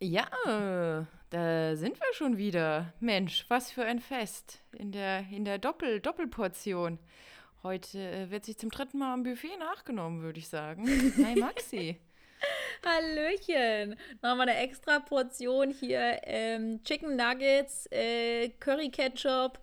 Ja, 0.00 0.28
da 1.30 1.76
sind 1.76 1.98
wir 1.98 2.14
schon 2.14 2.36
wieder. 2.36 2.92
Mensch, 3.00 3.44
was 3.48 3.72
für 3.72 3.84
ein 3.84 3.98
Fest 3.98 4.60
in 4.72 4.92
der, 4.92 5.24
in 5.32 5.44
der 5.44 5.58
Doppel 5.58 6.00
Doppelportion. 6.00 7.00
Heute 7.64 7.98
äh, 7.98 8.30
wird 8.30 8.44
sich 8.44 8.56
zum 8.56 8.70
dritten 8.70 8.98
Mal 8.98 9.12
am 9.12 9.24
Buffet 9.24 9.56
nachgenommen, 9.58 10.22
würde 10.22 10.38
ich 10.38 10.48
sagen. 10.48 10.86
Hi 11.24 11.34
Maxi. 11.34 11.98
Hallöchen. 12.86 13.96
Nochmal 14.22 14.48
eine 14.48 14.58
extra 14.58 15.00
Portion 15.00 15.72
hier. 15.72 16.20
Ähm, 16.22 16.80
Chicken 16.84 17.16
Nuggets, 17.16 17.86
äh, 17.90 18.50
Curry 18.60 18.90
Ketchup 18.90 19.58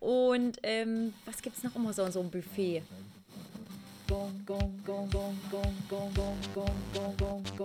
und 0.00 0.58
ähm, 0.64 1.14
was 1.24 1.40
gibt 1.40 1.56
es 1.58 1.62
noch 1.62 1.76
immer 1.76 1.92
so 1.92 2.04
in 2.04 2.10
so 2.10 2.20
einem 2.20 2.30
Buffet? 2.32 2.82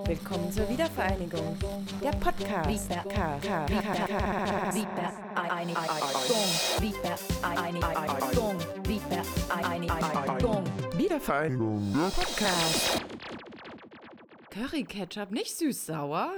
Willkommen 0.06 0.52
zur 0.52 0.68
Wiedervereinigung. 0.70 1.56
Der 2.02 2.12
Podcast. 2.14 2.90
Wiedervereinigung. 10.98 11.94
Der 11.94 12.10
Podcast. 12.10 13.06
Curry 14.50 14.84
Ketchup, 14.86 15.30
nicht 15.30 15.56
süß-sauer? 15.56 16.34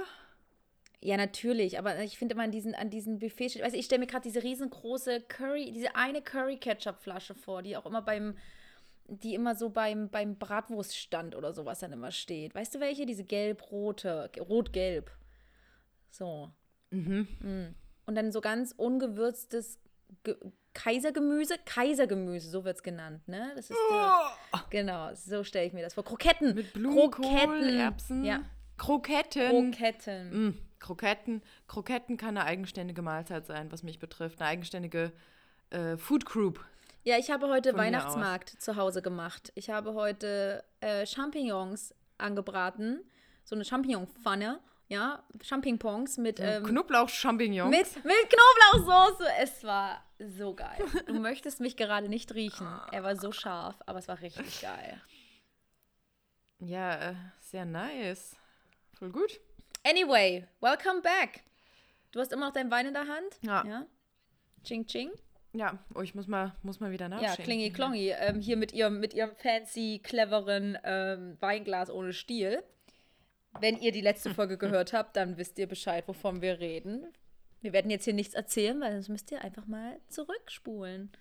Ja, 1.00 1.16
natürlich, 1.16 1.78
aber 1.78 1.98
ich 2.00 2.18
finde 2.18 2.34
immer 2.34 2.44
an 2.44 2.50
diesen, 2.50 2.74
an 2.74 2.90
diesen 2.90 3.18
Buffet, 3.20 3.62
also 3.62 3.74
ich 3.76 3.86
stelle 3.86 4.00
mir 4.00 4.06
gerade 4.06 4.24
diese 4.24 4.42
riesengroße 4.42 5.22
Curry, 5.22 5.72
diese 5.72 5.96
eine 5.96 6.20
Curry 6.20 6.58
Ketchup 6.58 7.00
Flasche 7.00 7.34
vor, 7.34 7.62
die 7.62 7.74
auch 7.76 7.86
immer 7.86 8.02
beim 8.02 8.36
die 9.06 9.34
immer 9.34 9.54
so 9.54 9.70
beim, 9.70 10.08
beim 10.08 10.36
Bratwurststand 10.38 11.34
oder 11.34 11.52
sowas 11.52 11.80
dann 11.80 11.92
immer 11.92 12.10
steht. 12.10 12.54
Weißt 12.54 12.74
du 12.74 12.80
welche? 12.80 13.06
Diese 13.06 13.24
gelb-rote, 13.24 14.30
rot-gelb. 14.38 15.10
So. 16.10 16.50
Mhm. 16.90 17.28
Mm. 17.40 17.74
Und 18.06 18.14
dann 18.14 18.32
so 18.32 18.40
ganz 18.40 18.72
ungewürztes 18.76 19.78
Ge 20.22 20.36
Kaisergemüse, 20.74 21.54
Kaisergemüse, 21.64 22.50
so 22.50 22.64
wird 22.64 22.78
es 22.78 22.82
genannt, 22.82 23.28
ne? 23.28 23.52
Das 23.54 23.70
ist 23.70 23.78
oh. 23.90 23.94
der, 24.52 24.64
genau, 24.70 25.14
so 25.14 25.44
stelle 25.44 25.68
ich 25.68 25.72
mir 25.72 25.82
das 25.82 25.94
vor. 25.94 26.04
Kroketten. 26.04 26.52
Mit 26.56 26.72
Blumenkohl, 26.72 27.10
Kroketten. 27.10 27.78
Erbsen. 27.78 28.24
Ja. 28.24 28.42
Kroketten. 28.76 29.70
Kroketten. 29.70 30.48
Mm. 30.48 30.58
Kroketten. 30.80 31.42
Kroketten 31.68 32.16
kann 32.16 32.36
eine 32.36 32.44
eigenständige 32.44 33.02
Mahlzeit 33.02 33.46
sein, 33.46 33.70
was 33.70 33.84
mich 33.84 34.00
betrifft. 34.00 34.40
Eine 34.40 34.50
eigenständige 34.50 35.12
äh, 35.70 35.96
Food 35.96 36.26
Group. 36.26 36.64
Ja, 37.04 37.18
ich 37.18 37.30
habe 37.30 37.48
heute 37.48 37.76
Weihnachtsmarkt 37.76 38.48
zu 38.62 38.76
Hause 38.76 39.02
gemacht. 39.02 39.52
Ich 39.54 39.68
habe 39.68 39.92
heute 39.92 40.64
äh, 40.80 41.04
Champignons 41.06 41.94
angebraten. 42.16 43.04
So 43.44 43.54
eine 43.54 43.66
Champignon-Pfanne. 43.66 44.58
Ja, 44.88 45.22
Champignons 45.42 46.16
mit. 46.16 46.40
Ähm, 46.40 46.64
Knoblauch-Champignons. 46.64 47.70
Mit, 47.70 48.04
mit 48.04 48.14
Knoblauchsoße. 48.72 49.26
Es 49.38 49.62
war 49.64 50.02
so 50.18 50.54
geil. 50.54 50.82
Du 51.06 51.14
möchtest 51.20 51.60
mich 51.60 51.76
gerade 51.76 52.08
nicht 52.08 52.34
riechen. 52.34 52.66
Er 52.90 53.02
war 53.02 53.16
so 53.16 53.32
scharf, 53.32 53.76
aber 53.84 53.98
es 53.98 54.08
war 54.08 54.22
richtig 54.22 54.62
geil. 54.62 54.98
Ja, 56.58 57.10
äh, 57.10 57.14
sehr 57.40 57.66
nice. 57.66 58.34
Voll 58.98 59.10
gut. 59.10 59.40
Anyway, 59.82 60.46
welcome 60.60 61.02
back. 61.02 61.42
Du 62.12 62.20
hast 62.20 62.32
immer 62.32 62.46
noch 62.46 62.54
dein 62.54 62.70
Wein 62.70 62.86
in 62.86 62.94
der 62.94 63.06
Hand? 63.06 63.38
Ja. 63.42 63.62
ja? 63.66 63.86
Ching, 64.62 64.86
ching. 64.86 65.10
Ja, 65.54 65.78
oh, 65.94 66.00
ich 66.00 66.16
muss 66.16 66.26
mal, 66.26 66.52
muss 66.62 66.80
mal 66.80 66.90
wieder 66.90 67.08
nachschauen. 67.08 67.30
Ja, 67.38 67.44
klingi 67.44 67.70
klongi. 67.70 68.10
Ähm, 68.10 68.40
hier 68.40 68.56
mit 68.56 68.72
ihrem, 68.72 68.98
mit 68.98 69.14
ihrem 69.14 69.34
fancy, 69.36 70.00
cleveren 70.02 70.76
ähm, 70.82 71.36
Weinglas 71.40 71.90
ohne 71.90 72.12
Stiel. 72.12 72.62
Wenn 73.60 73.78
ihr 73.78 73.92
die 73.92 74.00
letzte 74.00 74.30
Folge 74.34 74.58
gehört 74.58 74.92
habt, 74.92 75.16
dann 75.16 75.36
wisst 75.36 75.58
ihr 75.58 75.68
Bescheid, 75.68 76.08
wovon 76.08 76.42
wir 76.42 76.58
reden. 76.58 77.06
Wir 77.60 77.72
werden 77.72 77.90
jetzt 77.90 78.04
hier 78.04 78.14
nichts 78.14 78.34
erzählen, 78.34 78.80
weil 78.80 78.92
sonst 78.92 79.08
müsst 79.08 79.30
ihr 79.30 79.42
einfach 79.42 79.66
mal 79.66 80.00
zurückspulen. 80.08 81.12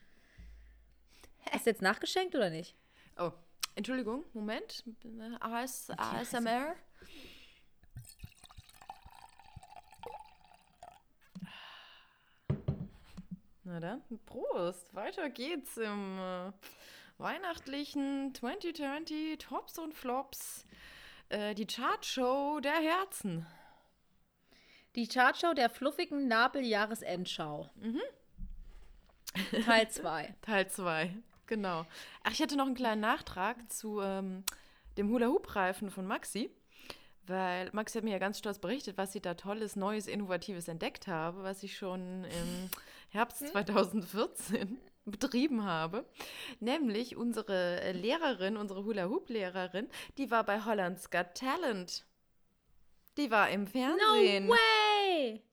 Hast 1.52 1.68
du 1.68 1.70
jetzt 1.70 1.84
nachgeschenkt 1.84 2.36
oder 2.36 2.50
nicht? 2.50 2.76
Oh, 3.20 3.32
Entschuldigung, 3.76 4.24
Moment. 4.34 4.84
AS, 5.42 5.90
ASMR. 5.92 6.76
Na 13.66 13.80
dann, 13.80 14.02
Prost. 14.26 14.94
Weiter 14.94 15.30
geht's 15.30 15.78
im 15.78 16.20
äh, 16.20 16.52
weihnachtlichen 17.18 18.34
2020 18.36 19.38
Tops 19.38 19.80
und 19.80 19.94
Flops. 19.94 20.66
Äh, 21.30 21.56
die 21.56 21.66
Chartshow 21.66 22.60
der 22.60 22.74
Herzen. 22.74 23.46
Die 24.96 25.08
Chartshow 25.08 25.54
der 25.54 25.70
fluffigen 25.70 26.28
Nabel-Jahresendschau. 26.28 27.70
Mhm. 27.76 28.02
Teil 29.66 29.90
2. 29.90 30.36
Teil 30.42 30.68
2, 30.68 31.16
genau. 31.48 31.86
Ach, 32.24 32.32
ich 32.32 32.42
hatte 32.42 32.58
noch 32.58 32.66
einen 32.66 32.76
kleinen 32.76 33.02
Nachtrag 33.02 33.72
zu 33.72 34.02
ähm, 34.02 34.44
dem 34.98 35.10
Hula-Hoop-Reifen 35.10 35.90
von 35.90 36.06
Maxi. 36.06 36.52
Weil 37.26 37.70
Maxi 37.72 37.98
hat 37.98 38.04
mir 38.04 38.12
ja 38.12 38.20
ganz 38.20 38.40
stolz 38.40 38.60
berichtet, 38.60 38.98
was 38.98 39.14
sie 39.14 39.22
da 39.22 39.34
Tolles, 39.34 39.78
Neues, 39.78 40.08
Innovatives 40.08 40.68
entdeckt 40.68 41.08
habe, 41.08 41.44
was 41.44 41.64
ich 41.64 41.78
schon 41.78 42.26
im 42.26 42.70
Herbst 43.14 43.48
2014 43.48 44.62
hm? 44.62 44.78
betrieben 45.06 45.64
habe. 45.64 46.04
Nämlich 46.60 47.16
unsere 47.16 47.92
Lehrerin, 47.92 48.58
unsere 48.58 48.84
Hula-Hoop-Lehrerin, 48.84 49.88
die 50.18 50.32
war 50.32 50.44
bei 50.44 50.66
Holland's 50.66 51.12
Got 51.12 51.36
Talent. 51.36 52.06
Die 53.18 53.30
war 53.30 53.52
im 53.52 53.68
Fernsehen. 53.68 54.48
No 54.48 54.54
way! 54.54 55.44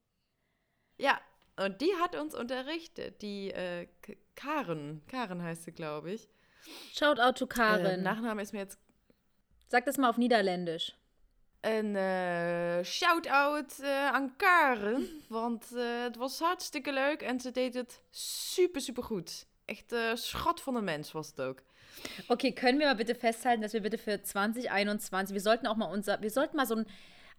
Ja, 0.97 1.21
und 1.57 1.83
die 1.83 1.95
hat 2.01 2.17
uns 2.17 2.35
unterrichtet. 2.35 3.21
Die 3.21 3.51
äh, 3.51 3.89
Karen. 4.35 5.03
Karen 5.07 5.43
heißt 5.43 5.65
sie, 5.65 5.73
glaube 5.73 6.13
ich. 6.13 6.29
Shout 6.95 7.21
out 7.21 7.37
to 7.37 7.47
Karen. 7.47 7.85
Äh, 7.85 7.97
Nachname 7.99 8.41
ist 8.41 8.55
mir 8.55 8.61
jetzt. 8.61 8.79
Sag 9.69 9.85
das 9.85 9.99
mal 9.99 10.09
auf 10.09 10.17
Niederländisch 10.17 10.95
een 11.61 11.95
uh, 11.95 12.85
shout-out 12.85 13.77
uh, 13.81 14.07
aan 14.07 14.37
Karen. 14.37 15.09
Want 15.29 15.67
uh, 15.75 16.03
het 16.03 16.17
was 16.17 16.39
hartstikke 16.39 16.93
leuk 16.93 17.23
en 17.23 17.41
ze 17.41 17.51
deed 17.51 17.75
het 17.75 18.03
super, 18.11 18.81
super 18.81 19.03
goed. 19.03 19.47
Echt 19.65 19.95
schat 20.15 20.61
van 20.61 20.77
een 20.77 20.85
mens 20.85 21.13
was 21.13 21.27
het 21.27 21.41
ook. 21.41 21.63
Okay, 22.29 22.53
können 22.53 22.79
wir 22.79 22.87
mal 22.87 22.97
bitte 22.97 23.15
festhalten, 23.15 23.61
dass 23.61 23.73
wir 23.73 23.83
bitte 23.83 23.99
für 23.99 24.23
2021, 24.23 25.35
wir 25.35 25.41
sollten 25.41 25.67
auch 25.67 25.77
mal 25.77 25.93
unser, 25.93 26.21
wir 26.21 26.31
sollten 26.31 26.57
mal 26.57 26.67
so 26.67 26.75
ein 26.77 26.87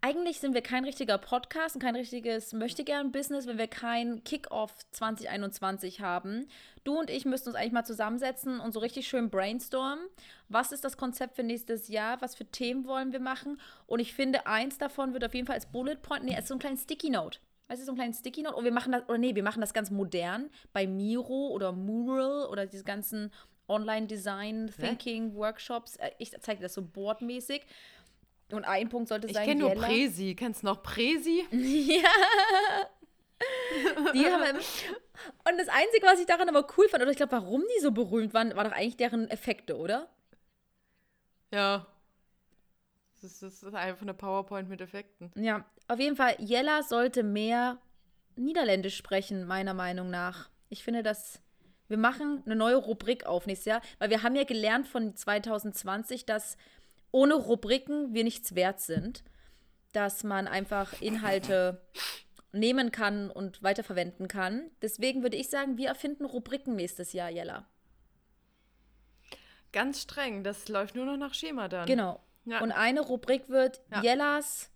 eigentlich 0.02 0.40
sind 0.40 0.56
wir 0.56 0.62
kein 0.62 0.84
richtiger 0.84 1.20
Podcast 1.20 1.76
und 1.76 1.82
kein 1.82 1.96
richtiges 1.96 2.54
Möchtegern-Business, 2.54 3.46
wenn 3.46 3.60
wir 3.60 3.68
kein 3.68 4.24
Kick-Off 4.24 4.74
2021 4.92 6.02
haben. 6.02 6.48
Du 6.84 7.00
und 7.00 7.12
ich 7.12 7.26
müssten 7.26 7.50
uns 7.50 7.56
eigentlich 7.56 7.72
mal 7.72 7.86
zusammensetzen 7.86 8.60
und 8.60 8.72
so 8.72 8.80
richtig 8.80 9.08
schön 9.08 9.30
brainstormen. 9.30 10.04
Was 10.50 10.72
ist 10.72 10.84
das 10.84 10.98
Konzept 10.98 11.36
für 11.36 11.44
nächstes 11.44 11.88
Jahr? 11.88 12.20
Was 12.20 12.34
für 12.34 12.46
Themen 12.46 12.88
wollen 12.88 13.12
wir 13.12 13.20
machen? 13.20 13.62
Und 13.86 14.00
ich 14.00 14.16
finde, 14.16 14.48
eins 14.48 14.80
davon 14.80 15.14
wird 15.14 15.24
auf 15.24 15.36
jeden 15.36 15.46
Fall 15.46 15.54
als 15.56 15.68
Bullet 15.68 15.98
Point, 16.02 16.24
nee, 16.24 16.36
als 16.36 16.48
so 16.48 16.56
ein 16.56 16.60
kleines 16.60 16.82
Sticky 16.82 17.12
Note. 17.12 17.38
Weißt 17.68 17.82
du, 17.82 17.86
so 17.86 17.92
ein 17.92 17.98
kleines 17.98 18.18
Sticky 18.18 18.42
Note. 18.42 18.56
Und 18.56 18.64
wir 18.64 18.74
machen 18.74 18.94
das, 18.94 19.04
oder 19.08 19.20
nee, 19.20 19.36
wir 19.36 19.44
machen 19.44 19.62
das 19.62 19.74
ganz 19.74 19.92
modern 19.92 20.50
bei 20.74 20.88
Miro 20.88 21.50
oder 21.50 21.74
Mural 21.74 22.48
oder 22.48 22.66
diese 22.66 22.84
ganzen 22.84 23.32
Online-Design-Thinking-Workshops. 23.68 25.98
Äh, 25.98 26.10
ich 26.18 26.32
zeige 26.42 26.58
dir 26.58 26.64
das 26.64 26.74
so 26.74 26.82
boardmäßig. 26.82 27.68
Und 28.54 28.66
ein 28.66 28.90
Punkt 28.90 29.10
sollte 29.10 29.28
ich 29.28 29.34
sein. 29.34 29.44
Ich 29.44 29.50
kenne 29.50 29.62
nur 29.62 29.74
Presi. 29.74 30.36
Kennst 30.36 30.64
du 30.64 30.68
noch 30.68 30.84
Presi? 30.84 31.46
ja. 31.52 32.10
Die 34.14 34.26
haben 34.26 34.58
und 35.50 35.58
das 35.58 35.68
Einzige, 35.68 36.06
was 36.06 36.20
ich 36.20 36.26
daran 36.26 36.50
aber 36.50 36.68
cool 36.78 36.88
fand, 36.90 37.02
oder 37.02 37.12
ich 37.12 37.18
glaube, 37.18 37.32
warum 37.32 37.62
die 37.76 37.82
so 37.82 37.92
berühmt 37.92 38.34
waren, 38.34 38.56
war 38.56 38.64
doch 38.64 38.72
eigentlich 38.72 38.98
deren 38.98 39.30
Effekte, 39.30 39.78
oder? 39.78 40.10
Ja. 41.52 41.88
Das 43.22 43.32
ist, 43.32 43.44
das 43.44 43.64
ist 43.64 43.76
einfach 43.76 44.02
eine 44.02 44.14
PowerPoint 44.14 44.70
mit 44.70 44.82
Effekten. 44.82 45.32
Ja, 45.36 45.66
auf 45.88 46.00
jeden 46.00 46.16
Fall, 46.16 46.36
Jella 46.40 46.84
sollte 46.84 47.24
mehr 47.24 47.78
Niederländisch 48.36 48.98
sprechen, 48.98 49.46
meiner 49.46 49.74
Meinung 49.74 50.10
nach. 50.10 50.50
Ich 50.70 50.84
finde, 50.84 51.04
dass 51.04 51.42
wir 51.88 51.98
machen 51.98 52.42
eine 52.46 52.56
neue 52.56 52.78
Rubrik 52.78 53.26
auf 53.26 53.46
nächstes 53.46 53.66
Jahr, 53.66 53.82
weil 54.00 54.10
wir 54.10 54.24
haben 54.24 54.36
ja 54.36 54.46
gelernt 54.46 54.88
von 54.88 55.16
2020, 55.16 56.26
dass 56.26 56.56
ohne 57.12 57.36
Rubriken 57.36 58.14
wir 58.14 58.24
nichts 58.24 58.56
wert 58.56 58.80
sind, 58.80 59.24
dass 59.94 60.24
man 60.24 60.48
einfach 60.48 61.02
Inhalte 61.02 61.82
nehmen 62.54 62.92
kann 62.92 63.30
und 63.30 63.62
weiterverwenden 63.64 64.28
kann. 64.28 64.72
Deswegen 64.82 65.24
würde 65.24 65.38
ich 65.38 65.50
sagen, 65.50 65.78
wir 65.78 65.90
erfinden 65.90 66.26
Rubriken 66.26 66.76
nächstes 66.76 67.14
Jahr, 67.14 67.30
Jella. 67.30 67.68
Ganz 69.72 70.02
streng, 70.02 70.44
das 70.44 70.68
läuft 70.68 70.96
nur 70.96 71.06
noch 71.06 71.18
nach 71.18 71.34
Schema 71.34 71.68
dann. 71.68 71.88
Genau. 71.88 72.22
Ja. 72.46 72.62
Und 72.62 72.72
eine 72.72 73.02
Rubrik 73.02 73.48
wird 73.50 73.82
ja. 73.92 74.02
Jellas, 74.02 74.70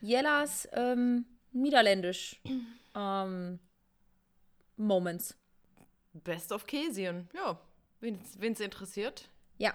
Jellas 0.00 0.68
ähm, 0.72 1.26
Niederländisch 1.52 2.40
ähm, 2.94 3.60
Moments. 4.76 5.36
Best 6.12 6.50
of 6.52 6.66
Käsien, 6.66 7.28
ja. 7.34 7.60
Wen 8.00 8.18
es 8.52 8.60
interessiert. 8.60 9.28
Ja, 9.58 9.74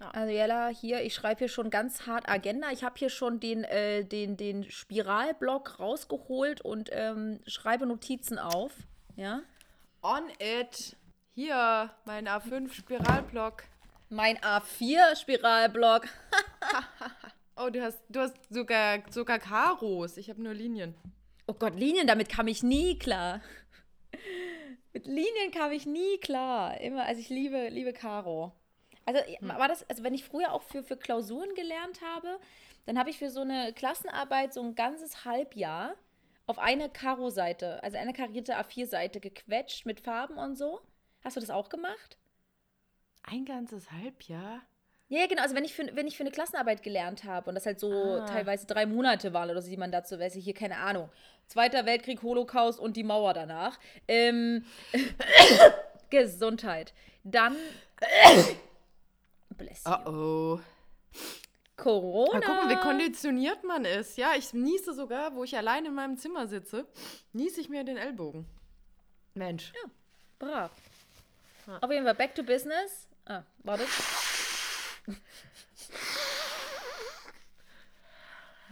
Ja. 0.00 0.24
Jella, 0.24 0.68
hier, 0.68 1.02
ich 1.02 1.14
schreibe 1.14 1.40
hier 1.40 1.48
schon 1.48 1.68
ganz 1.68 2.06
hart 2.06 2.28
Agenda. 2.28 2.70
Ich 2.70 2.84
habe 2.84 2.98
hier 2.98 3.10
schon 3.10 3.38
den, 3.38 3.64
äh, 3.64 4.04
den, 4.04 4.36
den 4.36 4.70
Spiralblock 4.70 5.78
rausgeholt 5.78 6.62
und 6.62 6.88
ähm, 6.92 7.40
schreibe 7.46 7.86
Notizen 7.86 8.38
auf. 8.38 8.72
Ja. 9.16 9.42
On 10.02 10.22
it. 10.38 10.96
Hier, 11.34 11.90
mein 12.06 12.26
A5-Spiralblock. 12.28 13.64
Mein 14.08 14.38
A4-Spiralblock. 14.38 16.06
oh, 17.56 17.68
du 17.70 17.82
hast, 17.82 18.00
du 18.08 18.20
hast 18.20 18.36
sogar, 18.48 19.00
sogar 19.10 19.38
Karos. 19.38 20.16
Ich 20.16 20.30
habe 20.30 20.42
nur 20.42 20.54
Linien. 20.54 20.94
Oh 21.46 21.54
Gott, 21.54 21.74
Linien, 21.76 22.06
damit 22.06 22.30
kam 22.30 22.48
ich 22.48 22.62
nie 22.62 22.98
klar. 22.98 23.42
Mit 24.92 25.06
Linien 25.06 25.50
kam 25.52 25.72
ich 25.72 25.84
nie 25.84 26.18
klar. 26.18 26.80
Immer, 26.80 27.04
also 27.04 27.20
ich 27.20 27.28
liebe, 27.28 27.68
liebe 27.68 27.92
Karo. 27.92 28.52
Also 29.10 29.26
hm. 29.26 29.48
war 29.48 29.68
das, 29.68 29.88
also 29.88 30.04
wenn 30.04 30.14
ich 30.14 30.24
früher 30.24 30.52
auch 30.52 30.62
für, 30.62 30.82
für 30.82 30.96
Klausuren 30.96 31.54
gelernt 31.54 32.00
habe, 32.00 32.38
dann 32.86 32.98
habe 32.98 33.10
ich 33.10 33.18
für 33.18 33.30
so 33.30 33.40
eine 33.40 33.72
Klassenarbeit 33.72 34.54
so 34.54 34.62
ein 34.62 34.74
ganzes 34.74 35.24
Halbjahr 35.24 35.94
auf 36.46 36.58
eine 36.58 36.88
Karo-Seite, 36.88 37.82
also 37.82 37.96
eine 37.96 38.12
karierte 38.12 38.58
A4-Seite 38.58 39.20
gequetscht 39.20 39.86
mit 39.86 40.00
Farben 40.00 40.36
und 40.36 40.56
so. 40.56 40.80
Hast 41.22 41.36
du 41.36 41.40
das 41.40 41.50
auch 41.50 41.68
gemacht? 41.68 42.16
Ein 43.22 43.44
ganzes 43.44 43.90
Halbjahr? 43.92 44.62
Ja, 45.08 45.26
genau. 45.26 45.42
Also 45.42 45.56
wenn 45.56 45.64
ich 45.64 45.74
für, 45.74 45.94
wenn 45.96 46.06
ich 46.06 46.16
für 46.16 46.22
eine 46.22 46.30
Klassenarbeit 46.30 46.82
gelernt 46.82 47.24
habe 47.24 47.48
und 47.50 47.56
das 47.56 47.66
halt 47.66 47.80
so 47.80 47.92
ah. 47.92 48.26
teilweise 48.26 48.66
drei 48.66 48.86
Monate 48.86 49.32
waren 49.32 49.50
oder 49.50 49.60
so, 49.60 49.70
wie 49.70 49.76
man 49.76 49.90
dazu 49.90 50.18
weiß, 50.18 50.36
ich 50.36 50.44
hier 50.44 50.54
keine 50.54 50.76
Ahnung. 50.76 51.10
Zweiter 51.48 51.84
Weltkrieg, 51.84 52.22
Holocaust 52.22 52.78
und 52.78 52.96
die 52.96 53.02
Mauer 53.02 53.34
danach. 53.34 53.78
Ähm, 54.06 54.64
Gesundheit. 56.10 56.92
Dann. 57.24 57.56
Bless 59.60 59.84
you. 59.84 59.92
Uh 59.92 60.08
oh. 60.08 60.60
Corona. 61.76 62.32
Mal 62.32 62.40
gucken, 62.40 62.70
wie 62.70 62.76
konditioniert 62.76 63.64
man 63.64 63.84
ist. 63.84 64.16
Ja, 64.16 64.34
ich 64.34 64.52
niese 64.52 64.94
sogar, 64.94 65.34
wo 65.34 65.44
ich 65.44 65.56
allein 65.56 65.86
in 65.86 65.94
meinem 65.94 66.16
Zimmer 66.16 66.46
sitze, 66.46 66.86
niese 67.32 67.60
ich 67.60 67.68
mir 67.68 67.84
den 67.84 67.96
Ellbogen. 67.96 68.46
Mensch. 69.34 69.72
Ja, 69.74 69.90
brav. 70.38 70.70
Ja. 71.66 71.78
Auf 71.78 71.90
jeden 71.90 72.04
Fall, 72.04 72.14
back 72.14 72.34
to 72.34 72.42
business. 72.42 73.08
Ah, 73.26 73.42
warte. 73.58 73.84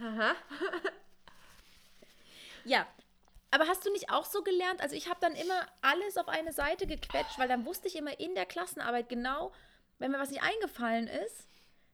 Aha. 0.01 0.35
ja. 2.65 2.87
Aber 3.51 3.67
hast 3.67 3.85
du 3.85 3.91
nicht 3.91 4.11
auch 4.11 4.25
so 4.25 4.43
gelernt? 4.43 4.81
Also 4.81 4.95
ich 4.95 5.09
habe 5.09 5.19
dann 5.21 5.33
immer 5.33 5.67
alles 5.81 6.17
auf 6.17 6.27
eine 6.27 6.53
Seite 6.53 6.85
gequetscht, 6.85 7.39
weil 7.39 7.47
dann 7.47 7.65
wusste 7.65 7.87
ich 7.87 7.95
immer 7.95 8.19
in 8.19 8.35
der 8.35 8.45
Klassenarbeit 8.45 9.09
genau, 9.09 9.51
wenn 9.99 10.11
mir 10.11 10.19
was 10.19 10.31
nicht 10.31 10.43
eingefallen 10.43 11.07
ist, 11.07 11.47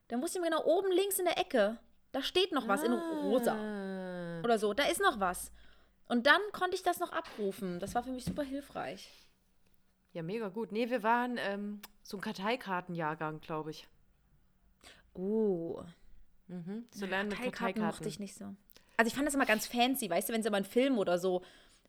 dann 0.08 0.22
wusste 0.22 0.40
ich 0.40 0.46
immer 0.46 0.56
genau 0.56 0.66
oben 0.66 0.92
links 0.92 1.20
in 1.20 1.26
der 1.26 1.38
Ecke, 1.38 1.78
da 2.12 2.22
steht 2.22 2.54
noch 2.54 2.68
was 2.68 2.82
ah. 2.82 2.86
in 2.86 2.94
rosa. 2.94 3.54
Oder 4.44 4.58
so, 4.58 4.74
da 4.74 4.86
ist 4.86 5.02
noch 5.02 5.20
was. 5.20 5.52
Und 6.08 6.28
dann 6.28 6.40
konnte 6.54 6.76
ich 6.76 6.84
das 6.84 7.00
noch 7.00 7.12
abrufen. 7.12 7.80
Das 7.80 7.96
war 7.96 8.04
für 8.04 8.12
mich 8.12 8.24
super 8.26 8.44
hilfreich. 8.44 9.10
Ja, 10.14 10.24
mega 10.24 10.48
gut. 10.50 10.72
Nee, 10.72 10.90
wir 10.90 11.04
waren 11.04 11.38
ähm, 11.38 11.82
so 12.04 12.18
ein 12.18 12.22
Karteikartenjahrgang, 12.22 13.42
glaube 13.42 13.72
ich. 13.72 13.88
Oh. 15.14 15.84
Mhm. 16.48 16.86
So 16.92 17.06
lernen 17.06 17.30
mit 17.30 17.38
Karteikarten. 17.38 17.82
mochte 17.82 18.08
ich 18.08 18.20
nicht 18.20 18.36
so. 18.36 18.56
Also 18.98 19.10
ich 19.10 19.16
fand 19.16 19.28
das 19.28 19.34
immer 19.34 19.46
ganz 19.46 19.68
fancy, 19.68 20.10
weißt 20.10 20.30
du, 20.30 20.34
wenn 20.34 20.44
sie 20.44 20.50
mal 20.50 20.58
einen 20.58 20.66
Film 20.66 20.98
oder 20.98 21.18
so, 21.18 21.42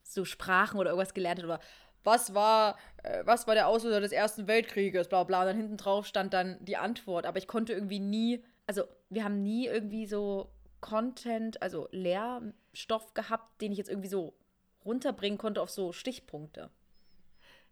so 0.03 0.25
Sprachen 0.25 0.81
oder 0.81 0.91
irgendwas 0.91 1.15
gelernt 1.15 1.39
hat 1.39 1.45
oder 1.45 1.61
was 2.06 2.35
war, 2.35 2.79
äh, 3.03 3.23
was 3.26 3.47
war 3.47 3.55
der 3.55 3.69
Auslöser 3.69 4.00
des 4.00 4.12
Ersten 4.12 4.47
Weltkrieges, 4.47 5.08
bla 5.08 5.25
bla. 5.25 5.41
Und 5.41 5.47
dann 5.47 5.56
hinten 5.56 5.76
drauf 5.76 6.06
stand 6.06 6.32
dann 6.32 6.56
die 6.64 6.76
Antwort. 6.76 7.26
Aber 7.26 7.38
ich 7.38 7.49
konnte 7.49 7.73
irgendwie 7.73 8.00
nie, 8.00 8.43
also 8.67 8.85
wir 9.11 9.25
haben 9.25 9.43
nie 9.43 9.67
irgendwie 9.67 10.06
so 10.06 10.50
Content, 10.81 11.61
also 11.61 11.88
Lehrstoff 11.91 13.12
gehabt, 13.14 13.61
den 13.61 13.73
ich 13.73 13.79
jetzt 13.79 13.91
irgendwie 13.91 14.08
so 14.08 14.35
runterbringen 14.85 15.38
konnte 15.38 15.61
auf 15.61 15.70
so 15.70 15.93
Stichpunkte. 15.93 16.70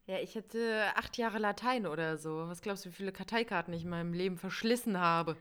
Ja, 0.07 0.19
ich 0.19 0.35
hätte 0.35 0.85
acht 0.97 1.17
Jahre 1.17 1.39
Latein 1.39 1.87
oder 1.87 2.19
so. 2.19 2.49
Was 2.49 2.61
glaubst 2.61 2.85
du, 2.85 2.91
wie 2.91 2.95
viele 2.95 3.13
Karteikarten 3.13 3.73
ich 3.73 3.85
in 3.85 3.91
meinem 3.91 4.13
Leben 4.13 4.37
verschlissen 4.37 4.99
habe? 4.99 5.37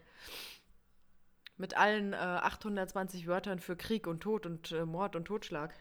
Mit 1.58 1.76
allen 1.76 2.14
äh, 2.14 2.16
820 2.16 3.28
Wörtern 3.28 3.60
für 3.60 3.76
Krieg 3.76 4.08
und 4.08 4.22
Tod 4.22 4.46
und 4.46 4.72
äh, 4.72 4.86
Mord 4.86 5.16
und 5.16 5.26
Totschlag. 5.26 5.74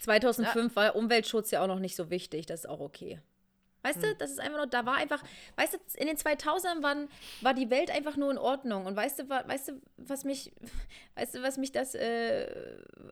2005 0.00 0.74
ja. 0.74 0.76
war 0.76 0.96
Umweltschutz 0.96 1.50
ja 1.50 1.62
auch 1.62 1.66
noch 1.66 1.78
nicht 1.78 1.96
so 1.96 2.10
wichtig, 2.10 2.46
das 2.46 2.60
ist 2.60 2.66
auch 2.66 2.80
okay. 2.80 3.20
Weißt 3.82 4.02
hm. 4.02 4.10
du, 4.10 4.14
das 4.16 4.30
ist 4.32 4.40
einfach 4.40 4.58
nur, 4.58 4.66
da 4.66 4.86
war 4.86 4.96
einfach, 4.96 5.22
weißt 5.56 5.74
du, 5.74 5.78
in 5.96 6.08
den 6.08 6.16
2000ern 6.16 6.82
waren, 6.82 7.08
war 7.40 7.54
die 7.54 7.70
Welt 7.70 7.90
einfach 7.90 8.16
nur 8.16 8.30
in 8.30 8.38
Ordnung. 8.38 8.86
Und 8.86 8.96
weißt 8.96 9.20
du, 9.20 9.28
weißt 9.28 9.68
du, 9.68 9.80
was 9.96 10.24
mich, 10.24 10.52
weißt 11.14 11.36
du, 11.36 11.42
was 11.42 11.58
mich 11.58 11.72
das, 11.72 11.94
äh, 11.94 12.46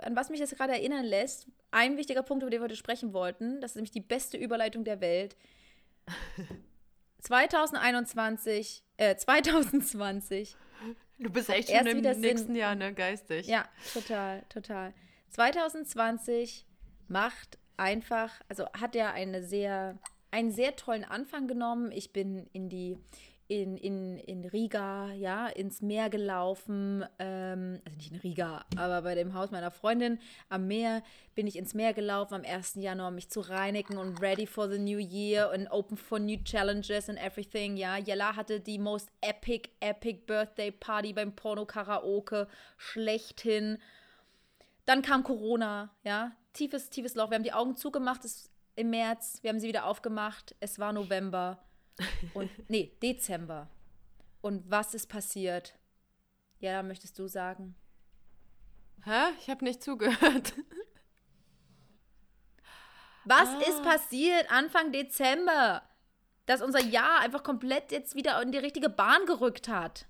an 0.01 0.17
was 0.17 0.29
mich 0.29 0.41
das 0.41 0.51
gerade 0.51 0.73
erinnern 0.73 1.05
lässt? 1.05 1.47
Ein 1.71 1.97
wichtiger 1.97 2.23
Punkt, 2.23 2.43
über 2.43 2.51
den 2.51 2.61
wir 2.61 2.65
heute 2.65 2.77
sprechen 2.77 3.13
wollten, 3.13 3.61
das 3.61 3.73
ist 3.73 3.77
nämlich 3.77 3.93
die 3.93 4.01
beste 4.01 4.37
Überleitung 4.37 4.85
der 4.85 5.01
Welt. 5.01 5.37
2021, 7.23 8.83
äh, 8.99 9.17
2020. 9.17 10.57
Du 11.19 11.31
bist 11.31 11.49
echt 11.49 11.71
schon 11.71 11.87
im 11.87 12.01
nächsten 12.01 12.49
Sinn. 12.49 12.55
Jahr, 12.57 12.75
ne, 12.75 12.93
geistig. 12.93 13.47
Ja, 13.47 13.67
total, 13.93 14.43
total. 14.49 14.93
2020 15.37 16.65
macht 17.09 17.59
einfach, 17.77 18.31
also 18.49 18.65
hat 18.73 18.97
er 18.97 19.13
eine 19.13 19.43
sehr, 19.43 19.99
einen 20.31 20.51
sehr 20.51 20.77
tollen 20.77 21.05
Anfang 21.05 21.47
genommen. 21.47 21.93
Ich 21.93 22.15
bin 22.15 22.47
in 22.55 22.71
die 22.71 22.97
in, 23.49 23.77
in, 23.77 24.19
in 24.19 24.45
Riga, 24.47 25.13
ja, 25.13 25.47
ins 25.47 25.83
Meer 25.83 26.09
gelaufen, 26.09 27.05
ähm, 27.19 27.81
also 27.85 27.97
nicht 27.99 28.13
in 28.13 28.19
Riga, 28.19 28.65
aber 28.77 29.03
bei 29.03 29.15
dem 29.15 29.35
Haus 29.35 29.51
meiner 29.51 29.71
Freundin 29.71 30.19
am 30.49 30.67
Meer 30.67 31.03
bin 31.35 31.47
ich 31.47 31.57
ins 31.57 31.75
Meer 31.75 31.93
gelaufen 31.93 32.35
am 32.35 32.43
1. 32.43 32.75
Januar, 32.77 33.11
mich 33.11 33.29
zu 33.29 33.41
reinigen 33.41 33.99
und 33.99 34.21
ready 34.21 34.47
for 34.47 34.69
the 34.69 34.79
new 34.79 34.99
year 34.99 35.53
and 35.53 35.71
open 35.71 35.99
for 35.99 36.19
new 36.19 36.39
challenges 36.43 37.11
and 37.11 37.23
everything, 37.23 37.77
ja. 37.77 37.99
Jella 37.99 38.35
hatte 38.35 38.59
die 38.59 38.79
most 38.79 39.11
epic, 39.21 39.69
epic 39.81 40.23
Birthday 40.27 40.73
Party 40.73 41.13
beim 41.13 41.37
Porno-Karaoke 41.37 42.49
schlechthin 42.79 43.79
dann 44.87 45.03
kam 45.03 45.23
Corona, 45.25 45.95
ja, 46.05 46.33
tiefes, 46.53 46.89
tiefes 46.91 47.15
Loch. 47.15 47.31
Wir 47.31 47.35
haben 47.35 47.43
die 47.43 47.53
Augen 47.53 47.77
zugemacht 47.77 48.25
es, 48.25 48.51
im 48.77 48.91
März, 48.91 49.39
wir 49.43 49.51
haben 49.51 49.61
sie 49.61 49.69
wieder 49.69 49.85
aufgemacht. 49.85 50.55
Es 50.61 50.79
war 50.79 50.93
November 50.93 51.63
und 52.35 52.51
nee, 52.69 52.97
Dezember. 53.03 53.69
Und 54.41 54.71
was 54.71 54.95
ist 54.95 55.09
passiert? 55.09 55.75
Ja, 56.61 56.83
möchtest 56.83 57.19
du 57.19 57.27
sagen? 57.27 57.75
Hä? 59.05 59.33
Ich 59.41 59.51
habe 59.51 59.65
nicht 59.65 59.83
zugehört. 59.83 60.55
Was 63.29 63.49
ah. 63.49 63.61
ist 63.69 63.83
passiert 63.83 64.51
Anfang 64.53 64.93
Dezember? 64.93 65.83
Dass 66.47 66.63
unser 66.63 66.81
Jahr 66.81 67.21
einfach 67.21 67.43
komplett 67.43 67.91
jetzt 67.91 68.15
wieder 68.15 68.41
in 68.41 68.53
die 68.53 68.59
richtige 68.59 68.89
Bahn 68.89 69.27
gerückt 69.27 69.69
hat 69.69 70.07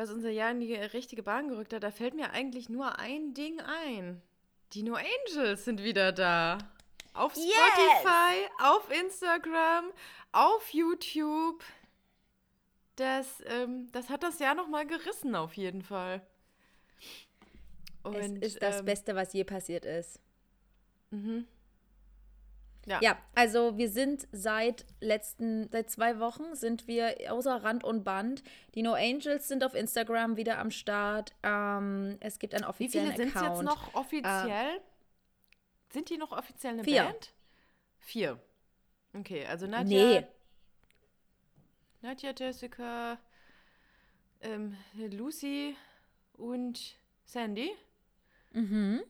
was 0.00 0.10
unser 0.10 0.30
Jahr 0.30 0.50
in 0.50 0.60
die 0.60 0.74
richtige 0.74 1.22
Bahn 1.22 1.48
gerückt 1.48 1.74
hat, 1.74 1.82
da 1.82 1.90
fällt 1.90 2.14
mir 2.14 2.30
eigentlich 2.30 2.70
nur 2.70 2.98
ein 2.98 3.34
Ding 3.34 3.60
ein. 3.60 4.22
Die 4.72 4.82
No 4.82 4.94
Angels 4.94 5.66
sind 5.66 5.82
wieder 5.82 6.10
da. 6.10 6.56
Auf 7.12 7.32
Spotify, 7.32 8.40
yes! 8.40 8.50
auf 8.60 8.90
Instagram, 8.90 9.92
auf 10.32 10.70
YouTube. 10.72 11.62
Das, 12.96 13.42
ähm, 13.46 13.88
das 13.92 14.08
hat 14.08 14.22
das 14.22 14.38
Jahr 14.38 14.54
nochmal 14.54 14.86
gerissen, 14.86 15.34
auf 15.34 15.54
jeden 15.54 15.82
Fall. 15.82 16.26
Und, 18.02 18.14
es 18.14 18.54
ist 18.54 18.62
das 18.62 18.78
ähm, 18.78 18.86
Beste, 18.86 19.14
was 19.14 19.34
je 19.34 19.44
passiert 19.44 19.84
ist. 19.84 20.18
Mhm. 21.10 21.46
Ja. 22.86 22.98
ja, 23.02 23.18
also 23.34 23.76
wir 23.76 23.90
sind 23.90 24.26
seit 24.32 24.86
letzten, 25.00 25.68
seit 25.70 25.90
zwei 25.90 26.18
Wochen 26.18 26.54
sind 26.54 26.88
wir 26.88 27.14
außer 27.28 27.62
Rand 27.62 27.84
und 27.84 28.04
Band. 28.04 28.42
Die 28.74 28.82
No 28.82 28.94
Angels 28.94 29.48
sind 29.48 29.62
auf 29.64 29.74
Instagram 29.74 30.36
wieder 30.36 30.58
am 30.58 30.70
Start. 30.70 31.34
Ähm, 31.42 32.16
es 32.20 32.38
gibt 32.38 32.54
einen 32.54 32.64
offiziellen 32.64 33.10
Account. 33.10 33.26
Wie 33.26 33.30
viele 33.30 33.42
sind 33.42 33.54
jetzt 33.54 33.62
noch 33.62 33.94
offiziell? 33.94 34.76
Äh, 34.76 34.80
sind 35.92 36.08
die 36.08 36.16
noch 36.16 36.32
offiziell 36.32 36.74
eine 36.74 36.84
vier. 36.84 37.04
Band? 37.04 37.32
Vier. 37.98 38.40
Okay, 39.14 39.44
also 39.46 39.66
Nadja. 39.66 40.20
Nee. 40.20 40.26
Nadja, 42.02 42.32
Jessica, 42.36 43.18
ähm, 44.40 44.76
Lucy 44.94 45.76
und 46.34 46.96
Sandy. 47.24 47.72
Mhm. 48.52 49.02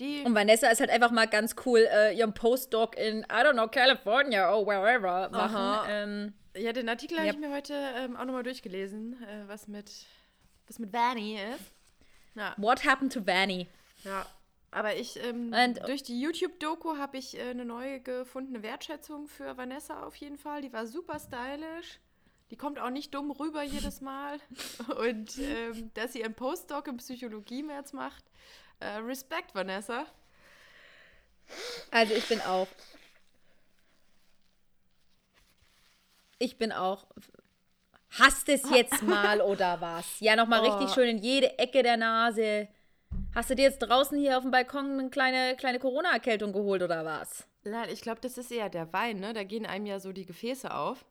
Die 0.00 0.22
und 0.22 0.34
Vanessa 0.34 0.68
ist 0.68 0.80
halt 0.80 0.90
einfach 0.90 1.10
mal 1.10 1.26
ganz 1.26 1.56
cool 1.66 1.88
äh, 1.90 2.16
ihren 2.16 2.32
Postdoc 2.32 2.96
in, 2.96 3.20
I 3.22 3.42
don't 3.42 3.52
know, 3.52 3.66
California 3.66 4.54
or 4.54 4.66
wherever 4.66 5.28
machen. 5.30 5.88
Ähm, 5.88 6.32
ja, 6.56 6.72
den 6.72 6.88
Artikel 6.88 7.18
yep. 7.18 7.26
habe 7.26 7.36
ich 7.36 7.48
mir 7.48 7.54
heute 7.54 7.74
ähm, 7.96 8.16
auch 8.16 8.24
nochmal 8.24 8.42
durchgelesen, 8.42 9.22
äh, 9.22 9.48
was 9.48 9.68
mit 9.68 9.90
was 10.66 10.78
mit 10.78 10.92
Vanny 10.92 11.38
ist. 11.54 11.72
Ja. 12.34 12.54
What 12.56 12.84
happened 12.84 13.12
to 13.12 13.26
Vanny? 13.26 13.66
Ja, 14.04 14.26
aber 14.70 14.96
ich, 14.96 15.18
ähm, 15.24 15.52
durch 15.86 16.02
die 16.02 16.20
YouTube-Doku 16.20 16.98
habe 16.98 17.16
ich 17.16 17.38
äh, 17.38 17.50
eine 17.50 17.64
neue 17.64 18.00
gefundene 18.00 18.62
Wertschätzung 18.62 19.26
für 19.26 19.56
Vanessa 19.56 20.02
auf 20.02 20.14
jeden 20.16 20.36
Fall. 20.36 20.62
Die 20.62 20.72
war 20.72 20.86
super 20.86 21.18
stylisch. 21.18 22.00
Die 22.50 22.56
kommt 22.56 22.78
auch 22.78 22.90
nicht 22.90 23.14
dumm 23.14 23.30
rüber 23.30 23.62
jedes 23.62 24.00
Mal. 24.00 24.38
Und 24.98 25.38
ähm, 25.38 25.90
dass 25.94 26.12
sie 26.12 26.24
einen 26.24 26.34
Postdoc 26.34 26.86
in 26.88 26.98
Psychologie 26.98 27.64
jetzt 27.68 27.94
macht. 27.94 28.24
Äh, 28.80 28.98
Respekt, 28.98 29.54
Vanessa. 29.54 30.06
Also 31.90 32.14
ich 32.14 32.28
bin 32.28 32.40
auch. 32.42 32.68
Ich 36.38 36.58
bin 36.58 36.72
auch. 36.72 37.06
Hast 38.10 38.48
es 38.48 38.68
jetzt 38.70 39.02
mal 39.02 39.40
oder 39.40 39.80
was? 39.80 40.20
Ja, 40.20 40.36
nochmal 40.36 40.60
oh. 40.60 40.64
richtig 40.64 40.94
schön 40.94 41.08
in 41.08 41.18
jede 41.18 41.58
Ecke 41.58 41.82
der 41.82 41.96
Nase. 41.96 42.68
Hast 43.34 43.50
du 43.50 43.54
dir 43.54 43.62
jetzt 43.62 43.80
draußen 43.80 44.18
hier 44.18 44.36
auf 44.36 44.42
dem 44.42 44.50
Balkon 44.50 44.98
eine 44.98 45.10
kleine, 45.10 45.56
kleine 45.56 45.78
Corona-Erkältung 45.78 46.52
geholt 46.52 46.82
oder 46.82 47.04
was? 47.04 47.46
Nein, 47.64 47.88
ich 47.90 48.00
glaube, 48.00 48.20
das 48.20 48.38
ist 48.38 48.50
eher 48.50 48.68
der 48.68 48.92
Wein, 48.92 49.20
ne? 49.20 49.32
Da 49.32 49.44
gehen 49.44 49.66
einem 49.66 49.86
ja 49.86 50.00
so 50.00 50.12
die 50.12 50.24
Gefäße 50.24 50.72
auf. 50.74 51.04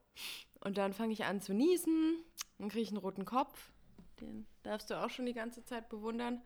Und 0.62 0.78
dann 0.78 0.94
fange 0.94 1.14
ich 1.14 1.26
an 1.26 1.42
zu 1.42 1.54
niesen. 1.54 2.24
Dann 2.58 2.70
kriege 2.70 2.84
ich 2.84 2.90
einen 2.90 2.98
roten 2.98 3.26
Kopf. 3.26 3.72
Den 4.20 4.48
darfst 4.64 4.90
du 4.90 4.96
auch 4.96 5.10
schon 5.10 5.26
die 5.26 5.34
ganze 5.34 5.64
Zeit 5.64 5.90
bewundern. 5.90 6.42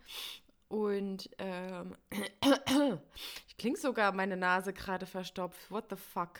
Und 0.71 1.29
ähm, 1.37 1.97
ich 3.49 3.57
klinge 3.57 3.75
sogar 3.75 4.13
meine 4.13 4.37
Nase 4.37 4.71
gerade 4.71 5.05
verstopft. 5.05 5.69
What 5.69 5.87
the 5.89 5.97
fuck? 5.97 6.39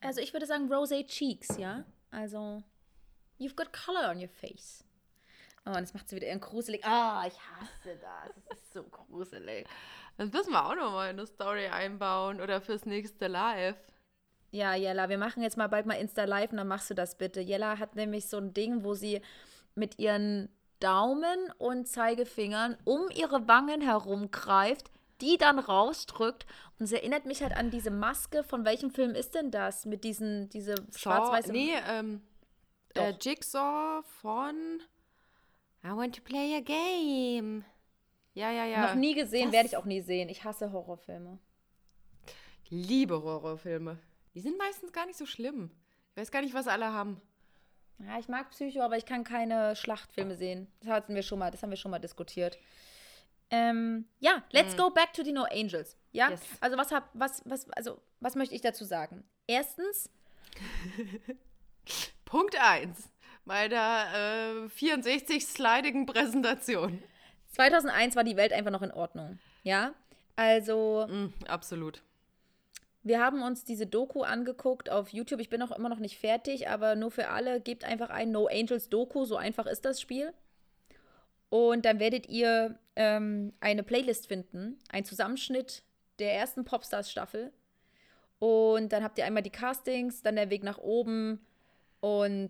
Also 0.00 0.20
ich 0.20 0.32
würde 0.32 0.44
sagen 0.44 0.68
Rosé 0.68 1.06
Cheeks, 1.06 1.56
ja? 1.58 1.84
Also, 2.10 2.64
you've 3.38 3.54
got 3.54 3.72
color 3.72 4.10
on 4.10 4.20
your 4.20 4.28
face. 4.28 4.82
Oh, 5.64 5.70
und 5.70 5.80
das 5.82 5.94
macht 5.94 6.08
sie 6.08 6.16
wieder 6.16 6.26
eher 6.26 6.38
gruselig. 6.40 6.84
Ah, 6.84 7.22
oh, 7.22 7.28
ich 7.28 7.38
hasse 7.38 8.00
das. 8.00 8.34
Das 8.48 8.58
ist 8.58 8.72
so 8.72 8.82
gruselig. 8.82 9.68
Das 10.16 10.32
müssen 10.32 10.50
wir 10.50 10.66
auch 10.66 10.74
nochmal 10.74 11.10
in 11.10 11.18
eine 11.20 11.28
Story 11.28 11.68
einbauen 11.68 12.40
oder 12.40 12.60
fürs 12.60 12.84
nächste 12.84 13.28
Live. 13.28 13.76
Ja, 14.50 14.74
Jella, 14.74 15.08
wir 15.08 15.18
machen 15.18 15.40
jetzt 15.40 15.56
mal 15.56 15.68
bald 15.68 15.86
mal 15.86 15.94
Insta 15.94 16.24
Live 16.24 16.50
und 16.50 16.56
dann 16.56 16.68
machst 16.68 16.90
du 16.90 16.94
das 16.94 17.16
bitte. 17.16 17.40
Jella 17.40 17.78
hat 17.78 17.94
nämlich 17.94 18.28
so 18.28 18.38
ein 18.38 18.52
Ding, 18.52 18.82
wo 18.82 18.94
sie 18.94 19.22
mit 19.76 20.00
ihren 20.00 20.48
Daumen 20.84 21.50
und 21.56 21.88
Zeigefingern 21.88 22.76
um 22.84 23.08
ihre 23.10 23.48
Wangen 23.48 23.80
herumgreift, 23.80 24.90
die 25.22 25.38
dann 25.38 25.58
rausdrückt. 25.58 26.44
Und 26.78 26.84
es 26.84 26.92
erinnert 26.92 27.24
mich 27.24 27.42
halt 27.42 27.56
an 27.56 27.70
diese 27.70 27.90
Maske. 27.90 28.44
Von 28.44 28.66
welchem 28.66 28.90
Film 28.90 29.14
ist 29.14 29.34
denn 29.34 29.50
das? 29.50 29.86
Mit 29.86 30.04
diesen, 30.04 30.50
diese 30.50 30.74
schwarz-weißen. 30.94 31.52
Nee, 31.52 31.72
ähm, 31.88 32.20
äh, 32.94 33.14
Jigsaw 33.18 34.02
von 34.20 34.82
I 35.82 35.88
want 35.88 36.16
to 36.16 36.22
play 36.22 36.54
a 36.54 36.60
game. 36.60 37.64
Ja, 38.34 38.50
ja, 38.50 38.66
ja. 38.66 38.88
Noch 38.88 38.94
nie 38.94 39.14
gesehen, 39.14 39.52
werde 39.52 39.68
ich 39.68 39.78
auch 39.78 39.86
nie 39.86 40.02
sehen. 40.02 40.28
Ich 40.28 40.44
hasse 40.44 40.70
Horrorfilme. 40.70 41.38
Liebe 42.68 43.22
Horrorfilme. 43.22 43.98
Die 44.34 44.40
sind 44.40 44.58
meistens 44.58 44.92
gar 44.92 45.06
nicht 45.06 45.16
so 45.16 45.24
schlimm. 45.24 45.70
Ich 46.10 46.16
weiß 46.16 46.30
gar 46.30 46.42
nicht, 46.42 46.52
was 46.52 46.66
alle 46.66 46.92
haben. 46.92 47.22
Ja, 47.98 48.18
ich 48.18 48.28
mag 48.28 48.50
Psycho, 48.50 48.80
aber 48.80 48.96
ich 48.96 49.06
kann 49.06 49.24
keine 49.24 49.76
Schlachtfilme 49.76 50.36
sehen. 50.36 50.66
Das 50.80 50.90
hatten 50.90 51.14
wir 51.14 51.22
schon 51.22 51.38
mal, 51.38 51.50
das 51.50 51.62
haben 51.62 51.70
wir 51.70 51.76
schon 51.76 51.90
mal 51.90 51.98
diskutiert. 51.98 52.58
Ähm, 53.50 54.06
ja, 54.20 54.42
let's 54.50 54.74
mm. 54.74 54.78
go 54.78 54.90
back 54.90 55.12
to 55.12 55.22
the 55.22 55.32
No 55.32 55.44
Angels. 55.44 55.96
Ja, 56.12 56.30
yes. 56.30 56.40
also 56.60 56.76
was 56.76 56.90
hab, 56.90 57.08
was, 57.12 57.42
was, 57.44 57.70
also 57.70 58.00
was 58.20 58.34
möchte 58.34 58.54
ich 58.54 58.62
dazu 58.62 58.84
sagen? 58.84 59.24
Erstens. 59.46 60.10
Punkt 62.24 62.56
1 62.60 63.10
meiner 63.44 64.06
äh, 64.14 64.66
64-slidigen 64.66 66.06
Präsentation. 66.06 67.02
2001 67.52 68.16
war 68.16 68.24
die 68.24 68.36
Welt 68.36 68.52
einfach 68.52 68.70
noch 68.70 68.82
in 68.82 68.90
Ordnung. 68.90 69.38
Ja, 69.62 69.94
also. 70.36 71.06
Mm, 71.08 71.32
absolut. 71.46 72.02
Wir 73.04 73.20
haben 73.20 73.42
uns 73.42 73.64
diese 73.64 73.86
Doku 73.86 74.22
angeguckt 74.22 74.90
auf 74.90 75.10
YouTube. 75.10 75.40
Ich 75.40 75.50
bin 75.50 75.60
auch 75.62 75.72
immer 75.72 75.90
noch 75.90 75.98
nicht 75.98 76.18
fertig, 76.18 76.68
aber 76.68 76.96
nur 76.96 77.10
für 77.10 77.28
alle, 77.28 77.60
gebt 77.60 77.84
einfach 77.84 78.08
ein 78.08 78.32
No 78.32 78.46
Angels 78.46 78.88
Doku. 78.88 79.26
So 79.26 79.36
einfach 79.36 79.66
ist 79.66 79.84
das 79.84 80.00
Spiel. 80.00 80.32
Und 81.50 81.84
dann 81.84 82.00
werdet 82.00 82.28
ihr 82.30 82.78
ähm, 82.96 83.52
eine 83.60 83.82
Playlist 83.82 84.26
finden, 84.26 84.78
ein 84.88 85.04
Zusammenschnitt 85.04 85.82
der 86.18 86.34
ersten 86.34 86.64
Popstars-Staffel. 86.64 87.52
Und 88.38 88.92
dann 88.92 89.04
habt 89.04 89.18
ihr 89.18 89.26
einmal 89.26 89.42
die 89.42 89.50
Castings, 89.50 90.22
dann 90.22 90.36
der 90.36 90.50
Weg 90.50 90.64
nach 90.64 90.78
oben 90.78 91.46
und 92.00 92.48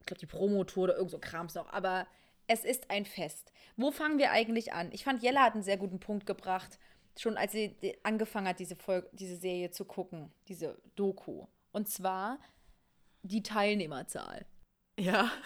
ich 0.00 0.06
glaube 0.06 0.20
die 0.20 0.26
Promotour 0.26 0.84
oder 0.84 0.96
irgend 0.96 1.10
so 1.10 1.18
Krams 1.18 1.54
noch. 1.54 1.72
Aber 1.72 2.06
es 2.46 2.64
ist 2.64 2.90
ein 2.90 3.06
Fest. 3.06 3.52
Wo 3.76 3.90
fangen 3.90 4.18
wir 4.18 4.30
eigentlich 4.30 4.72
an? 4.72 4.90
Ich 4.92 5.04
fand, 5.04 5.22
Jella 5.22 5.42
hat 5.42 5.54
einen 5.54 5.62
sehr 5.62 5.76
guten 5.78 6.00
Punkt 6.00 6.26
gebracht, 6.26 6.78
schon 7.20 7.36
als 7.36 7.52
sie 7.52 7.76
angefangen 8.02 8.48
hat, 8.48 8.58
diese, 8.58 8.76
Folge, 8.76 9.08
diese 9.12 9.36
Serie 9.36 9.70
zu 9.70 9.84
gucken, 9.84 10.32
diese 10.48 10.80
Doku. 10.96 11.46
Und 11.72 11.88
zwar 11.88 12.38
die 13.22 13.42
Teilnehmerzahl. 13.42 14.46
Ja. 14.98 15.30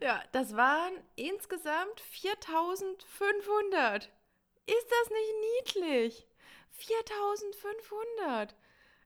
Ja, 0.00 0.22
das 0.30 0.54
waren 0.54 0.92
insgesamt 1.16 2.00
4500. 2.12 4.04
Ist 4.04 4.86
das 4.90 5.10
nicht 5.10 5.34
niedlich? 5.58 6.28
4500. 6.70 8.54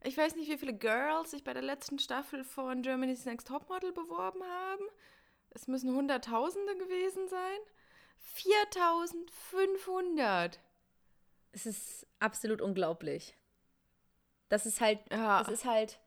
Ich 0.02 0.18
weiß 0.18 0.36
nicht, 0.36 0.50
wie 0.50 0.58
viele 0.58 0.76
Girls 0.76 1.30
sich 1.30 1.44
bei 1.44 1.54
der 1.54 1.62
letzten 1.62 1.98
Staffel 1.98 2.44
von 2.44 2.82
Germany's 2.82 3.24
Next 3.24 3.48
Topmodel 3.48 3.92
beworben 3.92 4.44
haben. 4.44 4.84
Es 5.50 5.66
müssen 5.66 5.94
Hunderttausende 5.94 6.76
gewesen 6.76 7.26
sein. 7.28 7.58
4500. 8.22 10.58
Es 11.52 11.66
ist 11.66 12.06
absolut 12.18 12.62
unglaublich. 12.62 13.36
Das 14.48 14.66
ist 14.66 14.80
halt, 14.80 14.98
ja. 15.10 15.42
das 15.42 15.52
ist 15.52 15.64
halt 15.64 16.00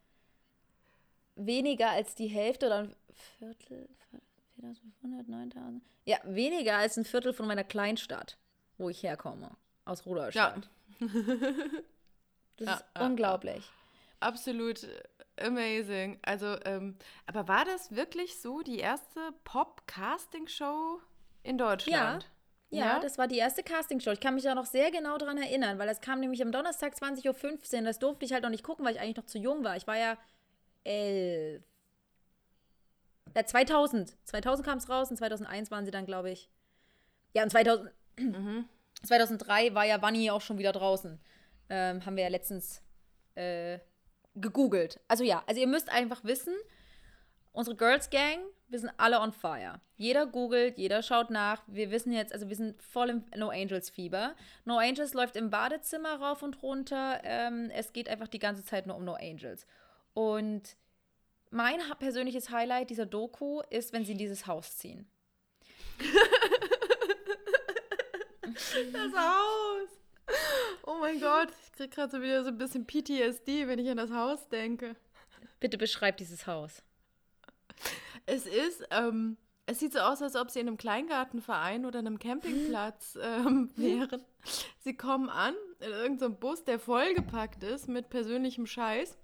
weniger 1.36 1.91
als 1.91 2.15
die 2.15 2.27
Hälfte 2.27 2.67
oder 2.67 2.79
ein 2.79 2.95
Viertel, 3.38 3.88
4500, 4.55 5.27
9000. 5.27 5.84
Ja, 6.05 6.17
weniger 6.24 6.77
als 6.77 6.98
ein 6.98 7.05
Viertel 7.05 7.34
von 7.34 7.48
meiner 7.48 7.63
Kleinstadt, 7.63 8.38
wo 8.77 8.89
ich 8.89 9.03
herkomme. 9.03 9.55
Aus 9.86 10.05
Rudolstadt. 10.05 10.69
Ja. 11.00 11.07
das 12.57 12.67
ja, 12.67 12.74
ist 12.75 12.86
unglaublich. 13.00 13.63
Absolut 14.19 14.88
amazing. 15.38 16.19
Also, 16.24 16.57
ähm, 16.65 16.98
aber 17.25 17.48
war 17.48 17.65
das 17.65 17.95
wirklich 17.95 18.39
so 18.39 18.62
die 18.62 18.79
erste 18.79 19.34
Pop-Casting-Show 19.43 21.01
in 21.46 21.58
Deutschland? 21.58 22.24
Ja. 22.24 22.30
Ja, 22.72 23.00
das 23.00 23.18
war 23.18 23.28
die 23.28 23.38
erste 23.38 23.64
Castingshow. 23.64 24.12
Ich 24.12 24.20
kann 24.20 24.34
mich 24.34 24.44
da 24.44 24.54
noch 24.54 24.66
sehr 24.66 24.92
genau 24.92 25.18
daran 25.18 25.38
erinnern, 25.38 25.80
weil 25.80 25.88
das 25.88 26.02
kam 26.02 26.20
nämlich 26.20 26.42
am 26.42 26.52
Donnerstag 26.52 26.94
20.15 26.94 27.78
Uhr. 27.78 27.84
Das 27.84 28.00
durfte 28.00 28.25
ich 28.25 28.34
halt 28.34 28.44
noch 28.44 28.50
nicht 28.50 28.64
gucken, 28.64 28.84
weil 28.84 28.96
ich 28.96 29.00
eigentlich 29.00 29.16
noch 29.16 29.28
zu 29.28 29.38
jung 29.38 29.64
war. 29.64 29.78
Ich 29.78 29.88
war 29.88 29.98
ja 29.98 30.18
elf 30.84 31.64
ja, 33.36 33.46
2000. 33.46 34.16
2000 34.24 34.66
kam 34.66 34.78
es 34.78 34.90
raus 34.90 35.10
und 35.12 35.18
2001 35.18 35.72
waren 35.72 35.86
sie 35.86 35.92
dann, 35.92 36.06
glaube 36.06 36.32
ich. 36.32 36.50
Ja, 37.34 37.44
und 37.44 37.50
2000, 37.50 37.92
mhm. 38.18 38.66
2003 39.04 39.75
war 39.75 39.86
ja 39.86 39.98
Bunny 39.98 40.32
auch 40.32 40.42
schon 40.42 40.58
wieder 40.58 40.72
draußen. 40.72 41.20
Ähm, 41.70 42.06
haben 42.06 42.16
wir 42.16 42.24
ja 42.24 42.30
letztens 42.30 42.82
äh, 43.36 43.80
gegoogelt. 44.36 45.02
Also 45.08 45.24
ja, 45.24 45.44
also 45.48 45.60
ihr 45.60 45.68
müsst 45.68 45.90
einfach 45.90 46.24
wissen, 46.24 46.54
unsere 47.52 47.75
Girls 47.75 48.10
Gang, 48.10 48.40
wir 48.67 48.79
sind 48.79 48.91
alle 48.98 49.19
on 49.19 49.31
fire. 49.31 49.79
Jeder 49.95 50.25
googelt, 50.25 50.77
jeder 50.77 51.03
schaut 51.03 51.29
nach. 51.29 51.63
Wir 51.67 51.91
wissen 51.91 52.12
jetzt, 52.12 52.34
also 52.34 52.50
wir 52.50 52.55
sind 52.55 52.81
voll 52.81 53.10
im 53.10 53.24
No 53.36 53.50
Angels 53.50 53.89
Fieber. 53.89 54.36
No 54.65 54.77
Angels 54.77 55.13
läuft 55.13 55.36
im 55.36 55.50
Badezimmer 55.50 56.19
rauf 56.19 56.41
und 56.41 56.62
runter. 56.63 57.22
Ähm, 57.24 57.69
es 57.74 57.93
geht 57.93 58.10
einfach 58.10 58.27
die 58.27 58.39
ganze 58.39 58.65
Zeit 58.65 58.88
nur 58.88 58.95
um 58.95 59.05
No 59.05 59.13
Angels. 59.13 59.65
Und 60.13 60.75
mein 61.51 61.79
persönliches 62.00 62.50
Highlight 62.50 62.89
dieser 62.89 63.05
Doku 63.05 63.62
ist, 63.69 63.93
wenn 63.93 64.03
sie 64.03 64.13
in 64.13 64.17
dieses 64.17 64.48
Haus 64.48 64.77
ziehen. 64.77 65.07
das 68.91 69.13
Haus. 69.13 69.89
Oh 70.84 70.98
mein 71.00 71.19
Gott, 71.19 71.50
ich 71.63 71.72
krieg 71.74 71.91
gerade 71.91 72.12
so 72.12 72.22
wieder 72.22 72.43
so 72.43 72.50
ein 72.50 72.57
bisschen 72.57 72.86
PTSD, 72.86 73.67
wenn 73.67 73.79
ich 73.79 73.89
an 73.89 73.98
das 73.98 74.12
Haus 74.12 74.50
denke. 74.50 74.95
Bitte 75.60 75.77
beschreib 75.77 76.17
dieses 76.17 76.48
Haus. 76.48 76.84
Es 78.25 78.46
ist, 78.46 78.88
ähm, 78.91 79.38
es 79.65 79.79
sieht 79.79 79.94
so 79.94 80.00
aus, 80.00 80.22
als 80.22 80.36
ob 80.36 80.50
sie 80.50 80.60
in 80.60 80.67
einem 80.67 80.77
Kleingartenverein 80.77 81.86
oder 81.86 82.00
einem 82.00 82.20
Campingplatz 82.20 83.17
ähm, 83.22 83.72
wären. 83.75 84.24
Sie 84.79 84.96
kommen 84.96 85.29
an 85.29 85.55
in 85.79 85.91
irgendeinem 85.91 86.38
Bus, 86.38 86.63
der 86.63 86.79
vollgepackt 86.79 87.63
ist 87.63 87.88
mit 87.88 88.10
persönlichem 88.10 88.65
Scheiß 88.65 89.17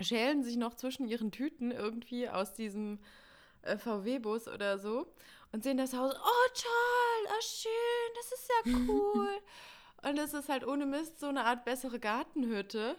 schälen 0.00 0.42
sich 0.42 0.56
noch 0.56 0.74
zwischen 0.74 1.06
ihren 1.06 1.30
Tüten 1.30 1.70
irgendwie 1.70 2.28
aus 2.28 2.54
diesem 2.54 2.98
äh, 3.62 3.76
VW-Bus 3.76 4.48
oder 4.48 4.78
so 4.78 5.06
und 5.52 5.62
sehen 5.62 5.76
das 5.76 5.94
Haus. 5.94 6.14
Oh, 6.14 6.48
toll, 6.54 7.30
oh, 7.30 7.42
schön, 7.42 8.14
das 8.16 8.32
ist 8.32 8.50
ja 8.50 8.72
cool. 8.88 9.28
und 10.08 10.18
es 10.18 10.34
ist 10.34 10.48
halt 10.48 10.66
ohne 10.66 10.86
Mist 10.86 11.20
so 11.20 11.26
eine 11.26 11.44
Art 11.44 11.64
bessere 11.64 12.00
Gartenhütte 12.00 12.96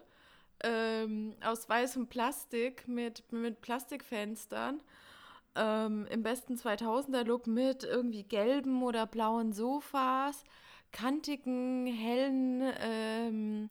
ähm, 0.63 1.35
aus 1.43 1.67
weißem 1.67 2.07
Plastik 2.07 2.87
mit, 2.87 3.29
mit 3.31 3.61
Plastikfenstern. 3.61 4.81
Ähm, 5.55 6.05
Im 6.09 6.23
besten 6.23 6.55
2000er-Look 6.55 7.47
mit 7.47 7.83
irgendwie 7.83 8.23
gelben 8.23 8.83
oder 8.83 9.05
blauen 9.05 9.53
Sofas, 9.53 10.43
kantigen, 10.91 11.85
hellen 11.85 12.61
ähm, 12.79 13.69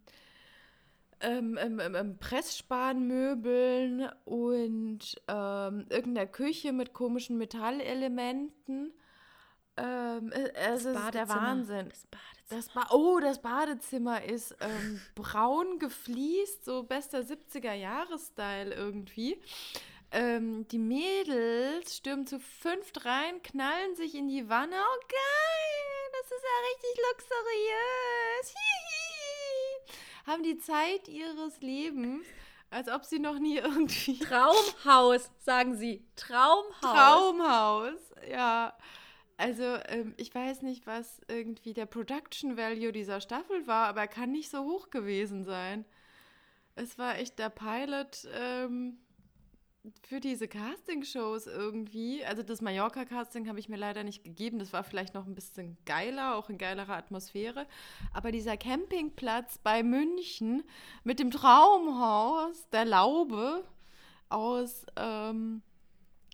ähm, 1.20 1.58
ähm, 1.58 1.80
ähm, 1.80 1.94
ähm 1.94 2.18
Pressspanmöbeln 2.18 4.08
und 4.24 5.20
ähm, 5.28 5.86
irgendeiner 5.88 6.26
Küche 6.26 6.72
mit 6.72 6.92
komischen 6.92 7.38
Metallelementen. 7.38 8.92
Ähm, 9.76 10.32
äh, 10.32 10.52
es 10.54 10.84
ist 10.84 11.14
der 11.14 11.28
Wahnsinn. 11.28 11.88
Das 11.88 12.06
das 12.48 12.68
ba 12.68 12.86
oh, 12.90 13.18
das 13.20 13.40
Badezimmer 13.40 14.22
ist 14.22 14.54
ähm, 14.60 15.00
braun 15.14 15.78
gefliest, 15.78 16.64
so 16.64 16.82
bester 16.82 17.20
70er-Jahres-Style 17.20 18.74
irgendwie. 18.74 19.40
Ähm, 20.16 20.68
die 20.68 20.78
Mädels 20.78 21.96
stürmen 21.96 22.24
zu 22.24 22.38
fünft 22.38 23.04
rein, 23.04 23.42
knallen 23.42 23.96
sich 23.96 24.14
in 24.14 24.28
die 24.28 24.48
Wanne. 24.48 24.76
Oh, 24.76 25.00
geil! 25.08 26.12
Das 26.12 26.30
ist 26.30 26.44
ja 26.44 26.68
richtig 26.70 27.04
luxuriös. 27.10 28.54
Hihi. 28.54 29.98
Haben 30.24 30.42
die 30.44 30.58
Zeit 30.58 31.08
ihres 31.08 31.60
Lebens, 31.62 32.24
als 32.70 32.88
ob 32.88 33.04
sie 33.04 33.18
noch 33.18 33.40
nie 33.40 33.58
irgendwie. 33.58 34.20
Traumhaus, 34.20 35.32
sagen 35.40 35.76
sie. 35.76 36.06
Traumhaus. 36.14 36.80
Traumhaus, 36.80 38.00
ja. 38.30 38.78
Also, 39.36 39.64
ähm, 39.88 40.14
ich 40.16 40.32
weiß 40.32 40.62
nicht, 40.62 40.86
was 40.86 41.20
irgendwie 41.26 41.74
der 41.74 41.86
Production 41.86 42.56
Value 42.56 42.92
dieser 42.92 43.20
Staffel 43.20 43.66
war, 43.66 43.88
aber 43.88 44.02
er 44.02 44.08
kann 44.08 44.30
nicht 44.30 44.48
so 44.48 44.62
hoch 44.62 44.90
gewesen 44.90 45.44
sein. 45.44 45.84
Es 46.76 46.98
war 46.98 47.18
echt 47.18 47.40
der 47.40 47.50
Pilot 47.50 48.28
ähm, 48.32 48.98
für 50.08 50.20
diese 50.20 50.48
Castingshows 50.48 51.46
irgendwie. 51.46 52.24
Also, 52.24 52.42
das 52.42 52.62
Mallorca-Casting 52.62 53.48
habe 53.48 53.58
ich 53.58 53.68
mir 53.68 53.76
leider 53.76 54.04
nicht 54.04 54.24
gegeben. 54.24 54.58
Das 54.58 54.72
war 54.72 54.84
vielleicht 54.84 55.14
noch 55.14 55.26
ein 55.26 55.34
bisschen 55.34 55.76
geiler, 55.84 56.36
auch 56.36 56.48
in 56.48 56.58
geilerer 56.58 56.96
Atmosphäre. 56.96 57.66
Aber 58.12 58.32
dieser 58.32 58.56
Campingplatz 58.56 59.58
bei 59.58 59.82
München 59.82 60.62
mit 61.02 61.18
dem 61.18 61.30
Traumhaus 61.30 62.68
der 62.70 62.84
Laube 62.84 63.64
aus. 64.28 64.86
Ähm, 64.96 65.62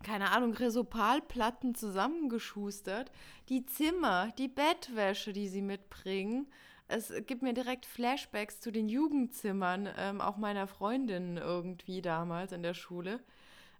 keine 0.02 0.30
Ahnung, 0.30 0.54
Resopalplatten 0.54 1.74
zusammengeschustert. 1.74 3.12
Die 3.48 3.66
Zimmer, 3.66 4.32
die 4.38 4.48
Bettwäsche, 4.48 5.32
die 5.32 5.48
sie 5.48 5.60
mitbringen. 5.60 6.46
Es 6.88 7.12
gibt 7.26 7.42
mir 7.42 7.52
direkt 7.52 7.86
Flashbacks 7.86 8.60
zu 8.60 8.72
den 8.72 8.88
Jugendzimmern, 8.88 9.88
ähm, 9.96 10.20
auch 10.20 10.36
meiner 10.36 10.66
Freundin 10.66 11.36
irgendwie 11.36 12.02
damals 12.02 12.52
in 12.52 12.62
der 12.62 12.74
Schule. 12.74 13.20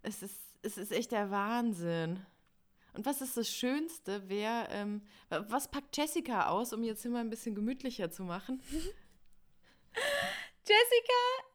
Es 0.02 0.22
ist, 0.22 0.40
es 0.62 0.78
ist 0.78 0.92
echt 0.92 1.12
der 1.12 1.30
Wahnsinn. 1.30 2.24
Und 2.92 3.06
was 3.06 3.20
ist 3.20 3.36
das 3.36 3.48
Schönste? 3.48 4.22
Wer, 4.26 4.68
ähm, 4.70 5.02
was 5.28 5.70
packt 5.70 5.96
Jessica 5.96 6.48
aus, 6.48 6.72
um 6.72 6.82
ihr 6.82 6.96
Zimmer 6.96 7.20
ein 7.20 7.30
bisschen 7.30 7.54
gemütlicher 7.54 8.10
zu 8.10 8.24
machen? 8.24 8.60
Jessica 10.66 11.50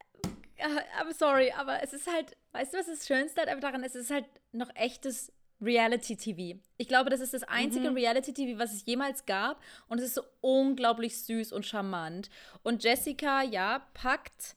I'm 0.58 1.12
sorry, 1.12 1.52
aber 1.52 1.82
es 1.82 1.92
ist 1.92 2.10
halt, 2.10 2.36
weißt 2.52 2.72
du, 2.72 2.78
was 2.78 2.86
das 2.86 3.06
Schönste 3.06 3.40
halt 3.40 3.48
einfach 3.48 3.62
daran 3.62 3.84
ist? 3.84 3.94
Es 3.94 4.04
ist 4.04 4.10
halt 4.10 4.26
noch 4.52 4.70
echtes 4.74 5.32
Reality-TV. 5.60 6.58
Ich 6.76 6.88
glaube, 6.88 7.10
das 7.10 7.20
ist 7.20 7.34
das 7.34 7.42
einzige 7.42 7.90
mhm. 7.90 7.96
Reality-TV, 7.96 8.58
was 8.58 8.72
es 8.72 8.84
jemals 8.86 9.26
gab. 9.26 9.62
Und 9.88 9.98
es 9.98 10.06
ist 10.06 10.14
so 10.14 10.22
unglaublich 10.40 11.18
süß 11.22 11.52
und 11.52 11.66
charmant. 11.66 12.30
Und 12.62 12.84
Jessica, 12.84 13.42
ja, 13.42 13.86
packt 13.94 14.56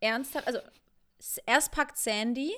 ernsthaft, 0.00 0.46
also 0.46 0.60
erst 1.46 1.72
packt 1.72 1.98
Sandy 1.98 2.52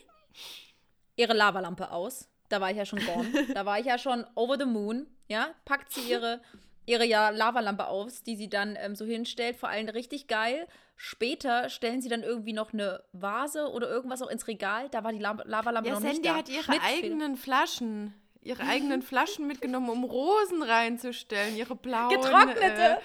ihre 1.16 1.32
Lavalampe 1.34 1.90
aus. 1.90 2.28
Da 2.48 2.60
war 2.60 2.70
ich 2.70 2.76
ja 2.76 2.84
schon 2.84 3.04
gone. 3.04 3.26
da 3.54 3.64
war 3.64 3.78
ich 3.78 3.86
ja 3.86 3.98
schon 3.98 4.26
over 4.34 4.58
the 4.58 4.66
moon. 4.66 5.06
Ja, 5.28 5.54
packt 5.64 5.92
sie 5.92 6.02
ihre, 6.02 6.42
ihre 6.84 7.06
ja, 7.06 7.30
Lavalampe 7.30 7.86
aus, 7.86 8.22
die 8.22 8.36
sie 8.36 8.48
dann 8.48 8.76
ähm, 8.78 8.94
so 8.94 9.04
hinstellt. 9.04 9.56
Vor 9.56 9.68
allem 9.68 9.88
richtig 9.88 10.26
geil. 10.26 10.66
Später 10.96 11.70
stellen 11.70 12.02
sie 12.02 12.08
dann 12.08 12.22
irgendwie 12.22 12.52
noch 12.52 12.72
eine 12.72 13.02
Vase 13.12 13.70
oder 13.70 13.88
irgendwas 13.88 14.22
auch 14.22 14.28
ins 14.28 14.46
Regal. 14.46 14.88
Da 14.90 15.02
war 15.02 15.12
die 15.12 15.18
Lavalampe 15.18 15.88
ja, 15.88 15.94
noch 15.94 16.00
Sandy 16.00 16.18
nicht 16.18 16.26
da. 16.26 16.36
hat 16.36 16.48
ihre 16.48 16.80
eigenen 16.80 17.36
Flaschen, 17.36 18.14
ihre 18.42 18.62
eigenen 18.64 19.02
Flaschen 19.02 19.46
mitgenommen, 19.46 19.88
um 19.88 20.04
Rosen 20.04 20.62
reinzustellen, 20.62 21.56
ihre 21.56 21.74
blauen. 21.74 22.10
Getrocknete. 22.10 22.98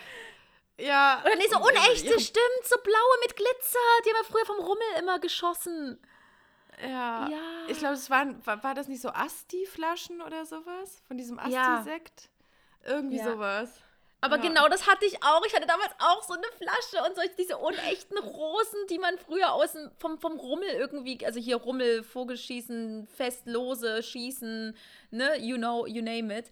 Äh, 0.78 0.86
ja. 0.86 1.24
Oder 1.26 1.36
nee, 1.38 1.48
so 1.50 1.58
unechte, 1.58 2.08
ihre... 2.08 2.20
stimmt, 2.20 2.64
so 2.66 2.76
blaue 2.84 3.18
mit 3.24 3.36
Glitzer. 3.36 3.80
Die 4.06 4.10
haben 4.10 4.18
ja 4.22 4.30
früher 4.30 4.46
vom 4.46 4.60
Rummel 4.60 5.00
immer 5.00 5.20
geschossen. 5.20 6.00
Ja. 6.82 7.28
ja. 7.30 7.38
Ich 7.68 7.80
glaube, 7.80 7.96
es 7.96 8.10
waren, 8.10 8.46
war, 8.46 8.64
war 8.64 8.76
das 8.76 8.88
nicht 8.88 9.02
so 9.02 9.10
Asti-Flaschen 9.10 10.22
oder 10.22 10.46
sowas? 10.46 11.02
Von 11.08 11.18
diesem 11.18 11.40
Asti-Sekt? 11.40 12.30
Ja. 12.84 12.94
Irgendwie 12.96 13.18
ja. 13.18 13.32
sowas. 13.32 13.82
Aber 14.20 14.38
ja. 14.38 14.42
genau 14.42 14.68
das 14.68 14.88
hatte 14.88 15.06
ich 15.06 15.22
auch. 15.24 15.46
Ich 15.46 15.56
hatte 15.56 15.68
damals 15.68 15.92
auch 16.00 16.24
so 16.24 16.34
eine 16.34 16.48
Flasche 16.58 17.08
und 17.08 17.16
so 17.16 17.22
diese 17.38 17.58
unechten 17.58 18.18
Rosen, 18.18 18.80
die 18.90 18.98
man 18.98 19.18
früher 19.18 19.54
aus 19.54 19.74
dem, 19.74 19.92
vom, 19.98 20.18
vom 20.18 20.38
Rummel 20.40 20.70
irgendwie, 20.70 21.24
also 21.26 21.40
hier 21.40 21.58
Rummel, 21.58 22.04
Vogelschießen, 22.04 23.08
Festlose, 23.16 24.02
Schießen, 24.02 24.76
ne, 25.12 25.38
you 25.40 25.58
know, 25.58 25.86
you 25.86 26.02
name 26.02 26.36
it. 26.36 26.52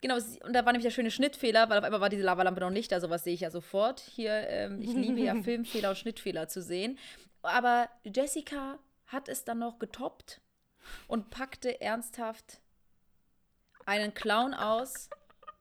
Genau, 0.00 0.16
und 0.16 0.52
da 0.52 0.64
war 0.64 0.72
nämlich 0.72 0.84
der 0.84 0.90
schöne 0.90 1.10
Schnittfehler, 1.10 1.70
weil 1.70 1.78
auf 1.78 1.84
einmal 1.84 2.00
war 2.00 2.08
diese 2.08 2.24
Lavalampe 2.24 2.60
noch 2.60 2.70
nicht 2.70 2.90
da, 2.90 3.00
sowas 3.00 3.24
sehe 3.24 3.34
ich 3.34 3.40
ja 3.40 3.50
sofort. 3.50 4.00
Hier, 4.00 4.32
ähm, 4.48 4.80
ich 4.80 4.92
liebe 4.92 5.20
ja 5.20 5.34
Filmfehler 5.42 5.90
und 5.90 5.98
Schnittfehler 5.98 6.48
zu 6.48 6.60
sehen. 6.60 6.98
Aber 7.42 7.88
Jessica 8.04 8.78
hat 9.12 9.28
es 9.28 9.44
dann 9.44 9.58
noch 9.58 9.78
getoppt 9.78 10.40
und 11.06 11.30
packte 11.30 11.80
ernsthaft 11.80 12.60
einen 13.86 14.14
Clown 14.14 14.54
aus, 14.54 15.10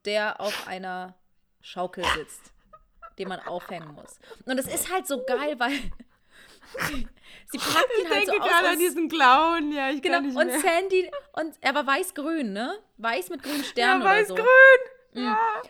der 0.06 0.40
auf 0.40 0.68
einer 0.68 1.16
Schaukel 1.62 2.04
sitzt, 2.16 2.54
den 3.18 3.28
man 3.28 3.40
aufhängen 3.42 3.94
muss. 3.94 4.20
Und 4.46 4.58
es 4.58 4.68
ist 4.68 4.92
halt 4.92 5.08
so 5.08 5.24
geil, 5.24 5.60
weil 5.60 5.72
sie 7.52 7.58
packt 7.58 7.92
ihn 8.00 8.10
halt 8.10 8.26
so 8.28 8.32
aus. 8.32 8.40
Ich 8.40 8.40
denke 8.40 8.40
gerade 8.40 8.68
an 8.70 8.80
diesen 8.80 9.10
Clown, 9.10 9.72
ja, 9.72 9.90
ich 9.90 10.02
genau, 10.02 10.16
kann 10.16 10.28
nicht 10.28 10.38
und 10.38 10.62
Sandy, 10.62 11.12
und 11.34 11.56
er 11.62 11.76
war 11.76 11.86
weiß-grün, 11.86 12.54
ne? 12.54 12.80
Weiß 12.98 13.30
mit 13.30 13.44
grünen 13.44 13.64
Sternen 13.64 14.02
ja, 14.02 14.08
weiß 14.08 14.32
oder 14.32 14.42
so. 14.42 14.48
weiß-grün, 14.48 15.24
mhm. 15.24 15.28
ja. 15.28 15.62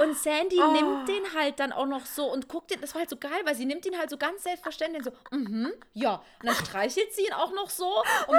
Und 0.00 0.16
Sandy 0.16 0.60
oh. 0.60 0.72
nimmt 0.72 1.08
den 1.08 1.34
halt 1.34 1.60
dann 1.60 1.72
auch 1.72 1.86
noch 1.86 2.06
so 2.06 2.30
und 2.30 2.48
guckt 2.48 2.70
den, 2.70 2.80
das 2.80 2.94
war 2.94 3.00
halt 3.00 3.10
so 3.10 3.16
geil, 3.16 3.40
weil 3.44 3.54
sie 3.54 3.64
nimmt 3.64 3.84
ihn 3.86 3.98
halt 3.98 4.10
so 4.10 4.16
ganz 4.16 4.42
selbstverständlich 4.42 5.04
so, 5.04 5.12
mhm, 5.30 5.72
ja. 5.92 6.22
Und 6.40 6.46
dann 6.46 6.54
streichelt 6.54 7.12
sie 7.14 7.26
ihn 7.26 7.32
auch 7.32 7.52
noch 7.52 7.70
so 7.70 8.02
und 8.26 8.36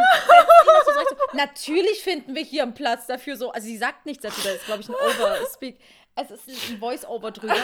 so, 0.86 0.92
so, 0.92 1.38
natürlich 1.38 2.04
finden 2.04 2.36
wir 2.36 2.44
hier 2.44 2.64
einen 2.64 2.74
Platz 2.74 3.08
dafür 3.08 3.38
so. 3.38 3.52
Also 3.52 3.68
sie 3.68 3.78
sagt 3.78 4.06
nichts 4.06 4.24
dazu, 4.24 4.42
das 4.44 4.56
ist, 4.56 4.66
glaube 4.66 4.82
ich, 4.82 4.90
ein 4.90 4.96
Overspeak. 4.96 5.80
Es 6.16 6.30
ist 6.30 6.48
ein 6.70 6.78
Voice-Over 6.78 7.32
drüber. 7.32 7.56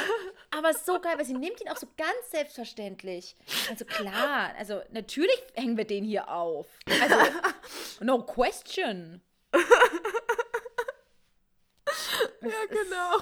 aber 0.58 0.73
so 0.73 0.99
geil, 0.99 1.13
weil 1.17 1.25
sie 1.25 1.34
nimmt 1.34 1.62
ihn 1.62 1.69
auch 1.69 1.77
so 1.77 1.88
ganz 1.97 2.32
selbstverständlich. 2.32 3.36
Also 3.69 3.86
klar, 3.86 4.53
also 4.58 4.82
natürlich 4.91 5.38
hängen 5.53 5.77
wir 5.77 5.86
den 5.86 6.03
hier 6.03 6.29
auf. 6.29 6.65
Also, 7.01 7.15
no 7.99 8.23
question. 8.23 9.21
ja, 12.41 12.65
genau. 12.69 13.17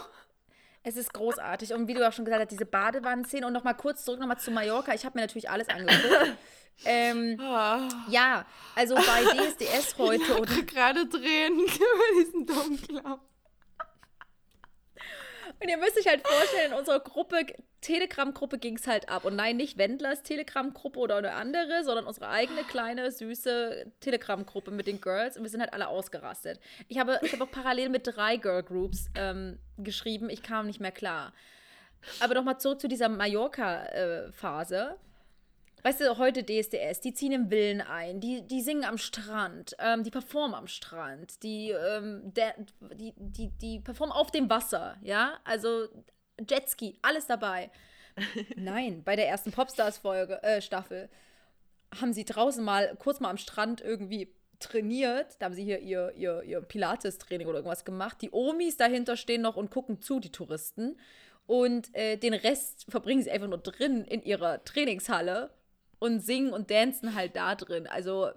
Es 0.87 0.95
ist 0.95 1.13
großartig. 1.13 1.73
Und 1.73 1.89
wie 1.89 1.93
du 1.93 2.07
auch 2.07 2.13
schon 2.13 2.23
gesagt 2.23 2.41
hast, 2.41 2.51
diese 2.51 2.65
Badewannenszene. 2.65 3.45
Und 3.45 3.51
nochmal 3.51 3.75
kurz 3.75 4.05
zurück 4.05 4.21
nochmal 4.21 4.39
zu 4.39 4.51
Mallorca. 4.51 4.93
Ich 4.93 5.03
habe 5.03 5.17
mir 5.17 5.21
natürlich 5.25 5.49
alles 5.49 5.67
angeguckt. 5.67 6.37
ähm, 6.85 7.37
oh. 7.41 8.09
Ja, 8.09 8.45
also 8.73 8.95
bei 8.95 9.01
DSDS 9.01 9.97
heute. 9.97 10.23
Ich 10.23 10.31
oder 10.31 10.61
gerade 10.61 11.09
Tränen 11.09 11.59
über 11.65 12.23
diesen 12.23 12.45
dummen 12.45 12.81
Clown. 12.81 13.19
Und 15.59 15.69
ihr 15.69 15.77
müsst 15.77 15.97
euch 15.97 16.07
halt 16.07 16.25
vorstellen, 16.25 16.71
in 16.71 16.77
unserer 16.77 16.99
Gruppe, 16.99 17.45
Telegram-Gruppe 17.81 18.59
ging 18.59 18.75
es 18.75 18.85
halt 18.85 19.09
ab. 19.09 19.25
Und 19.25 19.35
nein, 19.35 19.57
nicht 19.57 19.77
Wendlers 19.77 20.23
Telegram-Gruppe 20.23 20.99
oder 20.99 21.17
eine 21.17 21.33
andere, 21.33 21.83
sondern 21.83 22.05
unsere 22.05 22.29
eigene 22.29 22.63
kleine, 22.63 23.11
süße 23.11 23.91
Telegram-Gruppe 23.99 24.71
mit 24.71 24.87
den 24.87 25.01
Girls. 25.01 25.37
Und 25.37 25.43
wir 25.43 25.49
sind 25.49 25.61
halt 25.61 25.73
alle 25.73 25.87
ausgerastet. 25.87 26.59
Ich 26.87 26.99
habe, 26.99 27.19
ich 27.23 27.33
habe 27.33 27.43
auch 27.43 27.51
parallel 27.51 27.89
mit 27.89 28.05
drei 28.05 28.37
Girl-Groups 28.37 29.09
ähm, 29.15 29.57
geschrieben. 29.77 30.29
Ich 30.29 30.43
kam 30.43 30.67
nicht 30.67 30.79
mehr 30.79 30.91
klar. 30.91 31.33
Aber 32.19 32.35
nochmal 32.35 32.59
zurück 32.59 32.79
zu 32.79 32.87
dieser 32.87 33.09
Mallorca-Phase. 33.09 34.97
Weißt 35.83 36.01
du, 36.01 36.17
heute 36.17 36.43
DSDS, 36.43 37.01
die 37.01 37.13
ziehen 37.13 37.31
im 37.31 37.49
Villen 37.49 37.81
ein, 37.81 38.19
die, 38.19 38.41
die 38.41 38.61
singen 38.61 38.83
am 38.83 38.97
Strand, 38.97 39.75
ähm, 39.79 40.03
die 40.03 40.11
performen 40.11 40.55
am 40.55 40.67
Strand, 40.67 41.43
die, 41.43 41.69
ähm, 41.69 42.33
der, 42.33 42.55
die, 42.95 43.13
die, 43.15 43.49
die 43.49 43.79
performen 43.79 44.13
auf 44.15 44.31
dem 44.31 44.49
Wasser, 44.49 44.97
ja, 45.01 45.39
also 45.43 45.87
Jetski, 46.49 46.97
alles 47.01 47.27
dabei. 47.27 47.69
Nein, 48.55 49.03
bei 49.03 49.15
der 49.15 49.27
ersten 49.27 49.51
Popstars-Folge, 49.51 50.41
äh, 50.43 50.61
Staffel, 50.61 51.09
haben 52.01 52.13
sie 52.13 52.25
draußen 52.25 52.63
mal 52.63 52.95
kurz 52.99 53.19
mal 53.19 53.29
am 53.29 53.37
Strand 53.37 53.81
irgendwie 53.81 54.33
trainiert. 54.59 55.35
Da 55.39 55.45
haben 55.45 55.53
sie 55.53 55.63
hier 55.63 55.79
ihr, 55.79 56.11
ihr, 56.15 56.43
ihr 56.43 56.61
Pilates-Training 56.61 57.47
oder 57.47 57.59
irgendwas 57.59 57.85
gemacht. 57.85 58.17
Die 58.21 58.31
Omis 58.31 58.77
dahinter 58.77 59.15
stehen 59.15 59.41
noch 59.41 59.55
und 59.55 59.71
gucken 59.71 60.01
zu, 60.01 60.19
die 60.19 60.31
Touristen. 60.31 60.97
Und 61.45 61.95
äh, 61.95 62.17
den 62.17 62.33
Rest 62.33 62.85
verbringen 62.89 63.23
sie 63.23 63.31
einfach 63.31 63.47
nur 63.47 63.59
drin 63.59 64.03
in 64.03 64.21
ihrer 64.23 64.63
Trainingshalle 64.65 65.51
und 65.99 66.23
singen 66.23 66.53
und 66.53 66.69
dancen 66.71 67.15
halt 67.15 67.35
da 67.35 67.55
drin. 67.55 67.87
Also 67.87 68.29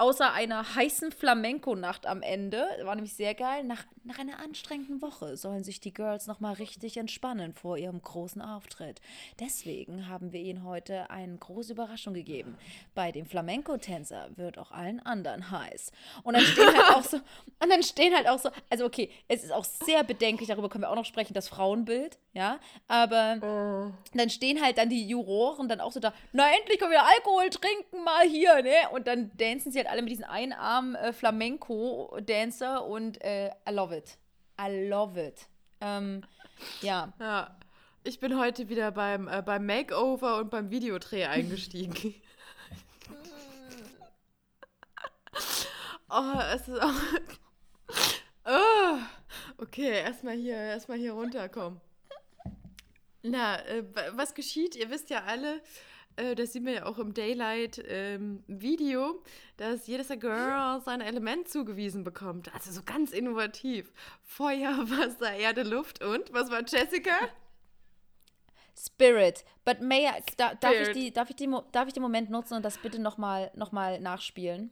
außer 0.00 0.32
einer 0.32 0.74
heißen 0.74 1.12
Flamenco-Nacht 1.12 2.06
am 2.06 2.22
Ende, 2.22 2.64
war 2.84 2.94
nämlich 2.94 3.14
sehr 3.14 3.34
geil, 3.34 3.64
nach, 3.64 3.84
nach 4.02 4.18
einer 4.18 4.40
anstrengenden 4.40 5.02
Woche 5.02 5.36
sollen 5.36 5.62
sich 5.62 5.78
die 5.78 5.92
Girls 5.92 6.26
nochmal 6.26 6.54
richtig 6.54 6.96
entspannen 6.96 7.52
vor 7.52 7.76
ihrem 7.76 8.00
großen 8.00 8.40
Auftritt. 8.40 9.00
Deswegen 9.40 10.08
haben 10.08 10.32
wir 10.32 10.40
ihnen 10.40 10.64
heute 10.64 11.10
eine 11.10 11.36
große 11.36 11.72
Überraschung 11.72 12.14
gegeben. 12.14 12.56
Bei 12.94 13.12
dem 13.12 13.26
Flamenco-Tänzer 13.26 14.30
wird 14.36 14.56
auch 14.56 14.72
allen 14.72 15.00
anderen 15.00 15.50
heiß. 15.50 15.92
Und 16.22 16.34
dann 16.34 16.44
stehen 16.44 16.66
halt 16.66 16.96
auch 16.96 17.04
so, 17.04 17.16
und 17.18 17.68
dann 17.68 17.82
stehen 17.82 18.14
halt 18.14 18.26
auch 18.26 18.38
so, 18.38 18.48
also 18.70 18.86
okay, 18.86 19.10
es 19.28 19.44
ist 19.44 19.52
auch 19.52 19.64
sehr 19.64 20.02
bedenklich, 20.02 20.48
darüber 20.48 20.70
können 20.70 20.84
wir 20.84 20.90
auch 20.90 20.96
noch 20.96 21.04
sprechen, 21.04 21.34
das 21.34 21.48
Frauenbild, 21.48 22.18
ja, 22.32 22.58
aber 22.88 23.36
oh. 23.42 24.16
dann 24.16 24.30
stehen 24.30 24.62
halt 24.62 24.78
dann 24.78 24.88
die 24.88 25.06
Juroren 25.06 25.68
dann 25.68 25.80
auch 25.80 25.92
so 25.92 26.00
da, 26.00 26.14
na 26.32 26.44
endlich 26.58 26.78
können 26.78 26.92
wir 26.92 27.04
Alkohol 27.04 27.50
trinken 27.50 28.02
mal 28.02 28.26
hier, 28.26 28.62
ne? 28.62 28.70
Und 28.92 29.06
dann 29.06 29.30
dancen 29.36 29.72
sie 29.72 29.78
halt 29.78 29.89
alle 29.90 30.02
mit 30.02 30.10
diesen 30.10 30.24
einarmen 30.24 30.94
äh, 30.94 31.12
Flamenco-Dancer 31.12 32.86
und 32.86 33.22
äh, 33.22 33.48
I 33.68 33.72
love 33.72 33.96
it. 33.96 34.18
I 34.60 34.88
love 34.88 35.20
it. 35.20 35.46
Ähm, 35.80 36.22
ja. 36.82 37.12
Ja. 37.18 37.56
Ich 38.02 38.18
bin 38.18 38.38
heute 38.38 38.70
wieder 38.70 38.92
beim, 38.92 39.28
äh, 39.28 39.42
beim 39.42 39.66
Makeover 39.66 40.38
und 40.38 40.50
beim 40.50 40.70
Videodreh 40.70 41.26
eingestiegen. 41.26 41.94
oh, 46.08 46.40
es 46.54 46.66
ist 46.66 46.80
auch. 46.80 46.94
oh, 48.46 48.98
okay, 49.58 50.00
erstmal 50.00 50.36
hier, 50.36 50.56
erstmal 50.56 50.96
hier 50.96 51.12
runterkommen. 51.12 51.80
Na, 53.22 53.62
äh, 53.66 53.84
was 54.12 54.34
geschieht? 54.34 54.76
Ihr 54.76 54.88
wisst 54.88 55.10
ja 55.10 55.24
alle, 55.24 55.60
äh, 56.20 56.34
das 56.34 56.52
sieht 56.52 56.62
man 56.62 56.74
ja 56.74 56.86
auch 56.86 56.98
im 56.98 57.14
Daylight-Video, 57.14 59.10
ähm, 59.10 59.18
dass 59.56 59.86
jedes 59.86 60.08
Girl 60.08 60.80
sein 60.82 61.00
Element 61.00 61.48
zugewiesen 61.48 62.04
bekommt. 62.04 62.52
Also 62.54 62.70
so 62.72 62.82
ganz 62.84 63.12
innovativ. 63.12 63.92
Feuer, 64.22 64.76
Wasser, 64.90 65.32
Erde, 65.32 65.62
Luft 65.62 66.04
und, 66.04 66.32
was 66.32 66.50
war 66.50 66.62
Jessica? 66.66 67.16
Spirit. 68.78 69.44
But 69.64 69.80
may 69.80 70.06
I, 70.06 70.22
da, 70.36 70.54
darf, 70.54 70.72
ich 70.72 70.92
die, 70.92 71.12
darf, 71.12 71.30
ich 71.30 71.36
die, 71.36 71.48
darf 71.72 71.88
ich 71.88 71.94
den 71.94 72.02
Moment 72.02 72.30
nutzen 72.30 72.54
und 72.54 72.64
das 72.64 72.78
bitte 72.78 73.00
nochmal 73.00 73.50
noch 73.54 73.72
mal 73.72 74.00
nachspielen? 74.00 74.70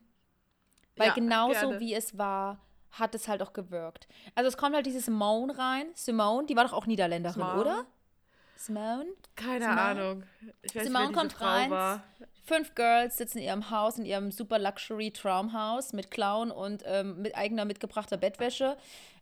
Weil 0.96 1.08
ja, 1.08 1.14
genauso 1.14 1.68
gerne. 1.68 1.80
wie 1.80 1.94
es 1.94 2.16
war, 2.16 2.60
hat 2.90 3.14
es 3.14 3.28
halt 3.28 3.42
auch 3.42 3.52
gewirkt. 3.52 4.08
Also 4.34 4.48
es 4.48 4.56
kommt 4.56 4.74
halt 4.74 4.86
diese 4.86 5.00
Simone 5.00 5.56
rein. 5.56 5.88
Simone, 5.94 6.46
die 6.46 6.56
war 6.56 6.64
doch 6.64 6.72
auch 6.72 6.86
Niederländerin, 6.86 7.34
Simone. 7.34 7.60
oder? 7.60 7.86
Simone? 8.58 9.06
Keine 9.36 9.64
Simone? 9.64 9.80
Ahnung. 9.80 10.22
Ich 10.62 10.74
weiß 10.74 10.84
Simone 10.84 11.12
kommt 11.12 11.32
Frau 11.32 11.46
rein. 11.46 11.70
War. 11.70 12.02
Fünf 12.44 12.74
Girls 12.74 13.16
sitzen 13.16 13.38
in 13.38 13.44
ihrem 13.44 13.70
Haus, 13.70 13.98
in 13.98 14.04
ihrem 14.04 14.32
super 14.32 14.58
Luxury 14.58 15.12
Traumhaus 15.12 15.92
mit 15.92 16.10
Clown 16.10 16.50
und 16.50 16.82
ähm, 16.86 17.22
mit 17.22 17.36
eigener 17.36 17.64
mitgebrachter 17.64 18.16
Bettwäsche. 18.16 18.76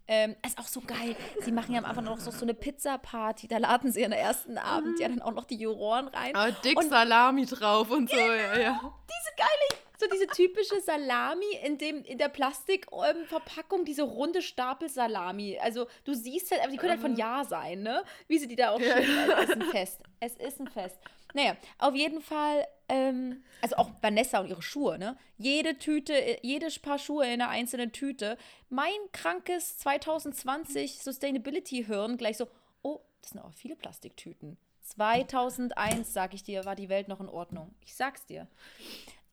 Ähm, 0.09 0.37
ist 0.47 0.59
auch 0.59 0.69
so 0.69 0.81
geil. 0.81 1.17
Sie 1.41 1.53
machen 1.53 1.75
ja 1.75 1.81
am 1.81 1.85
Anfang 1.85 2.05
noch 2.05 2.19
so, 2.19 2.31
so 2.31 2.43
eine 2.43 2.55
Pizza-Party. 2.55 3.49
Da 3.49 3.59
laden 3.59 3.93
sie 3.93 4.05
an 4.05 4.13
der 4.13 4.21
ersten 4.21 4.57
Abend 4.57 4.95
mhm. 4.95 5.03
ja 5.03 5.09
dann 5.09 5.21
auch 5.21 5.33
noch 5.33 5.45
die 5.45 5.57
Juroren 5.57 6.09
rein. 6.09 6.35
Ah, 6.35 6.51
dick 6.53 6.79
und 6.79 6.89
Salami 6.89 7.45
drauf 7.45 7.91
und 7.91 8.09
so, 8.09 8.17
ja, 8.17 8.59
ja. 8.59 8.81
Diese 8.81 9.37
geile 9.37 9.81
so 9.99 10.07
diese 10.13 10.27
typische 10.27 10.81
Salami 10.81 11.57
in, 11.63 11.79
dem, 11.79 12.03
in 12.05 12.19
der 12.19 12.29
Plastikverpackung, 12.29 13.85
diese 13.85 14.03
runde 14.03 14.43
Stapel 14.43 14.89
Salami. 14.89 15.59
Also 15.59 15.87
du 16.05 16.15
siehst 16.15 16.51
halt, 16.51 16.63
aber 16.63 16.71
die 16.71 16.77
können 16.77 16.93
halt 16.93 17.01
von 17.01 17.17
Ja 17.17 17.45
sein, 17.45 17.83
ne? 17.83 18.05
Wie 18.29 18.39
sie 18.39 18.49
die 18.49 18.57
da 18.57 18.71
auch 18.71 18.81
ja. 18.81 19.03
schön. 19.03 19.31
Es 19.31 19.49
ist 19.49 19.53
ein 19.53 19.63
Fest. 19.63 20.01
Es 20.21 20.37
ist 20.37 20.61
ein 20.61 20.69
Fest. 20.69 20.99
Naja, 21.35 21.57
auf 21.79 21.95
jeden 21.95 22.23
Fall, 22.23 22.67
ähm, 22.89 23.45
also 23.61 23.77
auch 23.77 23.91
Vanessa 24.01 24.41
und 24.41 24.49
ihre 24.49 24.63
Schuhe, 24.63 24.99
ne? 24.99 25.19
Jede 25.37 25.77
Tüte, 25.79 26.39
jedes 26.43 26.79
Paar 26.79 26.99
Schuhe 26.99 27.27
in 27.27 27.43
einer 27.43 27.51
einzelnen 27.51 27.93
Tüte. 27.93 28.39
Mein 28.71 28.97
krankes 29.13 29.79
2020 29.79 31.03
Sustainability-Hirn 31.03 32.17
gleich 32.17 32.39
so, 32.39 32.49
oh, 32.83 33.01
das 33.21 33.33
sind 33.33 33.41
auch 33.41 33.53
viele 33.53 33.77
Plastiktüten. 33.77 34.57
2001, 34.83 36.13
sag 36.13 36.33
ich 36.33 36.45
dir, 36.45 36.65
war 36.65 36.77
die 36.77 36.89
Welt 36.89 37.09
noch 37.09 37.21
in 37.21 37.29
Ordnung. 37.29 37.75
Ich 37.81 37.95
sag's 37.95 38.25
dir. 38.25 38.47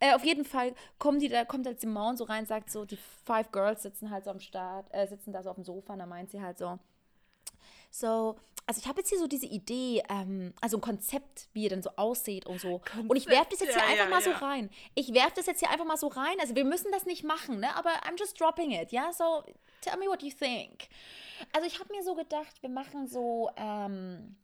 Äh, 0.04 0.16
auf 0.16 0.26
jeden 0.26 0.44
Fall 0.44 0.76
kommen 1.00 1.20
die, 1.20 1.30
da 1.30 1.46
kommt 1.46 1.66
halt 1.66 1.80
Simone 1.80 2.18
so 2.18 2.26
rein, 2.26 2.46
sagt 2.46 2.70
so, 2.70 2.84
die 2.84 2.98
Five 2.98 3.54
Girls 3.54 3.84
sitzen 3.84 4.10
halt 4.10 4.26
so 4.26 4.32
am 4.32 4.42
Start, 4.42 4.86
äh, 4.92 5.08
sitzen 5.08 5.32
da 5.32 5.42
so 5.42 5.50
auf 5.50 5.56
dem 5.56 5.64
Sofa 5.64 5.94
und 5.94 6.00
da 6.00 6.06
meint 6.06 6.30
sie 6.30 6.42
halt 6.42 6.58
so, 6.58 6.78
so, 7.90 8.36
also 8.66 8.82
ich 8.82 8.88
habe 8.88 9.00
jetzt 9.00 9.08
hier 9.08 9.18
so 9.20 9.28
diese 9.28 9.46
Idee, 9.46 10.04
ähm, 10.10 10.54
also 10.60 10.76
ein 10.76 10.82
Konzept, 10.82 11.48
wie 11.54 11.64
ihr 11.64 11.70
denn 11.70 11.82
so 11.82 11.92
aussieht 11.96 12.46
und 12.46 12.60
so. 12.60 12.80
Konzept, 12.80 13.10
und 13.12 13.16
ich 13.16 13.28
werfe 13.28 13.52
das 13.52 13.62
jetzt 13.62 13.76
hier 13.76 13.82
ja, 13.82 13.88
einfach 13.88 14.04
ja, 14.04 14.10
mal 14.10 14.22
ja. 14.22 14.38
so 14.38 14.46
rein. 14.46 14.70
Ich 14.94 15.14
werfe 15.14 15.36
das 15.38 15.46
jetzt 15.46 15.60
hier 15.60 15.70
einfach 15.70 15.86
mal 15.86 15.96
so 15.96 16.08
rein. 16.08 16.38
Also 16.42 16.54
wir 16.54 16.66
müssen 16.66 16.92
das 16.92 17.06
nicht 17.06 17.24
machen, 17.24 17.62
ne? 17.62 17.74
Aber 17.78 17.92
I'm 18.04 18.20
just 18.20 18.38
dropping 18.38 18.72
it, 18.72 18.92
ja? 18.92 19.14
So, 19.14 19.44
tell 19.80 19.98
me 19.98 20.08
what 20.08 20.22
you 20.22 20.32
think. 20.32 20.90
Also 21.54 21.66
ich 21.66 21.80
habe 21.80 21.94
mir 21.94 22.04
so 22.04 22.14
gedacht, 22.14 22.62
wir 22.62 22.70
machen 22.70 23.08
so 23.08 23.50
ähm, 23.56 24.36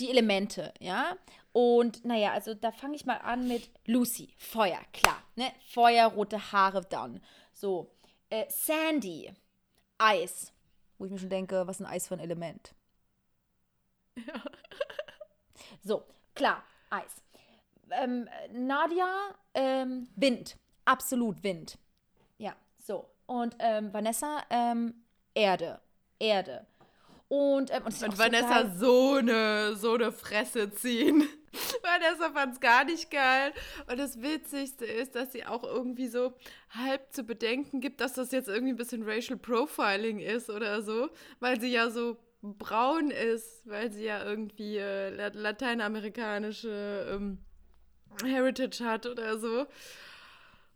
die 0.00 0.10
Elemente, 0.10 0.72
ja? 0.80 1.16
Und 1.52 2.04
naja, 2.04 2.32
also 2.32 2.54
da 2.54 2.70
fange 2.70 2.96
ich 2.96 3.06
mal 3.06 3.16
an 3.18 3.48
mit 3.48 3.70
Lucy, 3.86 4.34
Feuer, 4.36 4.80
klar. 4.92 5.22
Ne? 5.36 5.50
Feuer, 5.68 6.06
rote 6.08 6.52
Haare 6.52 6.82
dann. 6.82 7.20
So. 7.52 7.90
Äh, 8.28 8.44
Sandy, 8.50 9.32
Eis. 9.98 10.52
Wo 10.98 11.06
ich 11.06 11.10
mir 11.10 11.18
schon 11.18 11.30
denke, 11.30 11.66
was 11.66 11.80
ist 11.80 11.86
ein 11.86 11.92
Eis 11.92 12.08
für 12.08 12.14
ein 12.14 12.20
Element? 12.20 12.74
Ja. 14.16 14.42
So, 15.82 16.04
klar, 16.34 16.62
Eis. 16.90 17.22
Ähm, 17.90 18.28
Nadia, 18.52 19.34
ähm, 19.54 20.08
Wind. 20.16 20.56
Absolut 20.84 21.42
Wind. 21.42 21.78
Ja, 22.38 22.56
so. 22.78 23.08
Und 23.26 23.56
ähm, 23.58 23.92
Vanessa, 23.92 24.42
ähm, 24.50 25.04
Erde. 25.34 25.80
Erde. 26.18 26.66
Und, 27.28 27.72
ähm, 27.72 27.82
und, 27.84 28.02
und 28.02 28.18
Vanessa 28.18 28.70
so, 28.76 28.78
so, 28.78 29.14
eine, 29.16 29.76
so 29.76 29.94
eine 29.94 30.12
Fresse 30.12 30.70
ziehen. 30.70 31.28
Vanessa 31.82 32.30
fand 32.32 32.54
es 32.54 32.60
gar 32.60 32.84
nicht 32.84 33.10
geil. 33.10 33.52
Und 33.90 33.98
das 33.98 34.22
Witzigste 34.22 34.84
ist, 34.84 35.14
dass 35.16 35.32
sie 35.32 35.44
auch 35.44 35.64
irgendwie 35.64 36.06
so 36.06 36.34
halb 36.70 37.12
zu 37.12 37.24
bedenken 37.24 37.80
gibt, 37.80 38.00
dass 38.00 38.12
das 38.14 38.30
jetzt 38.30 38.48
irgendwie 38.48 38.72
ein 38.72 38.76
bisschen 38.76 39.02
Racial 39.02 39.38
Profiling 39.38 40.20
ist 40.20 40.50
oder 40.50 40.82
so, 40.82 41.08
weil 41.40 41.60
sie 41.60 41.72
ja 41.72 41.90
so 41.90 42.16
braun 42.42 43.10
ist, 43.10 43.68
weil 43.68 43.90
sie 43.90 44.04
ja 44.04 44.24
irgendwie 44.24 44.76
äh, 44.76 45.30
lateinamerikanische 45.32 47.08
ähm, 47.12 47.38
Heritage 48.24 48.84
hat 48.84 49.06
oder 49.06 49.38
so. 49.38 49.66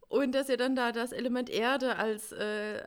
Und 0.08 0.34
dass 0.34 0.48
ihr 0.48 0.56
dann 0.56 0.74
da 0.74 0.90
das 0.90 1.12
Element 1.12 1.48
Erde 1.48 1.96
als, 1.96 2.32
äh, 2.32 2.82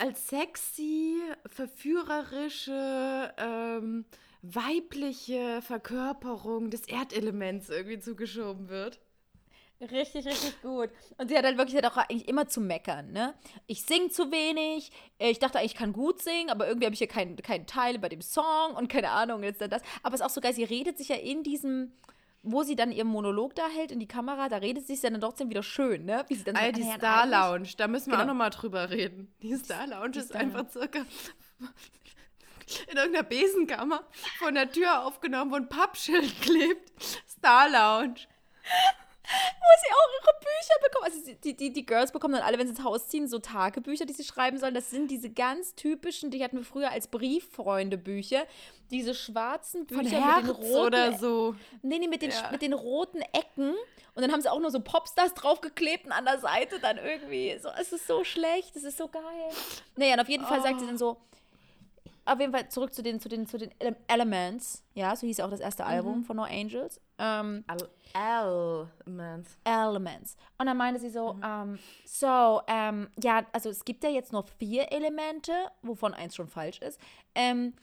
als 0.00 0.28
sexy, 0.28 1.20
verführerische, 1.46 3.34
ähm, 3.36 4.04
weibliche 4.42 5.60
Verkörperung 5.62 6.70
des 6.70 6.88
Erdelements 6.88 7.68
irgendwie 7.68 7.98
zugeschoben 7.98 8.68
wird. 8.68 9.00
Richtig, 9.80 10.26
richtig 10.26 10.60
gut. 10.60 10.90
Und 11.18 11.28
sie 11.28 11.38
hat 11.38 11.44
halt 11.44 11.56
wirklich 11.56 11.76
halt 11.76 11.86
auch 11.86 11.96
eigentlich 11.96 12.26
immer 12.26 12.48
zu 12.48 12.60
meckern, 12.60 13.12
ne? 13.12 13.34
Ich 13.68 13.82
sing 13.84 14.10
zu 14.10 14.32
wenig, 14.32 14.90
ich 15.18 15.38
dachte 15.38 15.58
eigentlich, 15.58 15.72
ich 15.72 15.78
kann 15.78 15.92
gut 15.92 16.20
singen, 16.20 16.50
aber 16.50 16.66
irgendwie 16.66 16.86
habe 16.86 16.94
ich 16.94 16.98
hier 16.98 17.06
keinen 17.06 17.36
kein 17.36 17.64
Teil 17.64 18.00
bei 18.00 18.08
dem 18.08 18.20
Song 18.20 18.74
und 18.76 18.88
keine 18.88 19.10
Ahnung, 19.10 19.44
jetzt 19.44 19.60
das. 19.60 19.82
Aber 20.02 20.16
es 20.16 20.20
ist 20.20 20.26
auch 20.26 20.30
so 20.30 20.40
geil, 20.40 20.52
sie 20.52 20.64
redet 20.64 20.98
sich 20.98 21.10
ja 21.10 21.16
in 21.16 21.44
diesem, 21.44 21.92
wo 22.42 22.62
sie 22.62 22.76
dann 22.76 22.92
ihren 22.92 23.08
Monolog 23.08 23.54
da 23.54 23.68
hält 23.68 23.90
in 23.90 24.00
die 24.00 24.06
Kamera, 24.06 24.48
da 24.48 24.58
redet 24.58 24.86
sie 24.86 24.94
sich 24.94 25.02
dann 25.02 25.20
trotzdem 25.20 25.50
wieder 25.50 25.62
schön, 25.62 26.04
ne? 26.04 26.24
Wie 26.28 26.34
sie 26.34 26.44
dann 26.44 26.56
Alter, 26.56 26.80
so, 26.80 26.88
die 26.88 26.96
Star 26.96 27.26
Lounge, 27.26 27.68
da 27.76 27.88
müssen 27.88 28.06
wir 28.06 28.12
genau. 28.12 28.22
auch 28.22 28.28
nochmal 28.28 28.50
drüber 28.50 28.90
reden. 28.90 29.34
Die 29.42 29.54
Star 29.56 29.86
Lounge 29.86 30.10
die 30.10 30.18
ist 30.20 30.28
Star 30.28 30.40
einfach 30.40 30.68
circa 30.70 31.00
in 32.90 32.96
irgendeiner 32.96 33.24
Besenkammer 33.24 34.04
von 34.38 34.54
der 34.54 34.70
Tür 34.70 35.04
aufgenommen, 35.04 35.50
wo 35.50 35.56
ein 35.56 35.68
Pappschild 35.68 36.40
klebt. 36.42 36.92
Star 37.28 37.68
Lounge. 37.68 38.20
Wo 39.28 39.70
sie 39.82 39.92
auch 39.92 40.08
ihre 40.20 40.38
Bücher 40.40 40.74
bekommen. 40.82 41.04
Also 41.04 41.34
die, 41.44 41.54
die, 41.54 41.72
die 41.72 41.86
Girls 41.86 42.12
bekommen 42.12 42.34
dann 42.34 42.42
alle, 42.42 42.58
wenn 42.58 42.66
sie 42.66 42.74
ins 42.74 42.84
Haus 42.84 43.08
ziehen, 43.08 43.28
so 43.28 43.38
Tagebücher, 43.38 44.06
die 44.06 44.12
sie 44.12 44.24
schreiben 44.24 44.58
sollen. 44.58 44.74
Das 44.74 44.90
sind 44.90 45.10
diese 45.10 45.30
ganz 45.30 45.74
typischen, 45.74 46.30
die 46.30 46.42
hatten 46.42 46.56
wir 46.56 46.64
früher 46.64 46.90
als 46.90 47.08
Brieffreunde-Bücher. 47.08 48.44
Diese 48.90 49.14
schwarzen 49.14 49.86
Bücher 49.86 50.02
Von 50.02 50.44
mit 50.44 50.46
den 50.46 50.50
roten 50.50 50.86
oder 50.86 51.18
so. 51.18 51.54
Nee, 51.82 51.98
nee, 51.98 52.08
mit 52.08 52.22
den, 52.22 52.30
ja. 52.30 52.50
mit 52.50 52.62
den 52.62 52.72
roten 52.72 53.20
Ecken. 53.20 53.74
Und 54.14 54.22
dann 54.22 54.32
haben 54.32 54.40
sie 54.40 54.50
auch 54.50 54.60
nur 54.60 54.70
so 54.70 54.80
Popstars 54.80 55.34
draufgeklebt 55.34 56.06
und 56.06 56.12
an 56.12 56.24
der 56.24 56.38
Seite 56.38 56.80
dann 56.80 56.98
irgendwie. 56.98 57.56
So, 57.58 57.68
es 57.78 57.92
ist 57.92 58.06
so 58.06 58.24
schlecht, 58.24 58.74
es 58.76 58.84
ist 58.84 58.98
so 58.98 59.08
geil. 59.08 59.22
Naja, 59.96 60.14
und 60.14 60.20
auf 60.20 60.28
jeden 60.28 60.44
Fall 60.44 60.60
oh. 60.60 60.62
sagt 60.62 60.80
sie 60.80 60.86
dann 60.86 60.98
so, 60.98 61.18
auf 62.28 62.40
jeden 62.40 62.52
Fall 62.52 62.68
zurück 62.68 62.92
zu 62.94 63.02
den, 63.02 63.20
zu 63.20 63.28
den, 63.28 63.46
zu 63.46 63.58
den 63.58 63.70
Elements. 64.06 64.84
Ja, 64.94 65.16
so 65.16 65.26
hieß 65.26 65.40
auch 65.40 65.50
das 65.50 65.60
erste 65.60 65.82
mhm. 65.84 65.88
Album 65.88 66.24
von 66.24 66.36
No 66.36 66.44
Angels. 66.44 67.00
Ähm, 67.18 67.64
Elements. 68.14 69.58
Elements. 69.64 70.36
Und 70.58 70.66
dann 70.66 70.76
meinte 70.76 71.00
sie 71.00 71.10
so, 71.10 71.34
mhm. 71.34 71.42
ähm, 71.44 71.78
so, 72.04 72.60
ähm, 72.66 73.08
ja, 73.22 73.46
also 73.52 73.70
es 73.70 73.84
gibt 73.84 74.04
ja 74.04 74.10
jetzt 74.10 74.32
nur 74.32 74.44
vier 74.44 74.92
Elemente, 74.92 75.52
wovon 75.82 76.14
eins 76.14 76.36
schon 76.36 76.48
falsch 76.48 76.78
ist. 76.80 77.00
Ähm, 77.34 77.74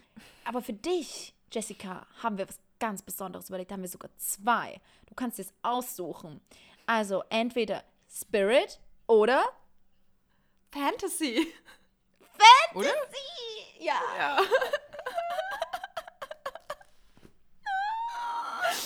aber 0.46 0.62
für 0.62 0.74
dich, 0.74 1.34
Jessica, 1.52 2.06
haben 2.22 2.38
wir 2.38 2.48
was 2.48 2.60
ganz 2.80 3.02
Besonderes 3.02 3.50
überlegt. 3.50 3.72
Da 3.72 3.76
haben 3.76 3.82
wir 3.82 3.90
sogar 3.90 4.12
zwei. 4.18 4.80
Du 5.08 5.16
kannst 5.16 5.40
es 5.40 5.54
aussuchen. 5.64 6.42
Also 6.86 7.24
entweder 7.30 7.84
Spirit 8.10 8.80
oder 9.08 9.44
Fantasy. 10.72 11.48
Oder? 12.76 12.90
Ja. 13.80 14.02
Ja. 14.18 14.38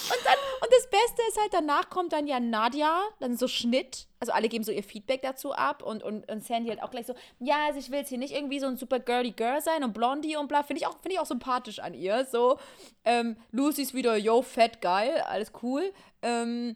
Und, 0.10 0.25
dann, 0.25 0.38
und 0.62 0.71
das 0.71 0.89
Beste 0.89 1.21
ist 1.30 1.39
halt, 1.39 1.54
danach 1.54 1.89
kommt 1.89 2.13
dann 2.13 2.25
ja 2.25 2.39
Nadia, 2.39 2.99
dann 3.19 3.38
so 3.38 3.47
Schnitt. 3.47 4.08
Also 4.19 4.34
alle 4.34 4.49
geben 4.49 4.63
so 4.63 4.71
ihr 4.71 4.84
Feedback 4.84 5.21
dazu 5.21 5.54
ab 5.54 5.84
und, 5.84 6.04
und, 6.04 6.30
und 6.30 6.43
Sandy 6.43 6.69
halt 6.69 6.82
auch 6.82 6.89
gleich 6.89 7.06
so, 7.06 7.13
ja, 7.39 7.67
also 7.67 7.80
ich 7.80 7.91
will 7.91 7.99
jetzt 7.99 8.10
hier 8.10 8.17
nicht 8.17 8.34
irgendwie 8.34 8.60
so 8.60 8.65
ein 8.65 8.75
super 8.78 8.99
girly 8.99 9.32
Girl 9.32 9.62
sein 9.62 9.84
und 9.84 9.93
Blondie 9.93 10.36
und 10.36 10.47
bla. 10.47 10.63
Finde 10.63 10.82
ich, 10.82 10.88
auch, 10.88 10.99
find 11.02 11.13
ich 11.13 11.19
auch 11.19 11.25
sympathisch 11.25 11.80
an 11.80 11.93
ihr. 11.93 12.25
So, 12.25 12.58
ähm, 13.06 13.38
Lucy 13.52 13.84
ist 13.84 13.93
wieder, 13.93 14.15
yo, 14.17 14.41
fett, 14.41 14.82
geil, 14.82 15.23
alles 15.28 15.52
cool. 15.62 15.93
Ähm, 16.21 16.75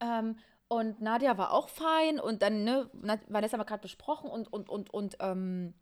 ähm, 0.00 0.36
und 0.68 1.02
Nadia 1.02 1.36
war 1.36 1.52
auch 1.52 1.68
fein 1.68 2.18
und 2.18 2.40
dann, 2.40 2.64
ne, 2.64 2.88
Vanessa 3.28 3.52
haben 3.52 3.60
wir 3.60 3.66
gerade 3.66 3.82
besprochen 3.82 4.30
und, 4.30 4.50
und, 4.50 4.70
und, 4.70 4.92
und, 4.92 5.16
ähm, 5.20 5.74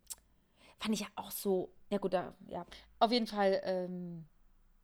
fand 0.81 0.95
ich 0.95 1.01
ja 1.01 1.07
auch 1.15 1.31
so, 1.31 1.71
ja 1.89 1.99
gut, 1.99 2.13
da, 2.13 2.33
ja, 2.47 2.65
auf 2.99 3.11
jeden 3.11 3.27
Fall, 3.27 3.61
ähm, 3.63 4.25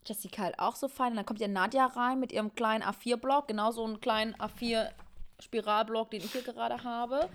Jessica 0.06 0.44
halt 0.44 0.60
auch 0.60 0.76
so 0.76 0.88
fein. 0.88 1.12
Und 1.12 1.18
dann 1.18 1.26
kommt 1.26 1.40
ja 1.40 1.48
Nadja 1.48 1.88
rein 1.88 2.20
mit 2.20 2.32
ihrem 2.32 2.54
kleinen 2.54 2.84
A4-Block, 2.84 3.48
genau 3.48 3.72
so 3.72 3.84
einen 3.84 4.00
kleinen 4.00 4.36
A4-Spiralblock, 4.36 6.12
den 6.12 6.22
ich 6.22 6.32
hier 6.32 6.44
gerade 6.44 6.84
habe. 6.84 7.30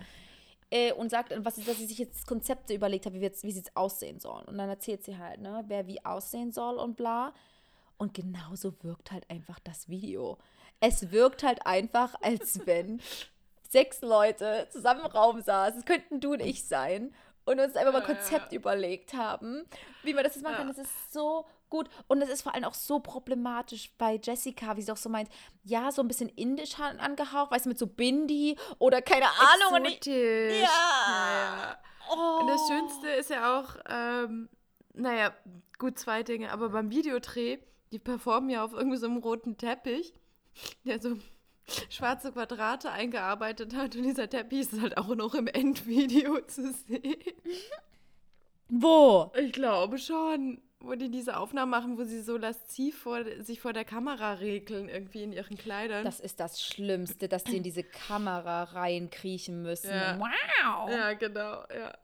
Äh, 0.71 0.93
und 0.93 1.09
sagt, 1.09 1.33
was, 1.45 1.55
dass 1.55 1.77
sie 1.77 1.85
sich 1.85 1.99
jetzt 1.99 2.25
Konzepte 2.25 2.73
überlegt 2.73 3.05
hat, 3.05 3.13
wie, 3.13 3.21
wie 3.21 3.51
sie 3.51 3.59
jetzt 3.59 3.75
aussehen 3.75 4.19
sollen. 4.19 4.45
Und 4.45 4.57
dann 4.57 4.69
erzählt 4.69 5.03
sie 5.03 5.17
halt, 5.17 5.41
ne, 5.41 5.63
wer 5.67 5.85
wie 5.85 6.03
aussehen 6.03 6.51
soll 6.51 6.77
und 6.77 6.95
bla. 6.95 7.33
Und 7.97 8.13
genauso 8.13 8.73
wirkt 8.81 9.11
halt 9.11 9.29
einfach 9.29 9.59
das 9.59 9.89
Video. 9.89 10.37
Es 10.79 11.11
wirkt 11.11 11.43
halt 11.43 11.65
einfach, 11.67 12.15
als 12.21 12.65
wenn 12.65 13.01
sechs 13.69 14.01
Leute 14.01 14.67
zusammen 14.71 15.01
im 15.01 15.11
Raum 15.11 15.41
saßen. 15.41 15.79
Es 15.79 15.85
könnten 15.85 16.21
du 16.21 16.33
und 16.33 16.41
ich 16.41 16.63
sein. 16.65 17.13
Und 17.45 17.59
uns 17.59 17.75
einfach 17.75 17.91
mal 17.91 18.01
ein 18.01 18.05
Konzept 18.05 18.51
ja. 18.51 18.59
überlegt 18.59 19.13
haben, 19.13 19.65
wie 20.03 20.13
man 20.13 20.23
das 20.23 20.35
jetzt 20.35 20.43
machen 20.43 20.53
ja. 20.53 20.57
kann. 20.59 20.67
Das 20.67 20.77
ist 20.77 21.13
so 21.13 21.45
gut. 21.69 21.89
Und 22.07 22.21
es 22.21 22.29
ist 22.29 22.43
vor 22.43 22.53
allem 22.53 22.63
auch 22.63 22.73
so 22.73 22.99
problematisch 22.99 23.91
bei 23.97 24.19
Jessica, 24.21 24.77
wie 24.77 24.81
sie 24.81 24.91
auch 24.91 24.97
so 24.97 25.09
meint, 25.09 25.29
ja, 25.63 25.91
so 25.91 26.01
ein 26.01 26.07
bisschen 26.07 26.29
indisch 26.29 26.79
angehaucht, 26.79 27.51
weißt 27.51 27.65
du, 27.65 27.69
mit 27.69 27.79
so 27.79 27.87
Bindi 27.87 28.57
oder 28.79 29.01
keine 29.01 29.25
Ahnung. 29.25 29.83
Exotisch. 29.83 30.61
Ja. 30.61 31.05
Naja. 31.07 31.77
Oh. 32.11 32.39
Und 32.41 32.47
das 32.47 32.67
Schönste 32.67 33.07
ist 33.09 33.29
ja 33.29 33.59
auch, 33.59 33.75
ähm, 33.89 34.49
naja, 34.93 35.33
gut, 35.79 35.97
zwei 35.97 36.23
Dinge, 36.23 36.51
aber 36.51 36.69
beim 36.69 36.91
Videodreh, 36.91 37.57
die 37.91 37.99
performen 37.99 38.49
ja 38.49 38.63
auf 38.63 38.73
irgendwie 38.73 38.97
so 38.97 39.07
einem 39.07 39.17
roten 39.17 39.57
Teppich, 39.57 40.13
der 40.85 41.01
so 41.01 41.17
schwarze 41.89 42.31
Quadrate 42.31 42.91
eingearbeitet 42.91 43.75
hat 43.75 43.95
und 43.95 44.03
dieser 44.03 44.29
Teppich 44.29 44.61
ist 44.61 44.81
halt 44.81 44.97
auch 44.97 45.15
noch 45.15 45.33
im 45.33 45.47
Endvideo 45.47 46.41
zu 46.41 46.73
sehen. 46.73 47.15
Wo? 48.69 49.31
Ich 49.35 49.53
glaube 49.53 49.97
schon 49.97 50.61
wo 50.83 50.95
die 50.95 51.09
diese 51.09 51.37
Aufnahmen 51.37 51.71
machen, 51.71 51.97
wo 51.97 52.03
sie 52.03 52.21
so 52.21 52.37
lasziv 52.37 52.97
vor, 52.97 53.23
sich 53.39 53.61
vor 53.61 53.73
der 53.73 53.85
Kamera 53.85 54.33
regeln, 54.33 54.89
irgendwie 54.89 55.23
in 55.23 55.31
ihren 55.31 55.57
Kleidern. 55.57 56.03
Das 56.03 56.19
ist 56.19 56.39
das 56.39 56.61
Schlimmste, 56.61 57.29
dass 57.29 57.45
sie 57.45 57.57
in 57.57 57.63
diese 57.63 57.83
Kamera 57.83 58.63
reinkriechen 58.63 59.61
müssen. 59.61 59.89
Ja. 59.89 60.19
Wow! 60.19 60.89
Ja, 60.91 61.13
genau, 61.13 61.63
ja. 61.73 61.97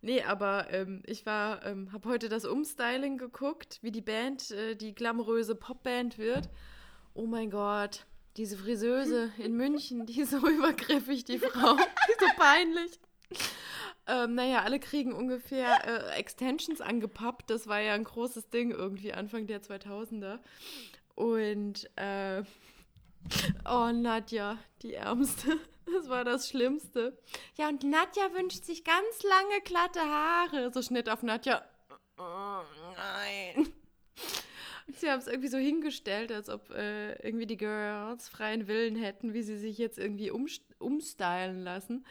Nee, 0.00 0.22
aber 0.22 0.66
ähm, 0.70 1.02
ich 1.06 1.26
war, 1.26 1.64
ähm, 1.64 1.92
habe 1.92 2.08
heute 2.08 2.28
das 2.28 2.44
Umstyling 2.44 3.18
geguckt, 3.18 3.78
wie 3.82 3.92
die 3.92 4.00
Band, 4.00 4.50
äh, 4.50 4.74
die 4.74 4.94
glamouröse 4.94 5.54
Popband 5.54 6.18
wird. 6.18 6.48
Oh 7.14 7.26
mein 7.26 7.50
Gott, 7.50 8.06
diese 8.36 8.56
Friseuse 8.56 9.32
in 9.38 9.54
München, 9.54 10.06
die 10.06 10.20
ist 10.20 10.30
so 10.30 10.38
übergriffig, 10.48 11.24
die 11.24 11.38
Frau. 11.38 11.76
die 11.76 12.12
ist 12.12 12.20
so 12.20 12.26
peinlich. 12.36 13.00
Ähm, 14.06 14.34
naja, 14.34 14.62
alle 14.62 14.80
kriegen 14.80 15.12
ungefähr 15.12 15.86
äh, 15.86 16.18
Extensions 16.18 16.80
angepappt. 16.80 17.50
Das 17.50 17.66
war 17.66 17.80
ja 17.80 17.94
ein 17.94 18.04
großes 18.04 18.50
Ding 18.50 18.70
irgendwie 18.72 19.12
Anfang 19.12 19.46
der 19.46 19.62
2000er. 19.62 20.40
Und, 21.14 21.88
äh, 21.96 22.42
oh, 23.64 23.90
Nadja, 23.92 24.58
die 24.82 24.94
Ärmste. 24.94 25.58
Das 25.92 26.08
war 26.08 26.24
das 26.24 26.48
Schlimmste. 26.48 27.18
Ja, 27.56 27.68
und 27.68 27.82
Nadja 27.82 28.32
wünscht 28.34 28.64
sich 28.64 28.84
ganz 28.84 29.22
lange 29.22 29.60
glatte 29.64 30.00
Haare. 30.00 30.72
So 30.72 30.80
Schnitt 30.80 31.08
auf 31.08 31.22
Nadja. 31.22 31.64
Oh, 32.18 32.62
nein. 32.96 33.72
Sie 34.94 35.10
haben 35.10 35.18
es 35.18 35.26
irgendwie 35.26 35.48
so 35.48 35.58
hingestellt, 35.58 36.32
als 36.32 36.48
ob 36.48 36.70
äh, 36.70 37.14
irgendwie 37.24 37.46
die 37.46 37.56
Girls 37.56 38.28
freien 38.28 38.66
Willen 38.68 38.96
hätten, 38.96 39.34
wie 39.34 39.42
sie 39.42 39.56
sich 39.58 39.78
jetzt 39.78 39.98
irgendwie 39.98 40.30
um, 40.30 40.46
umstylen 40.82 41.64
lassen. 41.64 42.04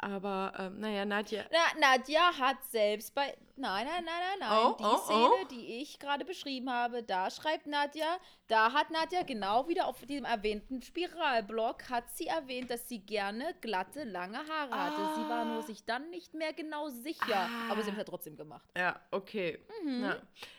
Aber 0.00 0.52
ähm, 0.56 0.78
naja, 0.78 1.04
Nadja. 1.04 1.44
Na, 1.50 1.80
Nadja 1.80 2.38
hat 2.38 2.62
selbst 2.70 3.12
bei. 3.16 3.36
Nein, 3.56 3.84
nein, 3.84 4.04
nein, 4.04 4.04
nein, 4.04 4.48
nein. 4.48 4.58
Oh, 4.64 4.76
die 4.78 4.84
oh, 4.84 4.96
Szene, 4.98 5.30
oh. 5.42 5.46
die 5.50 5.80
ich 5.82 5.98
gerade 5.98 6.24
beschrieben 6.24 6.70
habe, 6.70 7.02
da 7.02 7.28
schreibt 7.28 7.66
Nadja, 7.66 8.18
da 8.46 8.72
hat 8.72 8.92
Nadja 8.92 9.24
genau 9.24 9.66
wieder 9.66 9.88
auf 9.88 10.00
diesem 10.06 10.24
erwähnten 10.24 10.80
Spiralblock, 10.80 11.90
hat 11.90 12.08
sie 12.10 12.28
erwähnt, 12.28 12.70
dass 12.70 12.88
sie 12.88 13.00
gerne 13.00 13.56
glatte, 13.60 14.04
lange 14.04 14.38
Haare 14.38 14.72
ah. 14.72 14.84
hatte. 14.84 15.20
Sie 15.20 15.28
war 15.28 15.44
nur 15.44 15.58
ah. 15.58 15.62
sich 15.62 15.84
dann 15.84 16.10
nicht 16.10 16.32
mehr 16.32 16.52
genau 16.52 16.88
sicher. 16.90 17.48
Ah. 17.50 17.72
Aber 17.72 17.82
sie 17.82 17.90
hat 17.90 17.94
es 17.94 17.98
ja 17.98 18.04
trotzdem 18.04 18.36
gemacht. 18.36 18.70
Ja, 18.76 19.00
okay. 19.10 19.58
Mhm. 19.82 20.04
Ja. 20.04 20.16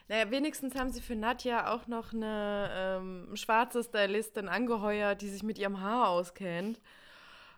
Naja, 0.10 0.32
wenigstens 0.32 0.76
haben 0.76 0.92
sie 0.92 1.02
für 1.02 1.16
Nadja 1.16 1.74
auch 1.74 1.88
noch 1.88 2.12
eine 2.12 2.70
ähm, 2.74 3.36
schwarze 3.38 3.86
Stylistin 3.86 4.50
angeheuert, 4.50 5.22
die 5.22 5.30
sich 5.30 5.44
mit 5.44 5.58
ihrem 5.58 5.80
Haar 5.80 6.10
auskennt 6.10 6.82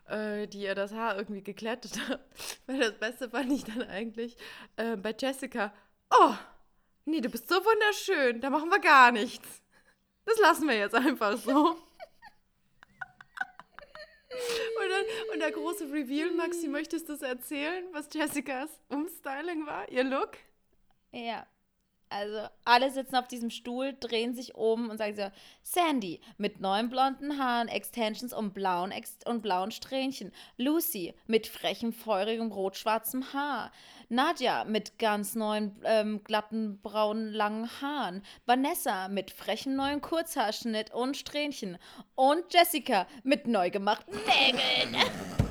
äh, 0.08 0.46
die 0.46 0.62
ihr 0.62 0.74
das 0.74 0.92
Haar 0.92 1.16
irgendwie 1.16 1.42
geklettet 1.42 1.98
hat. 2.08 2.20
Weil 2.66 2.78
das 2.78 2.98
Beste 2.98 3.30
fand 3.30 3.52
ich 3.52 3.64
dann 3.64 3.82
eigentlich 3.82 4.36
äh, 4.76 4.96
bei 4.96 5.14
Jessica. 5.18 5.72
Oh, 6.10 6.34
nee, 7.04 7.20
du 7.20 7.28
bist 7.28 7.48
so 7.48 7.56
wunderschön, 7.56 8.40
da 8.40 8.50
machen 8.50 8.70
wir 8.70 8.80
gar 8.80 9.12
nichts. 9.12 9.62
Das 10.24 10.38
lassen 10.38 10.68
wir 10.68 10.76
jetzt 10.76 10.94
einfach 10.94 11.36
so. 11.36 11.52
und, 11.52 11.78
dann, 14.88 15.04
und 15.32 15.40
der 15.40 15.50
große 15.52 15.92
Reveal, 15.92 16.30
Maxi, 16.32 16.68
möchtest 16.68 17.08
du 17.08 17.14
es 17.14 17.22
erzählen, 17.22 17.84
was 17.92 18.08
Jessicas 18.12 18.70
Umstyling 18.88 19.66
war, 19.66 19.88
ihr 19.90 20.04
Look? 20.04 20.36
Ja, 21.10 21.46
also 22.12 22.48
alle 22.64 22.90
sitzen 22.90 23.16
auf 23.16 23.28
diesem 23.28 23.50
Stuhl, 23.50 23.94
drehen 23.98 24.34
sich 24.34 24.54
um 24.54 24.90
und 24.90 24.98
sagen 24.98 25.16
so, 25.16 25.30
Sandy 25.62 26.20
mit 26.36 26.60
neuen 26.60 26.90
blonden 26.90 27.38
Haaren, 27.38 27.68
Extensions 27.68 28.32
und 28.32 28.54
blauen, 28.54 28.92
Ex 28.92 29.18
und 29.24 29.42
blauen 29.42 29.70
Strähnchen. 29.70 30.32
Lucy 30.56 31.14
mit 31.26 31.46
frechem, 31.46 31.92
feurigem, 31.92 32.52
rot-schwarzem 32.52 33.32
Haar. 33.32 33.72
Nadja 34.08 34.64
mit 34.64 34.98
ganz 34.98 35.34
neuen, 35.34 35.80
ähm, 35.84 36.22
glatten, 36.22 36.80
braunen, 36.82 37.32
langen 37.32 37.68
Haaren. 37.80 38.22
Vanessa 38.46 39.08
mit 39.08 39.30
frechem 39.30 39.74
neuen 39.74 40.00
Kurzhaarschnitt 40.00 40.92
und 40.92 41.16
Strähnchen. 41.16 41.78
Und 42.14 42.52
Jessica 42.52 43.06
mit 43.22 43.46
neu 43.46 43.70
gemachten 43.70 44.18
Nägeln. 44.26 44.96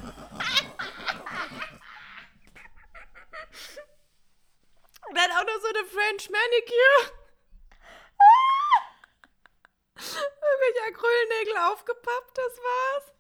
dann 5.15 5.31
auch 5.31 5.45
noch 5.45 5.61
so 5.61 5.67
eine 5.67 5.85
French 5.85 6.29
Manicure. 6.29 7.21
Irgendwelche 9.95 10.83
Acrylnägel 10.87 11.57
aufgepappt, 11.71 12.37
das 12.37 12.57
war's. 12.57 13.13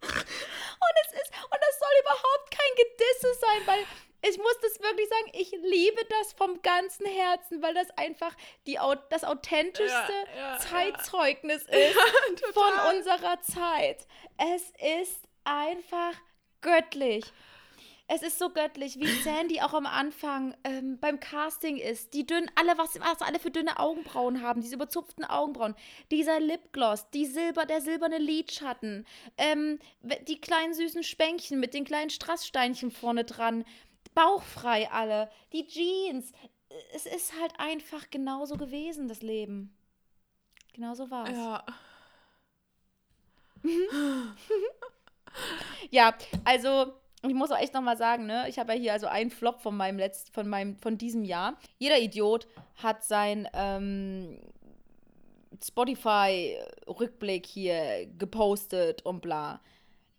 Und 0.00 0.94
es 1.04 1.12
ist, 1.12 1.32
und 1.32 1.60
das 1.60 1.78
soll 1.78 2.00
überhaupt 2.00 2.50
kein 2.50 2.76
Gedisse 2.76 3.34
sein, 3.40 3.66
weil 3.66 3.86
ich 4.22 4.36
muss 4.38 4.58
das 4.60 4.80
wirklich 4.80 5.08
sagen, 5.08 5.30
ich 5.32 5.50
liebe 5.52 6.04
das 6.06 6.32
vom 6.32 6.60
ganzen 6.62 7.06
Herzen, 7.06 7.62
weil 7.62 7.74
das 7.74 7.90
einfach 7.90 8.34
die, 8.66 8.78
das 9.10 9.24
authentischste 9.24 10.12
ja, 10.36 10.54
ja, 10.54 10.58
Zeitzeugnis 10.58 11.66
ja. 11.68 11.78
ist 11.78 11.98
von 12.52 12.96
unserer 12.96 13.40
Zeit. 13.42 14.06
Es 14.36 14.72
ist 15.00 15.28
einfach 15.44 16.14
göttlich. 16.60 17.24
Es 18.10 18.22
ist 18.22 18.38
so 18.38 18.48
göttlich, 18.48 18.98
wie 18.98 19.06
Sandy 19.06 19.60
auch 19.60 19.74
am 19.74 19.84
Anfang 19.84 20.56
ähm, 20.64 20.98
beim 20.98 21.20
Casting 21.20 21.76
ist. 21.76 22.14
Die 22.14 22.24
dünnen, 22.26 22.50
alle, 22.54 22.78
was, 22.78 22.98
was 23.00 23.20
alle 23.20 23.38
für 23.38 23.50
dünne 23.50 23.78
Augenbrauen 23.78 24.42
haben, 24.42 24.62
diese 24.62 24.76
überzupften 24.76 25.26
Augenbrauen. 25.26 25.74
Dieser 26.10 26.40
Lipgloss, 26.40 27.10
die 27.10 27.26
Silber, 27.26 27.66
der 27.66 27.82
silberne 27.82 28.16
Lidschatten, 28.16 29.06
ähm, 29.36 29.78
die 30.26 30.40
kleinen 30.40 30.72
süßen 30.72 31.02
Spänkchen 31.02 31.60
mit 31.60 31.74
den 31.74 31.84
kleinen 31.84 32.08
Strasssteinchen 32.08 32.90
vorne 32.90 33.24
dran. 33.24 33.66
Bauchfrei 34.14 34.90
alle. 34.90 35.30
Die 35.52 35.66
Jeans. 35.66 36.32
Es 36.94 37.04
ist 37.04 37.38
halt 37.38 37.52
einfach 37.60 38.08
genauso 38.10 38.56
gewesen, 38.56 39.08
das 39.08 39.20
Leben. 39.20 39.76
Genauso 40.72 41.10
war 41.10 41.28
es. 41.28 41.36
Ja. 41.36 41.66
ja, 45.90 46.14
also 46.44 46.94
ich 47.22 47.34
muss 47.34 47.50
auch 47.50 47.58
echt 47.58 47.74
nochmal 47.74 47.96
sagen, 47.96 48.26
ne, 48.26 48.46
ich 48.48 48.58
habe 48.58 48.74
ja 48.74 48.78
hier 48.78 48.92
also 48.92 49.06
einen 49.08 49.30
Flop 49.30 49.60
von 49.60 49.76
meinem 49.76 49.98
letzten, 49.98 50.32
von 50.32 50.48
meinem, 50.48 50.76
von 50.76 50.98
diesem 50.98 51.24
Jahr. 51.24 51.58
Jeder 51.78 51.98
Idiot 51.98 52.46
hat 52.76 53.02
sein 53.04 53.48
ähm, 53.54 54.38
Spotify-Rückblick 56.08 57.46
hier 57.46 58.06
gepostet 58.18 59.02
und 59.04 59.20
bla. 59.20 59.60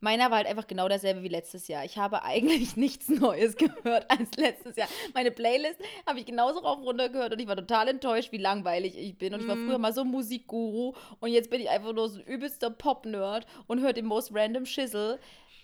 Meiner 0.02 0.30
war 0.30 0.38
halt 0.38 0.48
einfach 0.48 0.68
genau 0.68 0.88
dasselbe 0.88 1.24
wie 1.24 1.28
letztes 1.28 1.68
Jahr. 1.68 1.84
Ich 1.84 1.98
habe 1.98 2.24
eigentlich 2.24 2.76
nichts 2.78 3.10
Neues 3.10 3.58
gehört 3.58 4.10
als 4.10 4.36
letztes 4.38 4.78
Jahr. 4.78 4.88
Meine 5.14 5.32
Playlist 5.32 5.78
habe 6.08 6.20
ich 6.20 6.26
genauso 6.26 6.60
rauf 6.60 6.78
und 6.80 6.86
runter 6.86 7.10
gehört 7.10 7.34
und 7.34 7.40
ich 7.40 7.48
war 7.48 7.58
total 7.58 7.90
enttäuscht, 7.90 8.32
wie 8.32 8.38
langweilig 8.38 8.98
ich 8.98 9.18
bin. 9.18 9.34
Und 9.34 9.42
ich 9.42 9.48
war 9.48 9.56
Mhm. 9.56 9.68
früher 9.68 9.78
mal 9.78 9.94
so 9.94 10.02
ein 10.02 10.08
Musikguru 10.08 10.94
und 11.20 11.32
jetzt 11.32 11.50
bin 11.50 11.60
ich 11.62 11.70
einfach 11.70 11.92
nur 11.92 12.08
so 12.08 12.20
ein 12.20 12.26
übelster 12.26 12.70
Pop-Nerd 12.70 13.46
und 13.68 13.82
höre 13.82 13.92
den 13.94 14.06
most 14.06 14.34
random 14.34 14.66
Schissel. 14.66 15.20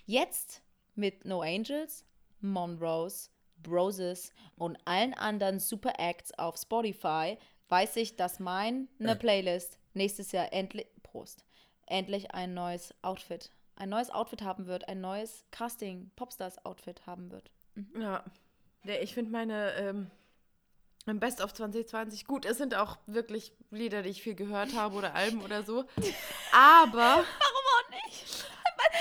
Jetzt 0.05 0.61
mit 0.95 1.25
No 1.25 1.41
Angels, 1.41 2.05
Monrose, 2.41 3.29
Broses 3.61 4.31
und 4.57 4.77
allen 4.85 5.13
anderen 5.13 5.59
Super 5.59 5.93
Acts 5.97 6.37
auf 6.37 6.57
Spotify 6.57 7.37
weiß 7.69 7.95
ich, 7.97 8.15
dass 8.15 8.39
meine 8.39 8.87
Playlist 9.19 9.79
nächstes 9.93 10.31
Jahr 10.31 10.53
endlich, 10.53 10.87
Prost, 11.03 11.45
endlich 11.87 12.31
ein 12.31 12.53
neues 12.53 12.93
Outfit, 13.01 13.51
ein 13.75 13.89
neues 13.89 14.09
Outfit 14.09 14.41
haben 14.43 14.67
wird, 14.67 14.87
ein 14.87 15.01
neues 15.01 15.45
Casting, 15.51 16.11
Popstars-Outfit 16.15 17.05
haben 17.07 17.31
wird. 17.31 17.49
Ja. 17.99 18.23
ja 18.83 18.95
ich 19.01 19.13
finde 19.13 19.31
meine 19.31 19.73
ähm, 19.73 20.11
Best 21.19 21.41
of 21.41 21.53
2020 21.53 22.25
gut. 22.25 22.45
Es 22.45 22.57
sind 22.57 22.75
auch 22.75 22.97
wirklich 23.05 23.53
Lieder, 23.71 24.01
die 24.01 24.09
ich 24.09 24.21
viel 24.21 24.35
gehört 24.35 24.75
habe 24.75 24.95
oder 24.95 25.13
Alben 25.13 25.41
oder 25.41 25.63
so. 25.63 25.85
Aber 26.51 26.97
Warum 26.97 27.23
auch 27.23 28.05
nicht? 28.05 28.44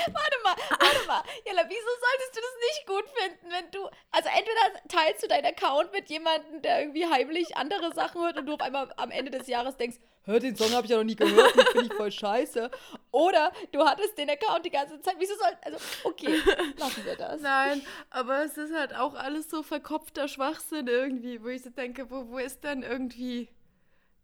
Warte 0.13 0.37
mal, 0.43 0.55
warte 0.79 1.07
mal. 1.07 1.23
Jella, 1.45 1.63
wieso 1.67 1.91
solltest 2.05 2.35
du 2.35 2.41
das 2.41 2.55
nicht 2.67 2.87
gut 2.87 3.05
finden, 3.17 3.51
wenn 3.51 3.71
du. 3.71 3.89
Also, 4.11 4.29
entweder 4.29 4.87
teilst 4.87 5.23
du 5.23 5.27
deinen 5.27 5.45
Account 5.45 5.91
mit 5.91 6.09
jemandem, 6.09 6.61
der 6.61 6.81
irgendwie 6.81 7.05
heimlich 7.05 7.57
andere 7.57 7.93
Sachen 7.93 8.21
hört 8.21 8.37
und 8.37 8.45
du 8.45 8.53
auf 8.53 8.61
einmal 8.61 8.91
am 8.97 9.11
Ende 9.11 9.31
des 9.31 9.47
Jahres 9.47 9.77
denkst, 9.77 9.97
hör, 10.23 10.39
den 10.39 10.55
Song 10.55 10.71
habe 10.71 10.85
ich 10.85 10.91
ja 10.91 10.97
noch 10.97 11.03
nie 11.03 11.15
gehört, 11.15 11.55
den 11.55 11.65
finde 11.67 11.85
ich 11.85 11.93
voll 11.93 12.11
scheiße. 12.11 12.69
Oder 13.11 13.51
du 13.71 13.85
hattest 13.85 14.17
den 14.17 14.29
Account 14.29 14.65
die 14.65 14.71
ganze 14.71 14.99
Zeit. 15.01 15.15
Wieso 15.19 15.35
soll. 15.35 15.57
Also, 15.61 15.77
okay, 16.03 16.39
lassen 16.77 17.05
wir 17.05 17.15
das. 17.15 17.41
Nein, 17.41 17.85
aber 18.09 18.43
es 18.43 18.57
ist 18.57 18.73
halt 18.73 18.95
auch 18.95 19.15
alles 19.15 19.49
so 19.49 19.63
verkopfter 19.63 20.27
Schwachsinn 20.27 20.87
irgendwie, 20.87 21.43
wo 21.43 21.47
ich 21.47 21.63
so 21.63 21.69
denke, 21.69 22.09
wo, 22.09 22.29
wo 22.29 22.37
ist 22.37 22.63
denn 22.63 22.83
irgendwie 22.83 23.49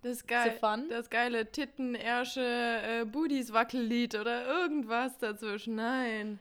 das, 0.01 0.25
geil, 0.25 0.59
das 0.89 1.09
geile 1.09 1.51
Titten, 1.51 1.95
Ärsche, 1.95 2.41
äh, 2.41 3.05
Booties 3.05 3.53
Wackellied 3.53 4.15
oder 4.15 4.45
irgendwas 4.45 5.17
dazwischen? 5.17 5.75
Nein. 5.75 6.39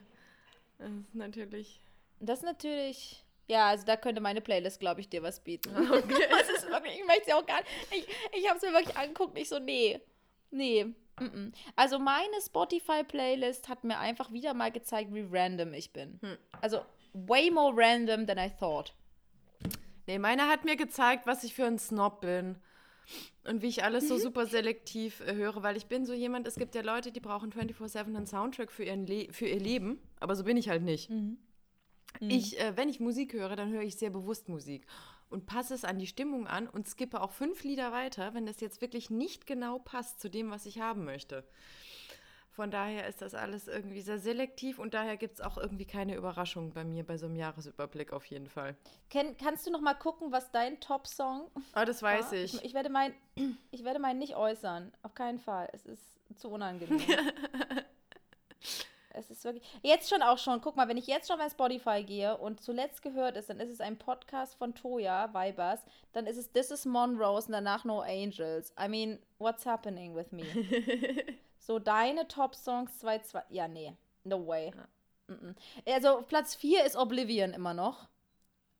Das 0.77 0.89
ist 0.89 1.15
natürlich. 1.15 1.79
Das 2.19 2.39
ist 2.39 2.45
natürlich. 2.45 3.23
Ja, 3.47 3.67
also 3.67 3.85
da 3.85 3.97
könnte 3.97 4.21
meine 4.21 4.41
Playlist, 4.41 4.79
glaube 4.79 5.01
ich, 5.01 5.09
dir 5.09 5.23
was 5.23 5.39
bieten. 5.39 5.69
Okay. 5.91 6.27
Das 6.29 6.49
ist 6.49 6.69
wirklich, 6.69 6.99
ich 6.99 7.05
möchte 7.05 7.25
sie 7.25 7.33
auch 7.33 7.45
gar 7.45 7.59
nicht. 7.59 7.69
Ich, 7.91 8.39
ich 8.39 8.47
habe 8.47 8.57
es 8.57 8.63
mir 8.63 8.71
wirklich 8.71 8.95
angeguckt, 8.95 9.33
nicht 9.33 9.49
so, 9.49 9.59
nee. 9.59 9.99
Nee. 10.51 10.85
mm, 11.19 11.23
mm. 11.23 11.53
Also 11.75 11.99
meine 11.99 12.41
Spotify-Playlist 12.43 13.69
hat 13.69 13.83
mir 13.83 13.99
einfach 13.99 14.31
wieder 14.31 14.53
mal 14.53 14.71
gezeigt, 14.71 15.13
wie 15.13 15.27
random 15.29 15.73
ich 15.73 15.91
bin. 15.91 16.19
Hm. 16.21 16.37
Also 16.61 16.81
way 17.13 17.51
more 17.51 17.73
random 17.75 18.25
than 18.25 18.37
I 18.37 18.49
thought. 18.49 18.93
Nee, 20.07 20.17
meine 20.17 20.47
hat 20.47 20.65
mir 20.65 20.75
gezeigt, 20.75 21.27
was 21.27 21.43
ich 21.43 21.53
für 21.53 21.65
ein 21.65 21.77
Snob 21.77 22.21
bin. 22.21 22.55
Und 23.43 23.61
wie 23.61 23.67
ich 23.67 23.83
alles 23.83 24.03
Mhm. 24.03 24.07
so 24.09 24.17
super 24.17 24.45
selektiv 24.45 25.21
äh, 25.21 25.33
höre, 25.33 25.63
weil 25.63 25.77
ich 25.77 25.87
bin 25.87 26.05
so 26.05 26.13
jemand, 26.13 26.47
es 26.47 26.55
gibt 26.55 26.75
ja 26.75 26.81
Leute, 26.81 27.11
die 27.11 27.19
brauchen 27.19 27.51
24-7 27.51 28.15
einen 28.15 28.27
Soundtrack 28.27 28.71
für, 28.71 28.83
ihren 28.83 29.07
Le 29.07 29.27
für 29.31 29.47
ihr 29.47 29.59
Leben, 29.59 29.99
aber 30.19 30.35
so 30.35 30.43
bin 30.43 30.57
ich 30.57 30.69
halt 30.69 30.83
nicht. 30.83 31.09
Mhm. 31.09 31.37
Ich, 32.19 32.59
äh, 32.59 32.75
wenn 32.75 32.89
ich 32.89 32.99
Musik 32.99 33.33
höre, 33.33 33.55
dann 33.55 33.71
höre 33.71 33.81
ich 33.83 33.95
sehr 33.95 34.09
bewusst 34.09 34.49
Musik 34.49 34.85
und 35.29 35.45
passe 35.45 35.73
es 35.73 35.85
an 35.85 35.97
die 35.97 36.07
Stimmung 36.07 36.45
an 36.45 36.67
und 36.67 36.87
skippe 36.87 37.21
auch 37.21 37.31
fünf 37.31 37.63
Lieder 37.63 37.91
weiter, 37.91 38.33
wenn 38.33 38.45
das 38.45 38.59
jetzt 38.59 38.81
wirklich 38.81 39.09
nicht 39.09 39.47
genau 39.47 39.79
passt 39.79 40.19
zu 40.19 40.29
dem, 40.29 40.51
was 40.51 40.65
ich 40.65 40.79
haben 40.79 41.05
möchte. 41.05 41.45
Von 42.51 42.69
daher 42.69 43.07
ist 43.07 43.21
das 43.21 43.33
alles 43.33 43.69
irgendwie 43.69 44.01
sehr 44.01 44.19
selektiv 44.19 44.77
und 44.77 44.93
daher 44.93 45.15
gibt 45.15 45.35
es 45.35 45.41
auch 45.41 45.57
irgendwie 45.57 45.85
keine 45.85 46.15
Überraschung 46.15 46.73
bei 46.73 46.83
mir 46.83 47.05
bei 47.05 47.17
so 47.17 47.27
einem 47.27 47.37
Jahresüberblick 47.37 48.11
auf 48.11 48.25
jeden 48.25 48.49
Fall. 48.49 48.75
Ken, 49.09 49.37
kannst 49.37 49.65
du 49.65 49.71
noch 49.71 49.79
mal 49.79 49.93
gucken, 49.93 50.33
was 50.33 50.51
dein 50.51 50.81
Top-Song 50.81 51.49
Aber 51.71 51.85
das 51.85 52.03
weiß 52.03 52.31
war? 52.31 52.33
ich. 52.33 52.55
ich. 52.55 52.65
Ich 52.65 52.73
werde 52.73 52.89
meinen 52.89 53.15
ich 53.71 53.85
werde 53.85 53.99
meinen 53.99 54.19
nicht 54.19 54.35
äußern. 54.35 54.91
Auf 55.01 55.15
keinen 55.15 55.39
Fall. 55.39 55.69
Es 55.71 55.85
ist 55.85 56.03
zu 56.37 56.49
unangenehm. 56.49 56.99
es 59.13 59.31
ist 59.31 59.45
wirklich. 59.45 59.63
Jetzt 59.81 60.09
schon 60.09 60.21
auch 60.21 60.37
schon. 60.37 60.59
Guck 60.59 60.75
mal, 60.75 60.89
wenn 60.89 60.97
ich 60.97 61.07
jetzt 61.07 61.29
schon 61.29 61.39
bei 61.39 61.49
Spotify 61.49 62.03
gehe 62.03 62.37
und 62.37 62.61
zuletzt 62.61 63.01
gehört 63.01 63.37
ist, 63.37 63.49
dann 63.49 63.61
ist 63.61 63.69
es 63.69 63.79
ein 63.79 63.97
Podcast 63.97 64.55
von 64.55 64.75
Toya, 64.75 65.33
Vibers. 65.33 65.79
Dann 66.11 66.27
ist 66.27 66.35
es 66.35 66.51
This 66.51 66.69
is 66.71 66.85
Monrose 66.85 67.47
und 67.47 67.53
danach 67.53 67.85
No 67.85 68.01
Angels. 68.01 68.73
I 68.77 68.89
mean, 68.89 69.19
what's 69.39 69.65
happening 69.65 70.13
with 70.13 70.33
me? 70.33 70.43
so, 71.61 71.79
deine 71.79 72.27
Top-Songs 72.27 72.99
2, 72.99 73.21
Ja, 73.49 73.67
nee. 73.67 73.95
No 74.23 74.45
way. 74.45 74.71
Mm 75.27 75.33
-mm. 75.33 75.55
Also, 75.85 76.21
Platz 76.23 76.55
4 76.55 76.85
ist 76.85 76.95
Oblivion 76.95 77.53
immer 77.53 77.73
noch. 77.73 78.07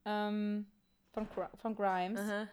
Ähm, 0.06 0.66
von, 1.14 1.28
von 1.56 1.76
Grimes. 1.76 2.20
Aha. 2.20 2.48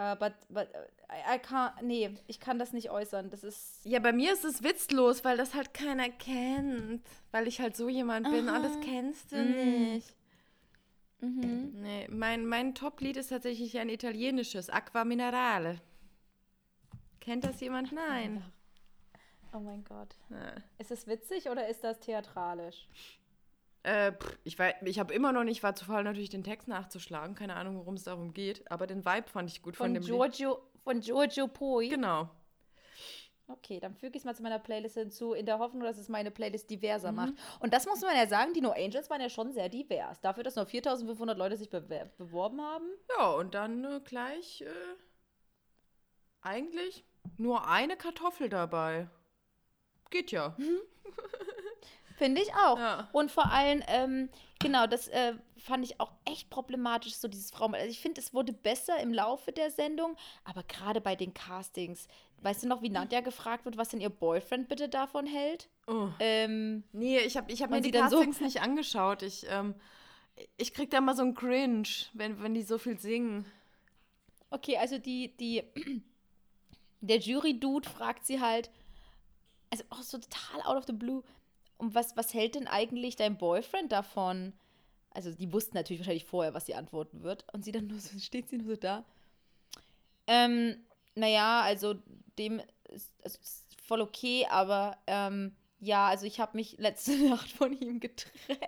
Uh, 0.00 0.14
but, 0.14 0.32
but 0.48 0.68
I, 1.10 1.34
I 1.36 1.38
can't, 1.40 1.72
nee, 1.82 2.14
ich 2.28 2.38
kann 2.38 2.58
das 2.60 2.72
nicht 2.72 2.88
äußern. 2.90 3.30
Das 3.30 3.42
ist, 3.42 3.84
Ja, 3.84 3.98
bei 3.98 4.12
mir 4.12 4.32
ist 4.32 4.44
es 4.44 4.62
witzlos, 4.62 5.24
weil 5.24 5.36
das 5.36 5.54
halt 5.54 5.74
keiner 5.74 6.08
kennt. 6.08 7.02
Weil 7.32 7.48
ich 7.48 7.60
halt 7.60 7.76
so 7.76 7.88
jemand 7.88 8.30
bin. 8.30 8.48
Aha. 8.48 8.58
Oh, 8.58 8.62
das 8.62 8.78
kennst 8.80 9.32
du 9.32 9.36
Mm. 9.36 9.94
nicht. 9.94 10.14
mhm. 11.20 11.70
Nee, 11.82 12.06
mein, 12.10 12.46
mein 12.46 12.74
Top-Lied 12.76 13.16
ist 13.16 13.28
tatsächlich 13.30 13.76
ein 13.78 13.88
italienisches, 13.88 14.70
Aqua 14.70 15.04
Minerale. 15.04 15.80
Kennt 17.20 17.44
das 17.44 17.60
jemand? 17.60 17.90
Nein. 17.90 18.44
Oh 19.52 19.60
mein 19.60 19.84
Gott. 19.84 20.14
Ja. 20.30 20.52
Ist 20.78 20.90
es 20.90 21.06
witzig 21.06 21.48
oder 21.48 21.68
ist 21.68 21.82
das 21.84 21.98
theatralisch? 22.00 22.88
Äh, 23.82 24.12
pff, 24.12 24.38
ich 24.44 24.58
ich 24.84 24.98
habe 24.98 25.14
immer 25.14 25.32
noch 25.32 25.44
nicht, 25.44 25.62
war 25.62 25.74
zu 25.74 25.84
faul, 25.84 26.02
natürlich 26.04 26.30
den 26.30 26.44
Text 26.44 26.68
nachzuschlagen. 26.68 27.34
Keine 27.34 27.54
Ahnung, 27.56 27.76
worum 27.76 27.94
es 27.94 28.04
darum 28.04 28.34
geht. 28.34 28.70
Aber 28.70 28.86
den 28.86 29.04
Vibe 29.04 29.28
fand 29.28 29.48
ich 29.50 29.62
gut 29.62 29.76
von, 29.76 29.86
Von, 29.86 29.94
dem 29.94 30.02
Lied. 30.02 30.10
Giorgio, 30.12 30.58
von 30.84 31.00
Giorgio 31.00 31.48
Poi? 31.48 31.88
Genau. 31.88 32.28
Okay, 33.50 33.80
dann 33.80 33.94
füge 33.94 34.10
ich 34.18 34.20
es 34.20 34.24
mal 34.26 34.34
zu 34.34 34.42
meiner 34.42 34.58
Playlist 34.58 34.96
hinzu, 34.96 35.32
in 35.32 35.46
der 35.46 35.58
Hoffnung, 35.58 35.82
dass 35.82 35.96
es 35.96 36.10
meine 36.10 36.30
Playlist 36.30 36.66
Mhm. 36.66 36.74
diverser 36.74 37.12
macht. 37.12 37.32
Und 37.60 37.72
das 37.72 37.86
muss 37.86 38.02
man 38.02 38.14
ja 38.14 38.26
sagen, 38.26 38.52
die 38.52 38.60
No 38.60 38.72
Angels 38.72 39.08
waren 39.08 39.22
ja 39.22 39.30
schon 39.30 39.52
sehr 39.52 39.70
divers. 39.70 40.20
Dafür, 40.20 40.42
dass 40.42 40.56
nur 40.56 40.66
4500 40.66 41.38
Leute 41.38 41.56
sich 41.56 41.70
bewer 41.70 42.06
beworben 42.18 42.60
haben. 42.60 42.84
Ja, 43.16 43.30
und 43.30 43.54
dann 43.54 43.84
äh, 43.84 44.00
gleich 44.04 44.60
äh, 44.60 44.66
eigentlich 46.42 47.06
nur 47.38 47.66
eine 47.66 47.96
Kartoffel 47.96 48.50
dabei. 48.50 49.08
Geht 50.10 50.30
ja. 50.32 50.56
Finde 52.16 52.40
ich 52.42 52.52
auch. 52.54 52.78
Ja. 52.78 53.08
Und 53.12 53.30
vor 53.30 53.52
allem, 53.52 53.82
ähm, 53.86 54.28
genau, 54.58 54.86
das 54.88 55.06
äh, 55.08 55.34
fand 55.56 55.84
ich 55.84 56.00
auch 56.00 56.10
echt 56.24 56.50
problematisch, 56.50 57.14
so 57.14 57.28
dieses 57.28 57.50
Frauen. 57.52 57.74
Also 57.76 57.86
ich 57.88 58.00
finde, 58.00 58.20
es 58.20 58.34
wurde 58.34 58.52
besser 58.52 58.98
im 59.00 59.12
Laufe 59.14 59.52
der 59.52 59.70
Sendung, 59.70 60.16
aber 60.44 60.64
gerade 60.64 61.00
bei 61.00 61.14
den 61.14 61.32
Castings, 61.32 62.08
weißt 62.42 62.64
du 62.64 62.68
noch, 62.68 62.82
wie 62.82 62.88
Nadja 62.90 63.20
gefragt 63.20 63.64
wird, 63.66 63.76
was 63.76 63.90
denn 63.90 64.00
ihr 64.00 64.08
Boyfriend 64.10 64.68
bitte 64.68 64.88
davon 64.88 65.26
hält? 65.26 65.68
Oh. 65.86 66.08
Ähm, 66.18 66.82
Nee, 66.92 67.20
ich 67.20 67.36
habe 67.36 67.52
ich 67.52 67.62
hab 67.62 67.70
mir 67.70 67.80
die 67.80 67.92
dann 67.92 68.10
so- 68.10 68.16
Castings 68.16 68.40
nicht 68.40 68.62
angeschaut. 68.62 69.22
Ich, 69.22 69.46
ähm, 69.48 69.74
ich 70.56 70.74
krieg 70.74 70.90
da 70.90 70.98
immer 70.98 71.14
so 71.14 71.22
einen 71.22 71.34
Cringe, 71.34 71.86
wenn, 72.14 72.42
wenn 72.42 72.54
die 72.54 72.62
so 72.62 72.78
viel 72.78 72.98
singen. 72.98 73.46
okay, 74.50 74.76
also 74.76 74.98
die, 74.98 75.36
die, 75.36 75.62
der 77.00 77.18
Jury-Dude 77.18 77.88
fragt 77.88 78.26
sie 78.26 78.40
halt, 78.40 78.70
also 79.70 79.84
auch 79.90 80.02
so 80.02 80.18
total 80.18 80.62
out 80.62 80.76
of 80.76 80.84
the 80.86 80.92
blue, 80.92 81.22
und 81.78 81.94
was, 81.94 82.16
was 82.16 82.34
hält 82.34 82.56
denn 82.56 82.66
eigentlich 82.66 83.16
dein 83.16 83.38
Boyfriend 83.38 83.92
davon? 83.92 84.52
Also 85.10 85.32
die 85.32 85.52
wussten 85.52 85.76
natürlich 85.76 86.00
wahrscheinlich 86.00 86.24
vorher, 86.24 86.52
was 86.52 86.66
sie 86.66 86.74
antworten 86.74 87.22
wird. 87.22 87.44
Und 87.52 87.64
sie 87.64 87.72
dann 87.72 87.86
nur 87.86 88.00
so, 88.00 88.18
steht 88.18 88.50
sie 88.50 88.58
nur 88.58 88.74
so 88.74 88.80
da. 88.80 89.04
Ähm, 90.26 90.76
naja, 91.14 91.62
also 91.62 91.94
dem 92.38 92.60
ist, 92.88 93.10
also 93.22 93.38
ist 93.40 93.64
voll 93.82 94.00
okay, 94.00 94.46
aber 94.50 94.98
ähm, 95.06 95.54
ja, 95.80 96.08
also 96.08 96.26
ich 96.26 96.40
habe 96.40 96.56
mich 96.56 96.76
letzte 96.78 97.12
Nacht 97.28 97.50
von 97.50 97.72
ihm 97.72 98.00
getrennt. 98.00 98.60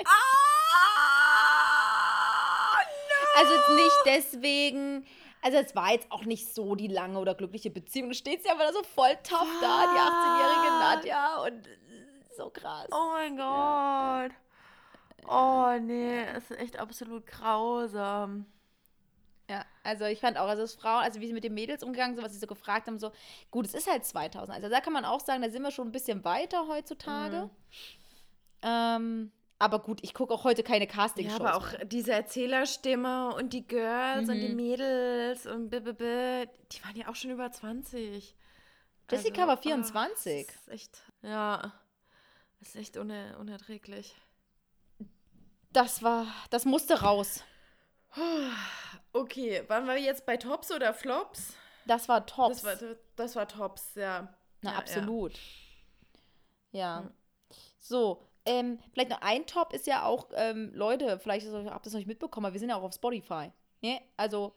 Also 3.36 3.54
jetzt 3.54 3.70
nicht 3.70 4.00
deswegen. 4.06 5.06
Also 5.42 5.58
es 5.58 5.74
war 5.74 5.92
jetzt 5.92 6.10
auch 6.10 6.24
nicht 6.24 6.54
so 6.54 6.74
die 6.74 6.88
lange 6.88 7.18
oder 7.18 7.34
glückliche 7.34 7.70
Beziehung. 7.70 8.08
Da 8.08 8.14
steht 8.14 8.42
sie 8.42 8.50
aber 8.50 8.64
da 8.64 8.72
so 8.72 8.82
voll 8.82 9.16
tough 9.22 9.48
da, 9.60 9.86
die 9.86 9.98
18-jährige 9.98 10.78
Nadja. 10.78 11.42
Und 11.42 11.68
so 12.36 12.50
krass. 12.50 12.88
Oh 12.92 13.10
mein 13.12 13.36
Gott. 13.36 14.32
Oh 15.28 15.78
nee, 15.80 16.24
es 16.36 16.50
ist 16.50 16.60
echt 16.60 16.78
absolut 16.78 17.26
grausam. 17.26 18.46
Ja, 19.50 19.64
also 19.82 20.04
ich 20.04 20.20
fand 20.20 20.38
auch, 20.38 20.46
also 20.46 20.62
das 20.62 20.74
Frauen, 20.74 21.02
also 21.02 21.20
wie 21.20 21.26
sie 21.26 21.32
mit 21.32 21.42
den 21.42 21.54
Mädels 21.54 21.82
umgegangen 21.82 22.14
sind, 22.14 22.24
was 22.24 22.32
sie 22.32 22.38
so 22.38 22.46
gefragt 22.46 22.86
haben, 22.86 22.98
so, 22.98 23.10
gut, 23.50 23.66
es 23.66 23.74
ist 23.74 23.90
halt 23.90 24.04
2000. 24.04 24.56
Also 24.56 24.68
da 24.68 24.80
kann 24.80 24.92
man 24.92 25.04
auch 25.04 25.20
sagen, 25.20 25.42
da 25.42 25.50
sind 25.50 25.62
wir 25.62 25.72
schon 25.72 25.88
ein 25.88 25.92
bisschen 25.92 26.24
weiter 26.24 26.68
heutzutage. 26.68 27.46
Mhm. 27.46 27.50
Ähm, 28.62 29.32
aber 29.60 29.78
gut, 29.80 30.00
ich 30.02 30.14
gucke 30.14 30.34
auch 30.34 30.42
heute 30.44 30.62
keine 30.64 30.86
Ja, 30.86 30.90
Casting-Shows. 30.90 31.40
aber 31.40 31.54
auch 31.54 31.68
diese 31.84 32.12
Erzählerstimme 32.12 33.34
und 33.34 33.52
die 33.52 33.66
Girls 33.66 34.28
und 34.28 34.40
die 34.40 34.48
Mhm. 34.48 34.56
Mädels 34.56 35.46
und 35.46 35.70
b 35.70 35.76
-b 35.78 35.90
-b, 35.92 36.48
die 36.72 36.84
waren 36.84 36.96
ja 36.96 37.08
auch 37.08 37.14
schon 37.14 37.30
über 37.30 37.50
20. 37.52 38.34
Jessica 39.10 39.46
war 39.46 39.56
24. 39.56 40.46
Ach, 40.48 40.52
das 40.54 40.60
ist 40.62 40.68
echt, 40.68 41.02
ja, 41.22 41.72
das 42.58 42.68
ist 42.70 42.76
echt 42.76 42.96
uner 42.96 43.36
unerträglich. 43.38 44.16
Das 45.72 46.02
war, 46.02 46.26
das 46.50 46.64
musste 46.64 47.00
raus. 47.00 47.44
Okay, 49.12 49.62
waren 49.68 49.86
wir 49.86 49.98
jetzt 49.98 50.26
bei 50.26 50.36
Tops 50.36 50.72
oder 50.72 50.92
Flops? 50.94 51.54
Das 51.86 52.08
war 52.08 52.26
Tops. 52.26 52.62
Das 52.62 52.82
war, 52.82 52.96
das 53.16 53.36
war 53.36 53.46
Tops, 53.48 53.94
ja. 53.94 54.34
Na, 54.62 54.72
ja, 54.72 54.78
absolut. 54.78 55.38
Ja. 56.72 57.00
Hm. 57.00 57.10
So, 57.78 58.29
ähm, 58.46 58.78
vielleicht 58.92 59.10
noch 59.10 59.20
ein 59.22 59.46
Top 59.46 59.72
ist 59.72 59.86
ja 59.86 60.04
auch, 60.04 60.28
ähm, 60.34 60.70
Leute, 60.74 61.18
vielleicht 61.18 61.46
habt 61.46 61.64
ihr 61.64 61.80
das 61.82 61.92
noch 61.92 61.98
nicht 61.98 62.06
mitbekommen, 62.06 62.46
aber 62.46 62.54
wir 62.54 62.60
sind 62.60 62.70
ja 62.70 62.76
auch 62.76 62.82
auf 62.82 62.94
Spotify. 62.94 63.50
Ne? 63.82 64.00
Also, 64.16 64.54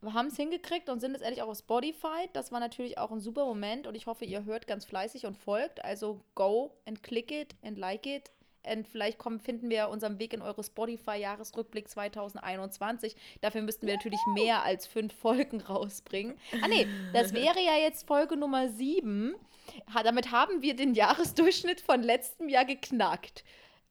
wir 0.00 0.12
haben 0.12 0.28
es 0.28 0.36
hingekriegt 0.36 0.88
und 0.88 1.00
sind 1.00 1.12
jetzt 1.12 1.22
ehrlich 1.22 1.42
auch 1.42 1.48
auf 1.48 1.58
Spotify. 1.58 2.28
Das 2.32 2.52
war 2.52 2.60
natürlich 2.60 2.98
auch 2.98 3.10
ein 3.10 3.20
super 3.20 3.44
Moment 3.44 3.86
und 3.86 3.94
ich 3.94 4.06
hoffe, 4.06 4.24
ihr 4.24 4.44
hört 4.44 4.66
ganz 4.66 4.84
fleißig 4.84 5.26
und 5.26 5.36
folgt. 5.36 5.84
Also, 5.84 6.20
go 6.34 6.72
and 6.86 7.02
click 7.02 7.30
it 7.30 7.54
and 7.62 7.78
like 7.78 8.06
it. 8.06 8.30
Und 8.68 8.88
vielleicht 8.88 9.18
kommen, 9.18 9.38
finden 9.38 9.70
wir 9.70 9.88
unseren 9.88 10.18
Weg 10.18 10.32
in 10.32 10.42
eure 10.42 10.64
Spotify-Jahresrückblick 10.64 11.88
2021. 11.88 13.14
Dafür 13.40 13.62
müssten 13.62 13.86
wir 13.86 13.94
natürlich 13.94 14.20
mehr 14.34 14.64
als 14.64 14.86
fünf 14.86 15.14
Folgen 15.14 15.60
rausbringen. 15.68 16.36
Ah, 16.62 16.68
nee, 16.68 16.86
das 17.12 17.32
wäre 17.32 17.60
ja 17.60 17.76
jetzt 17.76 18.06
Folge 18.06 18.36
Nummer 18.36 18.68
sieben. 18.68 19.36
Damit 20.04 20.30
haben 20.30 20.62
wir 20.62 20.74
den 20.76 20.94
Jahresdurchschnitt 20.94 21.80
von 21.80 22.02
letztem 22.02 22.48
Jahr 22.48 22.64
geknackt. 22.64 23.44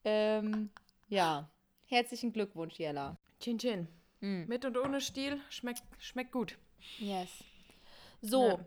Ähm, 0.03 0.69
ja. 1.07 1.49
Herzlichen 1.87 2.33
Glückwunsch, 2.33 2.77
Jella. 2.79 3.17
Chin 3.39 3.57
Chin. 3.59 3.87
Mm. 4.21 4.45
Mit 4.47 4.65
und 4.65 4.77
ohne 4.77 5.01
Stiel 5.01 5.39
schmeckt, 5.49 5.83
schmeckt 5.99 6.31
gut. 6.31 6.57
Yes. 6.99 7.29
So, 8.21 8.47
Ja. 8.49 8.59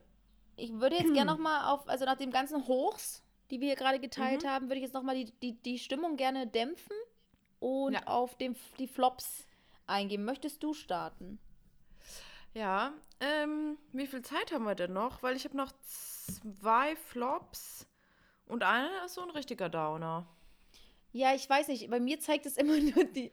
ich 0.56 0.72
würde 0.72 0.96
jetzt 0.96 1.14
gerne 1.14 1.30
nochmal 1.32 1.72
auf, 1.72 1.88
also 1.88 2.04
nach 2.04 2.16
dem 2.16 2.30
ganzen 2.30 2.66
Hochs, 2.66 3.22
die 3.50 3.60
wir 3.60 3.68
hier 3.68 3.76
gerade 3.76 3.98
geteilt 3.98 4.42
Mhm. 4.44 4.48
haben, 4.48 4.66
würde 4.66 4.76
ich 4.76 4.82
jetzt 4.82 4.94
nochmal 4.94 5.14
die, 5.16 5.32
die, 5.40 5.60
die 5.62 5.78
Stimmung 5.78 6.16
gerne 6.16 6.46
dämpfen 6.46 6.96
und 7.60 7.94
Ja. 7.94 8.06
auf 8.06 8.36
dem, 8.36 8.54
die 8.78 8.88
Flops 8.88 9.46
eingehen. 9.86 10.24
Möchtest 10.24 10.62
du 10.62 10.74
starten? 10.74 11.38
Ja, 12.54 12.92
ähm, 13.20 13.78
wie 13.92 14.06
viel 14.06 14.22
Zeit 14.22 14.52
haben 14.52 14.64
wir 14.64 14.74
denn 14.74 14.92
noch? 14.92 15.22
Weil 15.22 15.36
ich 15.36 15.44
habe 15.44 15.56
noch 15.56 15.72
zwei 16.28 16.96
Flops 16.96 17.86
und 18.46 18.62
einer 18.62 19.04
ist 19.04 19.14
so 19.14 19.22
ein 19.22 19.30
richtiger 19.30 19.68
Downer. 19.68 20.26
Ja, 21.12 21.34
ich 21.34 21.48
weiß 21.48 21.68
nicht. 21.68 21.88
Bei 21.90 22.00
mir 22.00 22.20
zeigt 22.20 22.46
es 22.46 22.56
immer 22.56 22.76
nur 22.78 23.04
die. 23.04 23.30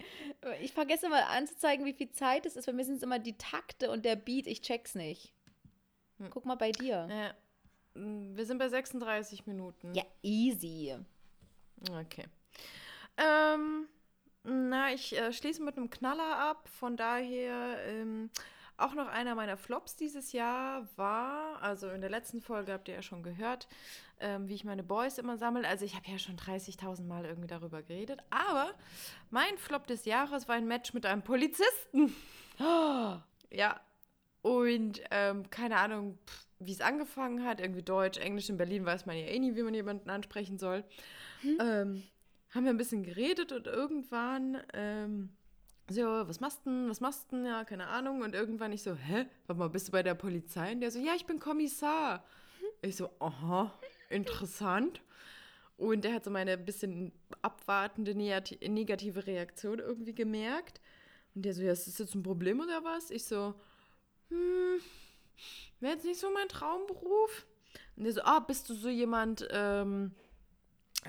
Ich 0.61 0.73
vergesse 0.73 1.09
mal 1.09 1.23
anzuzeigen, 1.23 1.85
wie 1.85 1.93
viel 1.93 2.11
Zeit 2.11 2.45
es 2.45 2.55
ist. 2.55 2.65
Bei 2.65 2.73
mir 2.73 2.85
sind 2.85 2.95
es 2.95 3.03
immer 3.03 3.19
die 3.19 3.37
Takte 3.37 3.91
und 3.91 4.05
der 4.05 4.15
Beat. 4.15 4.47
Ich 4.47 4.61
check's 4.61 4.95
nicht. 4.95 5.33
Hm. 6.17 6.29
Guck 6.29 6.45
mal 6.45 6.55
bei 6.55 6.71
dir. 6.71 7.07
Äh, 7.09 7.33
wir 7.95 8.45
sind 8.45 8.57
bei 8.57 8.69
36 8.69 9.45
Minuten. 9.45 9.93
Ja, 9.93 10.03
easy. 10.21 10.95
Okay. 11.91 12.25
Ähm, 13.17 13.87
na, 14.43 14.93
ich 14.93 15.17
äh, 15.17 15.31
schließe 15.31 15.63
mit 15.63 15.77
einem 15.77 15.89
Knaller 15.89 16.37
ab. 16.37 16.67
Von 16.69 16.97
daher 16.97 17.77
ähm, 17.85 18.29
auch 18.77 18.93
noch 18.93 19.07
einer 19.07 19.35
meiner 19.35 19.57
Flops 19.57 19.95
dieses 19.95 20.31
Jahr 20.31 20.87
war, 20.97 21.61
also 21.61 21.89
in 21.89 22.01
der 22.01 22.09
letzten 22.09 22.41
Folge 22.41 22.73
habt 22.73 22.87
ihr 22.87 22.95
ja 22.95 23.01
schon 23.01 23.23
gehört, 23.23 23.67
ähm, 24.19 24.47
wie 24.47 24.53
ich 24.53 24.63
meine 24.63 24.83
Boys 24.83 25.17
immer 25.17 25.37
sammle. 25.37 25.67
Also 25.67 25.85
ich 25.85 25.95
habe 25.95 26.09
ja 26.09 26.19
schon 26.19 26.37
30.000 26.37 27.05
Mal 27.05 27.25
irgendwie 27.25 27.47
darüber 27.47 27.81
geredet. 27.81 28.21
Aber 28.29 28.71
mein 29.29 29.57
Flop 29.57 29.87
des 29.87 30.05
Jahres 30.05 30.47
war 30.47 30.55
ein 30.55 30.67
Match 30.67 30.93
mit 30.93 31.05
einem 31.05 31.21
Polizisten. 31.21 32.13
Ja. 33.51 33.79
Und 34.41 35.01
ähm, 35.11 35.49
keine 35.49 35.77
Ahnung, 35.77 36.17
wie 36.59 36.71
es 36.71 36.81
angefangen 36.81 37.45
hat. 37.45 37.61
Irgendwie 37.61 37.83
Deutsch, 37.83 38.17
Englisch. 38.17 38.49
In 38.49 38.57
Berlin 38.57 38.85
weiß 38.85 39.05
man 39.05 39.15
ja 39.17 39.25
eh 39.25 39.39
nie, 39.39 39.55
wie 39.55 39.63
man 39.63 39.73
jemanden 39.73 40.09
ansprechen 40.09 40.57
soll. 40.57 40.83
Ähm, 41.59 42.03
haben 42.51 42.63
wir 42.63 42.71
ein 42.71 42.77
bisschen 42.77 43.03
geredet 43.03 43.51
und 43.51 43.67
irgendwann 43.67 44.61
ähm, 44.73 45.29
so, 45.89 46.01
was 46.01 46.39
machst 46.39 46.65
denn, 46.65 46.89
was 46.89 46.99
machst 46.99 47.31
denn? 47.31 47.45
Ja, 47.45 47.63
keine 47.63 47.87
Ahnung. 47.87 48.21
Und 48.21 48.33
irgendwann 48.33 48.71
ich 48.71 48.81
so, 48.83 48.95
hä? 48.95 49.25
Warte 49.47 49.59
mal, 49.59 49.69
bist 49.69 49.87
du 49.87 49.91
bei 49.91 50.03
der 50.03 50.15
Polizei? 50.15 50.71
Und 50.71 50.81
der 50.81 50.91
so, 50.91 50.99
ja, 50.99 51.13
ich 51.15 51.25
bin 51.25 51.39
Kommissar. 51.39 52.23
Ich 52.81 52.95
so, 52.95 53.09
aha, 53.19 53.71
interessant. 54.09 55.01
Und 55.77 56.03
der 56.05 56.13
hat 56.13 56.23
so 56.23 56.31
meine 56.31 56.57
bisschen 56.57 57.11
abwartende 57.41 58.13
negati- 58.13 58.67
negative 58.67 59.27
Reaktion 59.27 59.79
irgendwie 59.79 60.15
gemerkt. 60.15 60.81
Und 61.35 61.43
der 61.43 61.53
so, 61.53 61.61
ja, 61.61 61.73
ist 61.73 61.87
das 61.87 61.97
jetzt 61.97 62.15
ein 62.15 62.23
Problem 62.23 62.59
oder 62.61 62.83
was? 62.83 63.11
Ich 63.11 63.25
so, 63.25 63.53
hm, 64.29 64.79
wäre 65.81 65.93
jetzt 65.93 66.05
nicht 66.05 66.19
so 66.19 66.31
mein 66.31 66.47
Traumberuf. 66.47 67.45
Und 67.97 68.05
der 68.05 68.13
so, 68.13 68.21
ah, 68.23 68.39
bist 68.39 68.69
du 68.69 68.73
so 68.73 68.89
jemand, 68.89 69.47
ähm, 69.51 70.15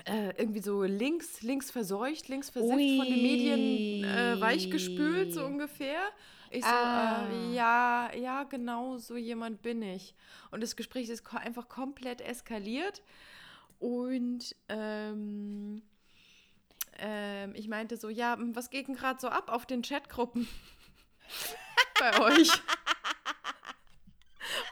äh, 0.05 0.29
irgendwie 0.37 0.61
so 0.61 0.83
links, 0.83 1.41
links 1.41 1.71
verseucht, 1.71 2.27
links 2.27 2.49
versifft 2.49 2.71
von 2.97 3.05
den 3.05 3.15
Ui. 3.15 3.21
Medien 3.21 4.03
äh, 4.03 4.39
weichgespült, 4.39 5.33
so 5.33 5.43
ungefähr. 5.45 5.99
Ich 6.49 6.63
so, 6.63 6.69
Ah. 6.71 7.27
äh, 7.29 7.53
ja, 7.55 8.09
ja, 8.15 8.43
genau 8.43 8.97
so 8.97 9.15
jemand 9.17 9.61
bin 9.61 9.81
ich. 9.81 10.13
Und 10.51 10.61
das 10.63 10.75
Gespräch 10.75 11.09
ist 11.09 11.23
ko 11.25 11.37
einfach 11.37 11.67
komplett 11.67 12.21
eskaliert. 12.21 13.01
Und 13.79 14.55
ähm, 14.69 15.81
ähm, 16.99 17.53
ich 17.55 17.67
meinte 17.67 17.97
so, 17.97 18.09
ja, 18.09 18.37
was 18.53 18.69
geht 18.69 18.87
denn 18.87 18.95
gerade 18.95 19.19
so 19.19 19.27
ab 19.27 19.51
auf 19.51 19.65
den 19.65 19.81
Chatgruppen 19.81 20.47
bei 21.99 22.19
euch? 22.21 22.49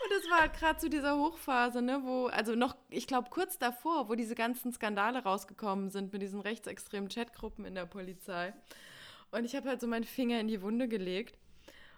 Und 0.06 0.12
das 0.12 0.30
war 0.30 0.50
gerade 0.50 0.80
zu 0.80 0.88
dieser 0.88 1.18
Hochphase, 1.18 1.82
ne, 1.82 2.02
wo, 2.04 2.28
also 2.28 2.54
noch, 2.54 2.76
ich 2.90 3.08
glaube, 3.08 3.30
kurz 3.32 3.58
davor, 3.58 4.08
wo 4.08 4.14
diese 4.14 4.36
ganzen 4.36 4.72
Skandale 4.72 5.24
rausgekommen 5.24 5.90
sind 5.90 6.14
mit 6.14 6.22
diesen 6.22 6.42
rechtsextremen 6.42 7.10
Chatgruppen 7.10 7.66
in 7.66 7.74
der 7.74 7.88
Polizei. 7.88 8.54
Und 9.32 9.46
ich 9.46 9.56
habe 9.56 9.68
halt 9.68 9.82
so 9.82 9.88
meinen 9.88 10.04
Finger 10.04 10.40
in 10.40 10.48
die 10.48 10.62
Wunde 10.62 10.88
gelegt. 10.88 11.40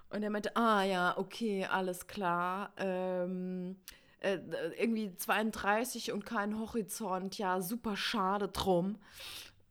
Und 0.10 0.24
er 0.24 0.30
meinte, 0.30 0.56
ah 0.56 0.84
ja, 0.84 1.18
okay, 1.18 1.66
alles 1.66 2.08
klar. 2.08 2.72
Ähm, 2.78 3.76
äh, 4.22 4.40
irgendwie 4.78 5.14
32 5.14 6.14
und 6.14 6.26
kein 6.26 6.58
Horizont, 6.58 7.38
ja, 7.38 7.60
super 7.60 7.98
schade 7.98 8.48
drum. 8.48 9.00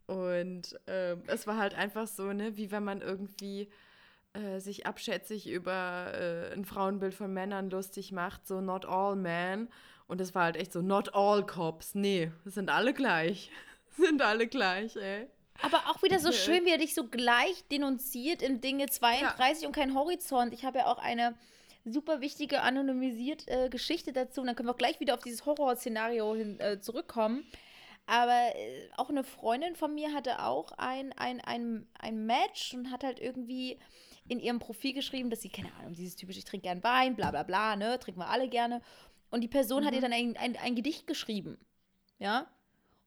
Und 0.07 0.79
ähm, 0.87 1.23
es 1.27 1.47
war 1.47 1.57
halt 1.57 1.75
einfach 1.75 2.07
so, 2.07 2.35
ne, 2.35 2.59
wie 2.59 2.71
wenn 2.71 2.85
man 2.85 3.01
irgendwie 3.01 3.71
äh, 4.37 4.61
sich 4.61 4.87
abschätzig 4.87 5.49
über 5.49 6.13
äh, 6.15 6.53
ein 6.53 6.65
Frauenbild 6.65 7.15
von 7.15 7.33
Männern 7.33 7.71
lustig 7.71 8.13
macht, 8.13 8.47
so 8.47 8.61
not 8.61 8.85
all 8.85 9.17
men. 9.17 9.69
Und 10.09 10.21
es 10.21 10.35
war 10.35 10.45
halt 10.45 10.57
echt 10.57 10.73
so, 10.73 10.83
not 10.83 11.15
all 11.15 11.45
cops. 11.45 11.95
Nee, 11.95 12.31
sind 12.45 12.71
alle 12.71 12.93
gleich. 12.93 13.51
sind 13.97 14.23
alle 14.23 14.47
gleich, 14.47 14.95
ey. 14.97 15.27
Aber 15.63 15.79
auch 15.89 16.03
wieder 16.03 16.19
so 16.19 16.33
schön, 16.33 16.65
wie 16.65 16.71
er 16.71 16.79
dich 16.79 16.95
so 16.95 17.09
gleich 17.09 17.65
denunziert 17.71 18.43
in 18.43 18.61
Dinge 18.61 18.87
32 18.87 19.67
und 19.67 19.75
kein 19.75 19.95
Horizont. 19.95 20.53
Ich 20.53 20.65
habe 20.65 20.79
ja 20.79 20.87
auch 20.87 20.99
eine 20.99 21.35
super 21.85 22.21
wichtige 22.21 22.61
anonymisierte 22.61 23.51
äh, 23.51 23.69
Geschichte 23.69 24.13
dazu. 24.13 24.41
Und 24.43 24.49
dann 24.49 24.57
können 24.57 24.69
wir 24.69 24.75
auch 24.75 24.79
gleich 24.79 25.01
wieder 25.01 25.15
auf 25.15 25.23
dieses 25.23 25.47
Horrorszenario 25.47 26.35
hin, 26.35 26.61
äh, 26.61 26.79
zurückkommen. 26.81 27.47
Aber 28.07 28.55
äh, 28.55 28.89
auch 28.97 29.09
eine 29.09 29.25
Freundin 29.25 29.75
von 29.77 29.95
mir 29.95 30.13
hatte 30.13 30.45
auch 30.45 30.73
ein, 30.73 31.13
ein, 31.15 31.41
ein, 31.41 31.89
ein 31.99 32.27
Match 32.27 32.75
und 32.75 32.91
hat 32.91 33.03
halt 33.03 33.19
irgendwie 33.19 33.79
in 34.29 34.41
ihrem 34.41 34.59
Profil 34.59 34.93
geschrieben, 34.93 35.31
dass 35.31 35.43
sie, 35.43 35.49
keine 35.49 35.73
Ahnung, 35.75 35.95
dieses 35.95 36.17
typische, 36.17 36.39
ich 36.39 36.45
trinke 36.45 36.65
gern 36.65 36.83
Wein, 36.83 37.17
bla 37.17 37.31
bla 37.31 37.43
bla, 37.43 37.77
ne, 37.77 37.99
trinken 37.99 38.21
wir 38.21 38.29
alle 38.29 38.49
gerne. 38.49 38.83
Und 39.31 39.43
die 39.43 39.49
Person 39.49 39.85
hat 39.85 39.95
ihr 39.95 40.01
dann 40.01 40.13
ein, 40.13 40.37
ein, 40.37 40.57
ein 40.57 40.75
Gedicht 40.75 41.07
geschrieben. 41.07 41.59
Ja. 42.19 42.47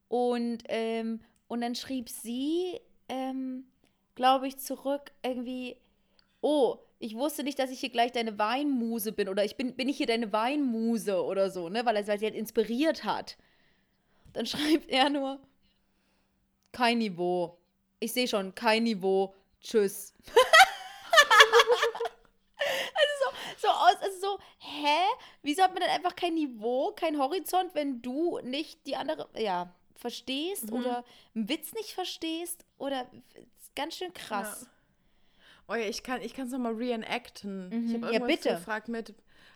Und, 0.07 0.63
ähm, 0.67 1.21
und 1.47 1.61
dann 1.61 1.75
schrieb 1.75 2.09
sie, 2.09 2.79
ähm, 3.07 3.65
glaube 4.15 4.47
ich, 4.47 4.57
zurück 4.57 5.11
irgendwie, 5.23 5.77
oh, 6.41 6.77
ich 6.99 7.15
wusste 7.15 7.43
nicht, 7.43 7.57
dass 7.57 7.71
ich 7.71 7.79
hier 7.79 7.89
gleich 7.89 8.11
deine 8.11 8.37
Weinmuse 8.37 9.13
bin 9.13 9.29
oder 9.29 9.45
ich 9.45 9.55
bin, 9.55 9.75
bin 9.75 9.87
ich 9.87 9.97
hier 9.97 10.07
deine 10.07 10.33
Weinmuse 10.33 11.23
oder 11.23 11.49
so, 11.49 11.69
ne, 11.69 11.85
weil, 11.85 11.95
er, 11.95 12.07
weil 12.07 12.19
sie 12.19 12.25
halt 12.25 12.35
inspiriert 12.35 13.03
hat. 13.05 13.37
Dann 14.33 14.45
schreibt 14.47 14.89
er 14.89 15.09
nur, 15.09 15.39
kein 16.71 16.99
Niveau. 16.99 17.57
Ich 17.99 18.13
sehe 18.13 18.27
schon, 18.27 18.53
kein 18.55 18.83
Niveau. 18.83 19.33
Tschüss. 19.61 20.13
also 22.59 23.13
so, 23.19 23.67
so 23.67 23.67
aus, 23.69 23.95
also 24.01 24.08
so, 24.19 24.39
hä? 24.59 24.99
Wieso 25.41 25.63
hat 25.63 25.73
man 25.73 25.81
denn 25.81 25.91
einfach 25.91 26.15
kein 26.15 26.35
Niveau, 26.35 26.91
kein 26.95 27.17
Horizont, 27.17 27.73
wenn 27.75 28.01
du 28.01 28.39
nicht 28.43 28.85
die 28.85 28.95
andere, 28.95 29.29
ja, 29.35 29.73
verstehst 29.95 30.71
oder 30.71 31.03
einen 31.35 31.49
Witz 31.49 31.73
nicht 31.73 31.91
verstehst 31.91 32.65
oder 32.77 33.09
ganz 33.75 33.95
schön 33.95 34.13
krass. 34.13 34.67
Oh 35.67 35.75
ja, 35.75 35.85
ich 35.85 36.03
kann 36.03 36.21
es 36.21 36.51
nochmal 36.51 36.73
reenacten. 36.73 37.69
Mhm. 37.69 37.85
Ich 37.87 37.93
habe 37.93 38.05
Ja, 38.07 38.11
irgendwas 38.13 38.37
bitte. 38.43 38.55
gefragt 38.55 38.87
mit 38.87 39.13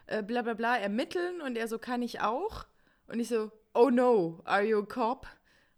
äh, 0.08 0.22
bla 0.22 0.42
bla 0.42 0.54
bla 0.54 0.78
ermitteln 0.78 1.42
und 1.42 1.56
er 1.56 1.68
so, 1.68 1.80
kann 1.80 2.02
ich 2.02 2.22
auch? 2.22 2.66
Und 3.08 3.20
ich 3.20 3.30
so, 3.30 3.52
oh 3.74 3.90
no, 3.90 4.42
are 4.44 4.64
you 4.64 4.80
a 4.80 4.86
cop? 4.86 5.28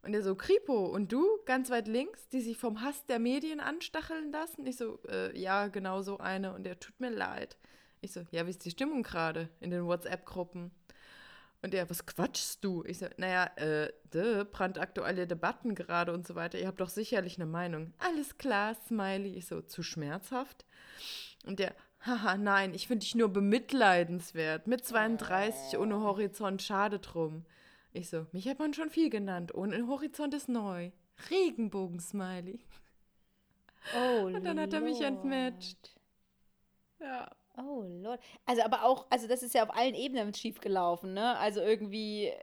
Und 0.02 0.14
er 0.14 0.22
so, 0.22 0.36
Kripo, 0.36 0.86
und 0.86 1.12
du, 1.12 1.26
ganz 1.46 1.70
weit 1.72 1.88
links, 1.88 2.28
die 2.30 2.42
sich 2.42 2.58
vom 2.58 2.82
Hass 2.82 3.06
der 3.06 3.18
Medien 3.18 3.60
anstacheln 3.60 4.32
lassen? 4.32 4.66
Ich 4.68 4.78
so, 4.78 5.00
äh, 5.08 5.36
ja, 5.38 5.68
genau 5.68 6.02
so 6.02 6.20
eine. 6.20 6.54
Und 6.54 6.68
er 6.68 6.80
tut 6.80 7.00
mir 7.00 7.10
leid. 7.10 7.58
Ich 8.06 8.12
so, 8.14 8.22
ja, 8.30 8.46
wie 8.46 8.52
ist 8.52 8.64
die 8.64 8.70
Stimmung 8.70 9.02
gerade 9.02 9.50
in 9.60 9.72
den 9.72 9.86
WhatsApp-Gruppen? 9.86 10.70
Und 11.64 11.74
er, 11.74 11.90
was 11.90 12.06
quatschst 12.06 12.64
du? 12.64 12.84
Ich 12.86 13.00
so, 13.00 13.08
naja, 13.18 13.46
äh, 13.56 13.92
de, 14.14 14.44
brandaktuelle 14.44 15.26
Debatten 15.26 15.74
gerade 15.74 16.14
und 16.14 16.28
so 16.28 16.36
weiter. 16.36 16.60
Ihr 16.60 16.68
habt 16.68 16.80
doch 16.80 16.90
sicherlich 16.90 17.38
eine 17.38 17.48
Meinung. 17.48 17.94
Alles 17.98 18.38
klar, 18.38 18.76
Smiley. 18.86 19.34
Ich 19.36 19.48
so, 19.48 19.64
zu 19.64 19.82
schmerzhaft? 19.82 20.68
Und 21.48 21.58
der, 21.58 21.74
haha, 22.06 22.38
nein, 22.38 22.76
ich 22.76 22.88
finde 22.88 23.04
dich 23.04 23.16
nur 23.16 23.30
bemitleidenswert. 23.30 24.68
Mit 24.68 24.86
32 24.86 25.80
ohne 25.80 26.00
Horizont, 26.02 26.62
schade 26.62 27.00
drum. 27.00 27.44
Ich 27.92 28.12
so, 28.12 28.28
mich 28.34 28.48
hat 28.48 28.60
man 28.60 28.76
schon 28.76 28.92
viel 28.92 29.10
genannt. 29.10 29.56
Ohne 29.56 29.88
Horizont 29.88 30.36
ist 30.36 30.48
neu. 30.48 30.92
Regenbogen-Smiley. 31.32 32.60
Oh, 33.96 34.26
Und 34.26 34.44
dann 34.46 34.60
hat 34.60 34.74
er 34.74 34.82
mich 34.82 35.00
Lord. 35.00 35.12
entmatcht. 35.12 35.96
Ja. 37.00 37.32
Oh 37.58 37.84
Lord. 37.84 38.20
Also 38.46 38.64
aber 38.64 38.84
auch, 38.84 39.06
also 39.10 39.28
das 39.28 39.44
ist 39.44 39.54
ja 39.54 39.64
auf 39.64 39.76
allen 39.76 39.96
Ebenen 39.96 40.34
schief 40.34 40.60
gelaufen, 40.60 41.14
ne? 41.14 41.38
Also 41.38 41.62
irgendwie 41.62 42.26
ähm, 42.26 42.36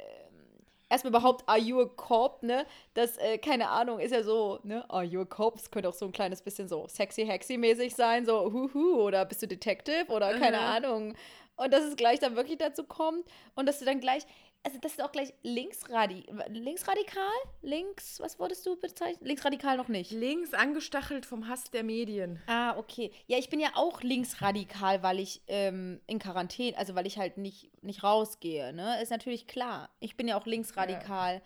erstmal 0.89 1.11
überhaupt 1.11 1.49
Are 1.49 1.59
you 1.59 1.81
a 1.81 1.87
cop, 1.87 2.43
ne? 2.43 2.67
Das, 2.95 3.17
äh, 3.19 3.39
keine 3.39 3.69
Ahnung, 3.69 3.99
ist 3.99 4.13
ja 4.13 4.23
so, 4.23 4.59
ne? 4.63 4.89
Are 4.91 5.05
you 5.05 5.21
a 5.23 5.25
cop? 5.25 5.57
Das 5.57 5.71
könnte 5.71 5.89
auch 5.89 5.95
so 5.95 6.07
ein 6.07 6.13
kleines 6.13 6.43
bisschen 6.43 6.69
so 6.69 6.87
sexy 6.89 7.27
hexy 7.27 7.57
mäßig 7.57 7.95
sein, 7.95 8.25
so 8.25 8.53
huhu 8.53 9.03
oder 9.03 9.25
bist 9.25 9.43
du 9.43 9.49
Detective 9.49 10.07
oder 10.09 10.39
keine 10.39 10.61
Aha. 10.61 10.77
Ahnung. 10.77 11.15
Und 11.57 11.73
dass 11.73 11.85
es 11.85 11.97
gleich 11.97 12.19
dann 12.19 12.37
wirklich 12.37 12.59
dazu 12.59 12.85
kommt 12.85 13.25
und 13.55 13.67
dass 13.67 13.79
du 13.79 13.85
dann 13.85 14.01
gleich, 14.01 14.25
also 14.65 14.79
das 14.79 14.93
ist 14.93 15.03
auch 15.03 15.13
gleich 15.13 15.33
linksradi 15.43 16.25
linksradikal? 16.49 17.33
Links, 17.63 18.21
was 18.21 18.39
wurdest 18.39 18.65
du 18.67 18.79
bezeichnet? 18.79 19.27
Linksradikal 19.27 19.77
noch 19.77 19.89
nicht. 19.89 20.13
Links 20.13 20.55
angestachelt 20.55 21.27
vom 21.27 21.49
Hass 21.49 21.71
der 21.71 21.83
Medien. 21.83 22.41
Ah, 22.47 22.77
okay. 22.77 23.11
Ja, 23.27 23.39
ich 23.39 23.51
bin 23.51 23.61
ja 23.61 23.71
auch 23.75 24.03
linksradikal, 24.03 25.03
weil 25.03 25.19
ich 25.19 25.43
ähm, 25.49 26.01
in 26.07 26.19
Quarantäne, 26.19 26.77
also 26.79 26.95
weil 26.95 27.07
ich 27.07 27.19
halt 27.19 27.39
nicht, 27.39 27.71
nicht 27.83 28.05
rausgehe, 28.05 28.73
ne? 28.73 29.03
Ist 29.03 29.11
natürlich 29.11 29.47
klar. 29.47 29.91
Ich 30.01 30.17
bin 30.17 30.29
ja 30.29 30.39
auch 30.39 30.47
linksradikal, 30.47 31.43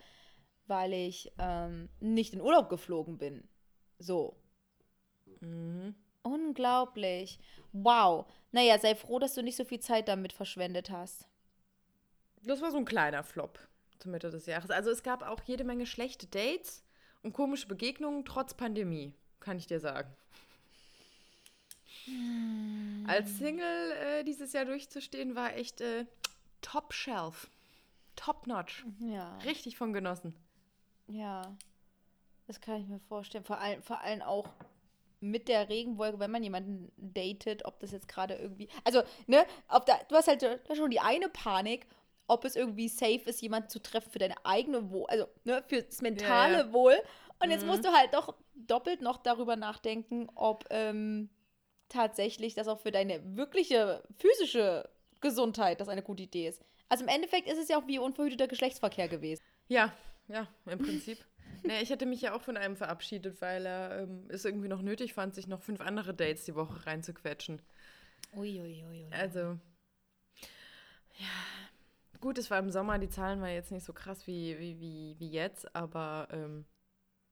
weil 0.67 0.93
ich 0.93 1.31
ähm, 1.39 1.89
nicht 1.99 2.33
in 2.33 2.41
Urlaub 2.41 2.69
geflogen 2.69 3.17
bin. 3.17 3.47
So. 3.97 4.35
Mhm. 5.39 5.95
Unglaublich. 6.21 7.39
Wow. 7.71 8.25
Naja, 8.51 8.77
sei 8.79 8.95
froh, 8.95 9.17
dass 9.17 9.33
du 9.33 9.41
nicht 9.41 9.55
so 9.55 9.65
viel 9.65 9.79
Zeit 9.79 10.07
damit 10.07 10.33
verschwendet 10.33 10.89
hast. 10.89 11.27
Das 12.47 12.61
war 12.61 12.71
so 12.71 12.77
ein 12.77 12.85
kleiner 12.85 13.23
Flop 13.23 13.59
zur 13.99 14.11
Mitte 14.11 14.29
des 14.29 14.45
Jahres. 14.45 14.71
Also 14.71 14.89
es 14.89 15.03
gab 15.03 15.21
auch 15.21 15.41
jede 15.43 15.63
Menge 15.63 15.85
schlechte 15.85 16.27
Dates 16.27 16.83
und 17.23 17.33
komische 17.33 17.67
Begegnungen 17.67 18.25
trotz 18.25 18.53
Pandemie, 18.53 19.13
kann 19.39 19.57
ich 19.57 19.67
dir 19.67 19.79
sagen. 19.79 20.09
Als 23.05 23.37
Single 23.37 23.91
äh, 23.91 24.23
dieses 24.23 24.53
Jahr 24.53 24.65
durchzustehen, 24.65 25.35
war 25.35 25.55
echt 25.55 25.81
äh, 25.81 26.05
top 26.61 26.93
shelf. 26.93 27.49
Top 28.15 28.47
notch. 28.47 28.85
Ja. 28.99 29.37
Richtig 29.39 29.77
von 29.77 29.91
genossen. 29.91 30.33
Ja. 31.07 31.41
Das 32.47 32.61
kann 32.61 32.81
ich 32.81 32.87
mir 32.87 32.99
vorstellen. 32.99 33.43
Vor 33.43 33.59
allem, 33.59 33.81
vor 33.81 33.99
allem 34.01 34.21
auch 34.21 34.47
mit 35.19 35.49
der 35.49 35.67
Regenwolke, 35.67 36.19
wenn 36.19 36.31
man 36.31 36.43
jemanden 36.43 36.91
datet, 36.97 37.65
ob 37.65 37.79
das 37.79 37.91
jetzt 37.91 38.07
gerade 38.07 38.35
irgendwie. 38.35 38.69
Also, 38.83 39.03
ne, 39.25 39.45
ob 39.67 39.85
da, 39.85 39.99
du 40.07 40.15
hast 40.15 40.27
halt 40.27 40.45
schon 40.73 40.89
die 40.89 40.99
eine 40.99 41.27
Panik, 41.27 41.87
ob 42.27 42.45
es 42.45 42.55
irgendwie 42.55 42.89
safe 42.89 43.21
ist, 43.25 43.41
jemanden 43.41 43.69
zu 43.69 43.79
treffen 43.79 44.11
für 44.11 44.19
deine 44.19 44.35
eigene 44.45 44.91
Wohl, 44.91 45.05
also 45.07 45.27
ne, 45.45 45.63
für 45.67 45.81
das 45.81 46.01
mentale 46.01 46.57
ja. 46.57 46.73
Wohl. 46.73 46.97
Und 47.41 47.51
jetzt 47.51 47.65
musst 47.65 47.85
du 47.85 47.89
halt 47.91 48.13
doch 48.13 48.35
doppelt 48.55 49.01
noch 49.01 49.17
darüber 49.17 49.55
nachdenken, 49.55 50.27
ob 50.35 50.65
ähm, 50.69 51.29
tatsächlich 51.89 52.55
das 52.55 52.67
auch 52.67 52.79
für 52.79 52.91
deine 52.91 53.35
wirkliche 53.35 54.03
physische 54.17 54.89
Gesundheit 55.21 55.79
das 55.79 55.89
eine 55.89 56.01
gute 56.01 56.23
Idee 56.23 56.47
ist. 56.47 56.61
Also 56.89 57.03
im 57.03 57.09
Endeffekt 57.09 57.47
ist 57.47 57.57
es 57.57 57.67
ja 57.67 57.77
auch 57.77 57.87
wie 57.87 57.99
unverhüteter 57.99 58.47
Geschlechtsverkehr 58.47 59.07
gewesen. 59.07 59.43
Ja, 59.67 59.93
ja, 60.27 60.47
im 60.65 60.79
Prinzip. 60.79 61.17
nee, 61.63 61.81
ich 61.81 61.89
hätte 61.89 62.05
mich 62.05 62.21
ja 62.21 62.33
auch 62.33 62.41
von 62.41 62.57
einem 62.57 62.75
verabschiedet, 62.75 63.41
weil 63.41 63.65
er 63.65 64.03
ähm, 64.03 64.25
es 64.29 64.45
irgendwie 64.45 64.67
noch 64.67 64.81
nötig 64.81 65.13
fand, 65.13 65.35
sich 65.35 65.47
noch 65.47 65.61
fünf 65.61 65.81
andere 65.81 66.13
Dates 66.13 66.45
die 66.45 66.55
Woche 66.55 66.85
reinzuquetschen. 66.85 67.61
Uiuiui. 68.35 69.07
Also, 69.11 69.57
ja, 71.17 71.27
gut, 72.19 72.37
es 72.37 72.49
war 72.51 72.59
im 72.59 72.69
Sommer, 72.71 72.97
die 72.99 73.09
Zahlen 73.09 73.41
waren 73.41 73.53
jetzt 73.53 73.71
nicht 73.71 73.85
so 73.85 73.93
krass 73.93 74.27
wie, 74.27 74.57
wie, 74.59 74.79
wie, 74.79 75.15
wie 75.19 75.29
jetzt, 75.29 75.75
aber 75.75 76.27
ähm, 76.31 76.65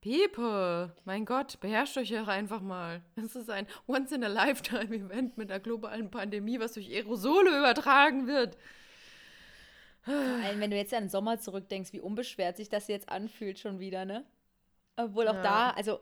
Pepe, 0.01 0.95
mein 1.03 1.25
Gott, 1.25 1.59
beherrscht 1.59 1.97
euch 1.97 2.11
doch 2.11 2.27
einfach 2.27 2.61
mal. 2.61 3.01
Es 3.15 3.35
ist 3.35 3.49
ein 3.49 3.67
Once-in-a-Lifetime-Event 3.87 5.37
mit 5.37 5.51
einer 5.51 5.59
globalen 5.59 6.11
Pandemie, 6.11 6.59
was 6.59 6.73
durch 6.73 6.89
Aerosole 6.89 7.57
übertragen 7.57 8.27
wird. 8.27 8.57
Wenn 10.05 10.69
du 10.69 10.77
jetzt 10.77 10.93
an 10.93 11.05
den 11.05 11.09
Sommer 11.09 11.39
zurückdenkst, 11.39 11.91
wie 11.91 11.99
unbeschwert 11.99 12.57
sich 12.57 12.69
das 12.69 12.87
jetzt 12.87 13.09
anfühlt 13.09 13.57
schon 13.57 13.79
wieder, 13.79 14.05
ne? 14.05 14.23
Obwohl 14.97 15.27
auch 15.27 15.33
Ja. 15.33 15.41
da, 15.41 15.69
also 15.71 15.99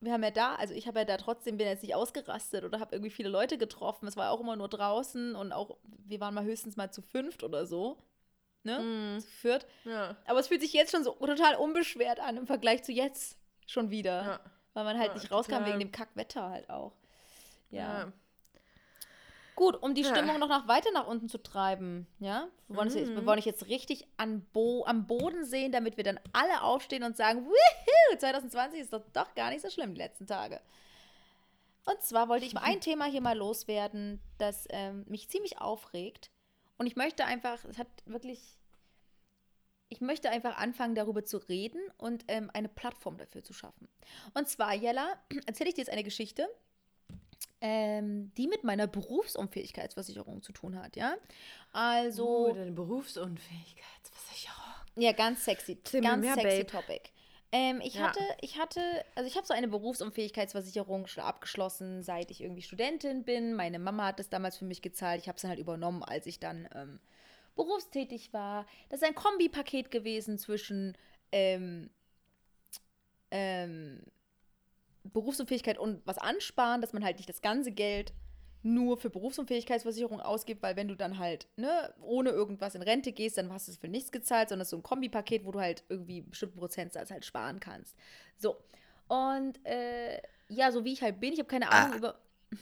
wir 0.00 0.12
haben 0.12 0.22
ja 0.22 0.30
da, 0.30 0.54
also 0.56 0.74
ich 0.74 0.86
habe 0.86 0.98
ja 0.98 1.04
da 1.06 1.16
trotzdem, 1.16 1.56
bin 1.56 1.66
jetzt 1.66 1.82
nicht 1.82 1.94
ausgerastet 1.94 2.64
oder 2.64 2.80
habe 2.80 2.94
irgendwie 2.94 3.10
viele 3.10 3.30
Leute 3.30 3.56
getroffen. 3.56 4.06
Es 4.06 4.16
war 4.18 4.30
auch 4.30 4.40
immer 4.40 4.56
nur 4.56 4.68
draußen 4.68 5.34
und 5.34 5.52
auch, 5.52 5.78
wir 6.04 6.20
waren 6.20 6.34
mal 6.34 6.44
höchstens 6.44 6.76
mal 6.76 6.90
zu 6.90 7.00
fünft 7.00 7.42
oder 7.42 7.64
so, 7.64 7.96
ne? 8.66 9.18
Zu 9.20 9.26
viert. 9.40 9.66
Ja, 9.84 10.14
Aber 10.26 10.38
es 10.40 10.48
fühlt 10.48 10.60
sich 10.60 10.72
jetzt 10.74 10.90
schon 10.92 11.02
so 11.04 11.12
total 11.12 11.54
unbeschwert 11.56 12.20
an 12.20 12.36
im 12.36 12.46
Vergleich 12.46 12.82
zu 12.84 12.92
jetzt 12.92 13.38
schon 13.66 13.90
wieder. 13.90 14.22
ja, 14.22 14.40
Weil 14.74 14.84
man 14.84 14.98
halt 14.98 15.08
Ja, 15.08 15.14
nicht 15.14 15.30
rauskam 15.32 15.52
total. 15.54 15.66
wegen 15.68 15.78
dem 15.80 15.92
Kackwetter 15.92 16.50
halt 16.50 16.68
auch. 16.68 16.92
Ja. 17.70 18.12
Gut, 19.54 19.82
um 19.82 19.94
die. 19.94 20.04
Stimmung 20.04 20.38
noch 20.38 20.48
nach 20.48 20.68
weiter 20.68 20.90
nach 20.92 21.06
unten 21.06 21.30
zu 21.30 21.38
treiben, 21.42 22.06
ja? 22.18 22.46
Wir 22.68 22.76
wollen, 22.76 22.88
es 22.88 22.94
jetzt, 22.94 23.08
wir 23.14 23.24
wollen 23.24 23.38
euch 23.38 23.46
jetzt 23.46 23.68
richtig 23.68 24.06
an 24.18 24.42
Bo 24.52 24.84
am 24.84 25.06
Boden 25.06 25.46
sehen, 25.46 25.72
damit 25.72 25.96
wir 25.96 26.04
dann 26.04 26.20
alle 26.34 26.60
aufstehen 26.62 27.02
und 27.04 27.16
sagen, 27.16 27.46
Wuhu, 27.46 28.18
2020 28.18 28.80
ist 28.80 28.92
doch, 28.92 29.02
doch 29.14 29.34
gar 29.34 29.48
nicht 29.50 29.62
so 29.62 29.70
schlimm 29.70 29.94
die 29.94 30.00
letzten 30.00 30.26
Tage. 30.26 30.60
Und 31.86 32.02
zwar 32.02 32.28
wollte 32.28 32.44
ich 32.44 32.54
ein 32.58 32.80
Thema 32.82 33.06
hier 33.06 33.22
mal 33.22 33.36
loswerden, 33.38 34.20
das 34.36 34.66
ähm, 34.70 35.04
mich 35.08 35.30
ziemlich 35.30 35.58
aufregt. 35.58 36.30
Und 36.78 36.86
ich 36.86 36.96
möchte 36.96 37.24
einfach, 37.24 37.64
es 37.64 37.78
hat 37.78 37.88
wirklich, 38.06 38.40
ich 39.88 40.00
möchte 40.00 40.30
einfach 40.30 40.56
anfangen, 40.58 40.94
darüber 40.94 41.24
zu 41.24 41.38
reden 41.38 41.80
und 41.96 42.24
ähm, 42.28 42.50
eine 42.52 42.68
Plattform 42.68 43.16
dafür 43.18 43.42
zu 43.42 43.52
schaffen. 43.52 43.88
Und 44.34 44.48
zwar, 44.48 44.74
Jella, 44.74 45.14
erzähle 45.46 45.68
ich 45.70 45.74
dir 45.74 45.82
jetzt 45.82 45.90
eine 45.90 46.04
Geschichte, 46.04 46.48
ähm, 47.60 48.32
die 48.36 48.48
mit 48.48 48.64
meiner 48.64 48.86
Berufsunfähigkeitsversicherung 48.86 50.42
zu 50.42 50.52
tun 50.52 50.78
hat, 50.78 50.96
ja? 50.96 51.16
Also, 51.72 52.48
Oh, 52.48 52.52
deine 52.52 52.72
Berufsunfähigkeitsversicherung. 52.72 54.62
ja, 54.96 55.12
ganz 55.12 55.44
sexy, 55.44 55.76
ganz 56.02 56.20
mehr, 56.24 56.34
sexy 56.34 56.64
Babe. 56.64 56.66
Topic. 56.66 57.00
Ähm, 57.52 57.80
ich 57.82 57.94
Ja. 57.94 58.02
hatte, 58.08 58.20
ich 58.40 58.58
hatte, 58.58 58.80
also 59.14 59.28
ich 59.28 59.36
habe 59.36 59.46
so 59.46 59.54
eine 59.54 59.68
Berufsunfähigkeitsversicherung 59.68 61.06
schon 61.06 61.24
abgeschlossen, 61.24 62.02
seit 62.02 62.30
ich 62.30 62.40
irgendwie 62.42 62.62
Studentin 62.62 63.24
bin. 63.24 63.54
Meine 63.54 63.78
Mama 63.78 64.06
hat 64.06 64.18
das 64.18 64.28
damals 64.28 64.56
für 64.56 64.64
mich 64.64 64.82
gezahlt. 64.82 65.20
Ich 65.20 65.28
habe 65.28 65.36
es 65.36 65.42
dann 65.42 65.50
halt 65.50 65.60
übernommen, 65.60 66.02
als 66.02 66.26
ich 66.26 66.40
dann 66.40 66.68
ähm, 66.74 67.00
berufstätig 67.54 68.32
war. 68.32 68.66
Das 68.88 69.00
ist 69.00 69.08
ein 69.08 69.14
Kombipaket 69.14 69.90
gewesen 69.90 70.38
zwischen 70.38 70.96
ähm, 71.32 71.90
ähm, 73.30 74.02
Berufsunfähigkeit 75.04 75.78
und 75.78 76.04
was 76.06 76.18
ansparen, 76.18 76.80
dass 76.80 76.92
man 76.92 77.04
halt 77.04 77.16
nicht 77.16 77.28
das 77.28 77.42
ganze 77.42 77.70
Geld 77.72 78.12
nur 78.66 78.96
für 78.96 79.10
Berufsunfähigkeitsversicherung 79.10 80.20
ausgibt, 80.20 80.62
weil 80.62 80.76
wenn 80.76 80.88
du 80.88 80.96
dann 80.96 81.18
halt 81.18 81.46
ne, 81.56 81.94
ohne 82.02 82.30
irgendwas 82.30 82.74
in 82.74 82.82
Rente 82.82 83.12
gehst, 83.12 83.38
dann 83.38 83.52
hast 83.52 83.68
du 83.68 83.72
es 83.72 83.78
für 83.78 83.88
nichts 83.88 84.10
gezahlt, 84.10 84.48
sondern 84.48 84.62
es 84.62 84.68
ist 84.68 84.70
so 84.72 84.76
ein 84.78 84.82
Kombipaket, 84.82 85.44
wo 85.44 85.52
du 85.52 85.60
halt 85.60 85.84
irgendwie 85.88 86.18
einen 86.18 86.30
bestimmten 86.30 86.58
Prozentsatz 86.58 87.10
halt 87.10 87.24
sparen 87.24 87.60
kannst. 87.60 87.96
So. 88.38 88.56
Und 89.08 89.64
äh, 89.64 90.20
ja, 90.48 90.72
so 90.72 90.84
wie 90.84 90.92
ich 90.92 91.02
halt 91.02 91.20
bin, 91.20 91.32
ich 91.32 91.38
habe 91.38 91.48
keine 91.48 91.70
Ahnung 91.70 91.98
über. 91.98 92.18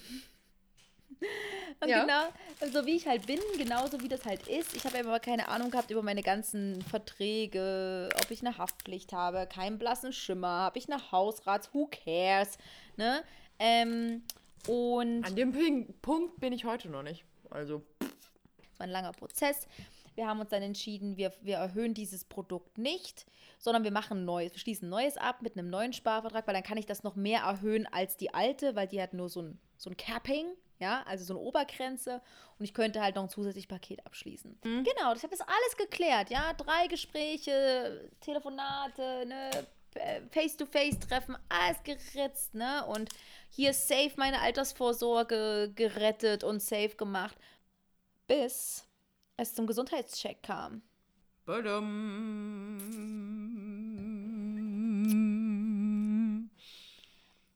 Und 1.80 1.88
Ja. 1.88 2.02
genau, 2.02 2.72
so 2.72 2.84
wie 2.86 2.96
ich 2.96 3.06
halt 3.06 3.26
bin, 3.26 3.40
genauso 3.56 4.00
wie 4.00 4.08
das 4.08 4.26
halt 4.26 4.46
ist. 4.46 4.76
Ich 4.76 4.84
habe 4.84 4.98
aber 4.98 5.20
keine 5.20 5.48
Ahnung 5.48 5.70
gehabt 5.70 5.90
über 5.90 6.02
meine 6.02 6.22
ganzen 6.22 6.82
Verträge, 6.82 8.10
ob 8.22 8.30
ich 8.30 8.40
eine 8.40 8.58
Haftpflicht 8.58 9.12
habe, 9.12 9.46
keinen 9.46 9.78
blassen 9.78 10.12
Schimmer, 10.12 10.48
habe 10.48 10.78
ich 10.78 10.90
eine 10.90 11.12
Hausrats, 11.12 11.72
who 11.72 11.88
cares, 11.90 12.58
ne? 12.96 13.22
Ähm, 13.58 14.22
und 14.68 15.24
An 15.24 15.36
dem 15.36 15.52
Ping 15.52 15.94
Punkt 16.00 16.40
bin 16.40 16.52
ich 16.52 16.64
heute 16.64 16.88
noch 16.88 17.02
nicht. 17.02 17.24
Also, 17.50 17.82
es 18.00 18.78
war 18.78 18.86
ein 18.86 18.90
langer 18.90 19.12
Prozess. 19.12 19.66
Wir 20.14 20.26
haben 20.28 20.40
uns 20.40 20.50
dann 20.50 20.62
entschieden, 20.62 21.16
wir, 21.16 21.32
wir 21.40 21.56
erhöhen 21.56 21.92
dieses 21.94 22.24
Produkt 22.24 22.78
nicht, 22.78 23.26
sondern 23.58 23.82
wir 23.82 23.90
machen 23.90 24.24
neues, 24.24 24.52
wir 24.52 24.60
schließen 24.60 24.86
ein 24.86 24.90
neues 24.90 25.16
ab 25.16 25.42
mit 25.42 25.58
einem 25.58 25.70
neuen 25.70 25.92
Sparvertrag, 25.92 26.46
weil 26.46 26.54
dann 26.54 26.62
kann 26.62 26.78
ich 26.78 26.86
das 26.86 27.02
noch 27.02 27.16
mehr 27.16 27.40
erhöhen 27.40 27.86
als 27.90 28.16
die 28.16 28.32
alte, 28.32 28.76
weil 28.76 28.86
die 28.86 29.02
hat 29.02 29.12
nur 29.12 29.28
so 29.28 29.42
ein, 29.42 29.58
so 29.76 29.90
ein 29.90 29.96
Capping, 29.96 30.46
ja, 30.78 31.02
also 31.06 31.24
so 31.24 31.34
eine 31.34 31.40
Obergrenze 31.40 32.20
und 32.58 32.64
ich 32.64 32.74
könnte 32.74 33.00
halt 33.02 33.16
noch 33.16 33.24
ein 33.24 33.28
zusätzliches 33.28 33.68
Paket 33.68 34.04
abschließen. 34.06 34.58
Genau, 34.62 35.14
ich 35.14 35.22
habe 35.22 35.30
das 35.30 35.40
alles 35.40 35.76
geklärt, 35.76 36.30
ja, 36.30 36.52
drei 36.52 36.86
Gespräche, 36.86 38.08
Telefonate, 38.20 39.26
ne, 39.26 39.50
Face-to-Face-Treffen, 40.30 41.36
alles 41.48 41.82
geritzt, 41.84 42.54
ne, 42.54 42.84
und 42.86 43.10
hier 43.50 43.72
safe 43.72 44.12
meine 44.16 44.40
Altersvorsorge 44.40 45.72
gerettet 45.74 46.42
und 46.44 46.60
safe 46.60 46.96
gemacht, 46.96 47.36
bis 48.26 48.88
es 49.36 49.54
zum 49.54 49.66
Gesundheitscheck 49.66 50.42
kam. 50.42 50.82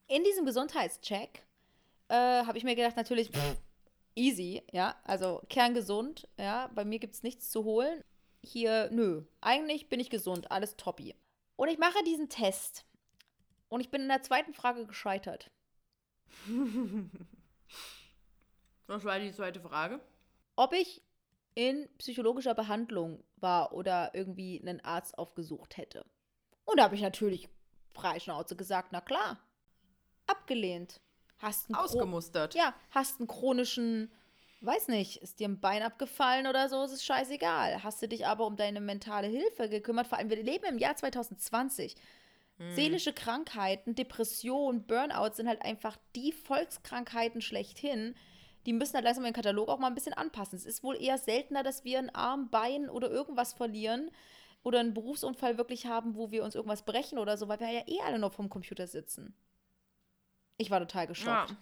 In 0.07 0.25
diesem 0.25 0.47
Gesundheitscheck 0.47 1.43
äh, 2.09 2.15
habe 2.15 2.59
ich 2.59 2.65
mir 2.65 2.75
gedacht, 2.77 2.97
natürlich 2.97 3.31
pff, 3.31 3.57
easy, 4.15 4.63
ja, 4.73 4.97
also 5.05 5.43
kerngesund, 5.49 6.29
ja, 6.39 6.71
bei 6.75 6.85
mir 6.85 6.99
gibt 6.99 7.15
es 7.15 7.23
nichts 7.23 7.51
zu 7.51 7.65
holen. 7.65 8.03
Hier, 8.43 8.89
nö, 8.93 9.23
eigentlich 9.41 9.89
bin 9.89 10.01
ich 10.01 10.11
gesund, 10.11 10.51
alles 10.51 10.77
toppi. 10.77 11.15
Und 11.59 11.69
ich 11.69 11.79
mache 11.79 12.05
diesen 12.05 12.29
Test 12.29 12.87
und 13.69 13.81
ich 13.81 13.91
bin 13.91 14.03
in 14.03 14.09
der 14.09 14.23
zweiten 14.23 14.55
Frage 14.55 14.87
gescheitert. 14.87 15.51
Was 18.87 19.05
war 19.05 19.19
die 19.19 19.33
zweite 19.33 19.61
Frage? 19.61 20.01
Ob 20.55 20.73
ich 20.73 21.03
in 21.57 21.89
psychologischer 21.99 22.55
Behandlung 22.55 23.25
war 23.39 23.73
oder 23.73 24.15
irgendwie 24.15 24.61
einen 24.61 24.81
Arzt 24.85 25.19
aufgesucht 25.19 25.77
hätte. 25.77 26.07
Und 26.65 26.79
da 26.79 26.85
habe 26.85 26.95
ich 26.95 27.03
natürlich 27.03 27.49
freischnauze 27.93 28.55
gesagt, 28.55 28.93
na 28.93 29.01
klar. 29.01 29.41
Abgelehnt. 30.29 31.01
Hast 31.39 31.69
einen 31.69 31.75
Ausgemustert. 31.75 32.55
Ja, 32.55 32.73
hast 32.93 33.19
einen 33.19 33.27
chronischen, 33.27 34.13
weiß 34.61 34.89
nicht, 34.89 35.17
ist 35.23 35.41
dir 35.41 35.49
ein 35.49 35.61
Bein 35.61 35.83
abgefallen 35.83 36.47
oder 36.47 36.69
so, 36.69 36.83
ist 36.83 36.93
es 36.93 37.05
scheißegal. 37.05 37.83
Hast 37.85 38.03
du 38.03 38.09
dich 38.09 38.27
aber 38.27 38.47
um 38.47 38.57
deine 38.57 38.81
mentale 38.81 39.29
Hilfe 39.29 39.69
gekümmert, 39.69 40.07
vor 40.07 40.19
allem 40.19 40.31
wir 40.31 40.43
leben 40.43 40.65
im 40.65 40.79
Jahr 40.79 40.97
2020. 40.97 41.95
Seelische 42.75 43.13
Krankheiten, 43.13 43.95
Depression, 43.95 44.85
Burnout 44.85 45.35
sind 45.35 45.47
halt 45.47 45.63
einfach 45.63 45.97
die 46.17 46.33
Volkskrankheiten 46.33 47.41
schlechthin. 47.41 48.17
Die 48.67 48.73
müssen 48.73 48.95
halt 48.95 49.05
langsam 49.05 49.23
den 49.23 49.33
Katalog 49.33 49.69
auch 49.69 49.79
mal 49.79 49.87
ein 49.87 49.95
bisschen 49.95 50.13
anpassen. 50.13 50.57
Es 50.57 50.67
ist 50.67 50.83
wohl 50.83 51.01
eher 51.01 51.19
seltener, 51.19 51.63
dass 51.63 51.85
wir 51.85 52.01
einen 52.01 52.11
Arm, 52.11 52.51
Bein 52.51 52.91
oder 52.91 53.11
irgendwas 53.11 53.53
verlieren 53.53 54.11
oder 54.65 54.81
einen 54.81 54.93
Berufsunfall 54.93 55.57
wirklich 55.57 55.87
haben, 55.87 56.17
wo 56.17 56.33
wir 56.33 56.43
uns 56.43 56.57
irgendwas 56.57 56.85
brechen 56.85 57.19
oder 57.19 57.37
so, 57.37 57.47
weil 57.47 57.61
wir 57.61 57.71
ja 57.71 57.83
eh 57.87 58.01
alle 58.05 58.19
noch 58.19 58.33
vom 58.33 58.49
Computer 58.49 58.89
sitzen. 58.89 59.37
Ich 60.57 60.73
war 60.73 60.81
total 60.81 61.07
geschockt. 61.07 61.55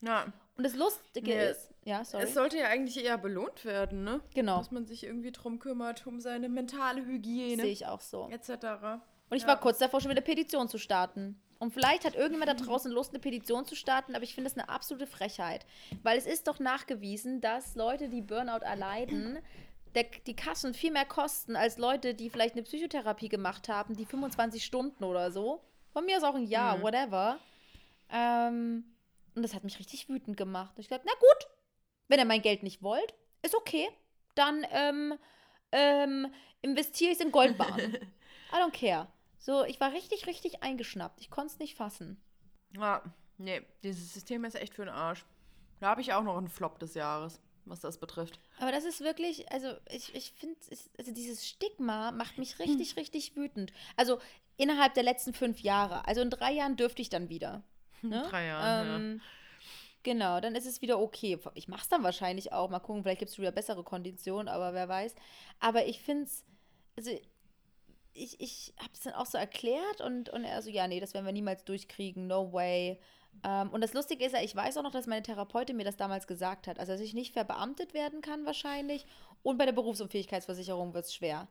Ja. 0.00 0.08
ja. 0.08 0.32
Und 0.58 0.64
das 0.64 0.74
Lustige 0.74 1.30
Nee, 1.30 1.50
ist, 1.50 1.70
ja, 1.84 2.04
sorry. 2.04 2.24
Es 2.24 2.34
sollte 2.34 2.58
ja 2.58 2.66
eigentlich 2.66 3.02
eher 3.02 3.16
belohnt 3.16 3.64
werden, 3.64 4.02
ne? 4.02 4.20
Genau. 4.34 4.58
Dass 4.58 4.72
man 4.72 4.86
sich 4.86 5.04
irgendwie 5.04 5.30
drum 5.30 5.60
kümmert, 5.60 6.04
um 6.06 6.20
seine 6.20 6.48
mentale 6.48 7.06
Hygiene. 7.06 7.62
Sehe 7.62 7.70
ich 7.72 7.86
auch 7.86 8.00
so. 8.00 8.28
Etc. 8.28 8.50
Und 9.30 9.36
ich 9.36 9.42
Ja. 9.42 9.48
war 9.48 9.60
kurz 9.60 9.78
davor, 9.78 10.00
schon 10.00 10.10
wieder 10.10 10.20
eine 10.20 10.26
Petition 10.34 10.68
zu 10.68 10.76
starten. 10.78 11.40
Und 11.60 11.72
vielleicht 11.72 12.04
hat 12.04 12.16
irgendjemand 12.16 12.50
da 12.50 12.54
draußen 12.54 12.90
Lust, 12.90 13.10
eine 13.12 13.20
Petition 13.20 13.66
zu 13.66 13.76
starten, 13.76 14.14
aber 14.16 14.24
ich 14.24 14.34
finde 14.34 14.50
das 14.50 14.58
eine 14.58 14.68
absolute 14.68 15.06
Frechheit. 15.06 15.64
Weil 16.02 16.18
es 16.18 16.26
ist 16.26 16.48
doch 16.48 16.58
nachgewiesen, 16.58 17.40
dass 17.40 17.74
Leute, 17.76 18.08
die 18.08 18.20
Burnout 18.22 18.64
erleiden, 18.64 19.38
der, 19.94 20.06
die 20.26 20.34
Kassen 20.36 20.74
viel 20.74 20.90
mehr 20.92 21.04
kosten 21.06 21.54
als 21.56 21.78
Leute, 21.78 22.14
die 22.14 22.30
vielleicht 22.30 22.54
eine 22.54 22.62
Psychotherapie 22.64 23.28
gemacht 23.28 23.68
haben, 23.68 23.96
die 23.96 24.06
25 24.06 24.64
Stunden 24.64 25.04
oder 25.04 25.30
so. 25.30 25.62
Von 25.92 26.04
mir 26.04 26.18
ist 26.18 26.24
auch 26.24 26.34
ein 26.34 26.46
Jahr, 26.46 26.82
whatever. 26.82 27.38
Ähm, 28.10 28.84
und 29.34 29.42
das 29.42 29.54
hat 29.54 29.64
mich 29.64 29.78
richtig 29.78 30.08
wütend 30.08 30.36
gemacht. 30.36 30.72
Und 30.76 30.80
ich 30.80 30.88
dachte, 30.88 31.04
na 31.06 31.12
gut, 31.12 31.50
wenn 32.08 32.18
ihr 32.18 32.24
mein 32.24 32.42
Geld 32.42 32.62
nicht 32.62 32.82
wollt, 32.82 33.14
ist 33.42 33.54
okay. 33.54 33.88
Dann 34.34 34.66
ähm, 34.70 35.14
ähm, 35.72 36.32
investiere 36.62 37.12
ich 37.12 37.18
es 37.18 37.24
in 37.24 37.32
Goldbahn. 37.32 37.78
I 38.52 38.56
don't 38.56 38.72
care. 38.72 39.08
So, 39.38 39.64
ich 39.64 39.80
war 39.80 39.92
richtig, 39.92 40.26
richtig 40.26 40.62
eingeschnappt. 40.62 41.20
Ich 41.20 41.30
konnte 41.30 41.52
es 41.52 41.58
nicht 41.58 41.76
fassen. 41.76 42.20
Ja, 42.76 43.02
nee, 43.36 43.62
dieses 43.82 44.12
System 44.12 44.44
ist 44.44 44.56
echt 44.56 44.74
für 44.74 44.84
den 44.84 44.94
Arsch. 44.94 45.24
Da 45.80 45.88
habe 45.88 46.00
ich 46.00 46.12
auch 46.12 46.22
noch 46.22 46.36
einen 46.36 46.48
Flop 46.48 46.78
des 46.78 46.94
Jahres, 46.94 47.40
was 47.64 47.80
das 47.80 47.98
betrifft. 47.98 48.40
Aber 48.58 48.72
das 48.72 48.84
ist 48.84 49.00
wirklich, 49.00 49.50
also 49.52 49.74
ich, 49.90 50.14
ich 50.14 50.32
finde, 50.32 50.58
also 50.98 51.12
dieses 51.12 51.46
Stigma 51.46 52.10
macht 52.10 52.38
mich 52.38 52.58
richtig, 52.58 52.96
richtig 52.96 53.36
wütend. 53.36 53.72
Also 53.96 54.18
innerhalb 54.56 54.94
der 54.94 55.04
letzten 55.04 55.32
fünf 55.32 55.60
Jahre. 55.60 56.06
Also 56.06 56.20
in 56.20 56.30
drei 56.30 56.52
Jahren 56.52 56.76
dürfte 56.76 57.02
ich 57.02 57.10
dann 57.10 57.28
wieder. 57.28 57.62
Ne? 58.02 58.26
Drei 58.30 58.46
Jahren, 58.46 58.86
ähm, 59.02 59.20
Genau, 60.04 60.40
dann 60.40 60.54
ist 60.54 60.66
es 60.66 60.80
wieder 60.80 60.98
okay. 61.00 61.38
Ich 61.54 61.68
mache 61.68 61.82
es 61.82 61.88
dann 61.88 62.02
wahrscheinlich 62.02 62.52
auch. 62.52 62.70
Mal 62.70 62.78
gucken, 62.78 63.02
vielleicht 63.02 63.18
gibt 63.18 63.30
es 63.30 63.38
wieder 63.38 63.50
bessere 63.52 63.82
Konditionen, 63.82 64.48
aber 64.48 64.72
wer 64.72 64.88
weiß. 64.88 65.14
Aber 65.60 65.86
ich 65.86 66.00
finde 66.00 66.24
es, 66.24 66.44
also 66.96 67.10
ich, 68.14 68.40
ich 68.40 68.74
habe 68.78 68.90
es 68.94 69.00
dann 69.00 69.14
auch 69.14 69.26
so 69.26 69.36
erklärt 69.38 70.00
und, 70.00 70.28
und 70.30 70.44
er 70.44 70.62
so, 70.62 70.70
ja, 70.70 70.86
nee, 70.86 71.00
das 71.00 71.14
werden 71.14 71.26
wir 71.26 71.32
niemals 71.32 71.64
durchkriegen, 71.64 72.26
no 72.26 72.52
way. 72.52 73.00
Ähm, 73.44 73.70
und 73.70 73.80
das 73.82 73.92
Lustige 73.92 74.24
ist 74.24 74.32
ja, 74.32 74.40
ich 74.42 74.54
weiß 74.56 74.76
auch 74.78 74.82
noch, 74.82 74.92
dass 74.92 75.06
meine 75.06 75.22
Therapeutin 75.22 75.76
mir 75.76 75.84
das 75.84 75.96
damals 75.96 76.26
gesagt 76.26 76.66
hat. 76.68 76.78
Also, 76.78 76.92
dass 76.92 77.00
ich 77.00 77.12
nicht 77.14 77.32
verbeamtet 77.32 77.92
werden 77.92 78.20
kann 78.22 78.46
wahrscheinlich. 78.46 79.04
Und 79.42 79.58
bei 79.58 79.66
der 79.66 79.72
Berufsunfähigkeitsversicherung 79.72 80.94
wird 80.94 81.04
es 81.04 81.14
schwer. 81.14 81.48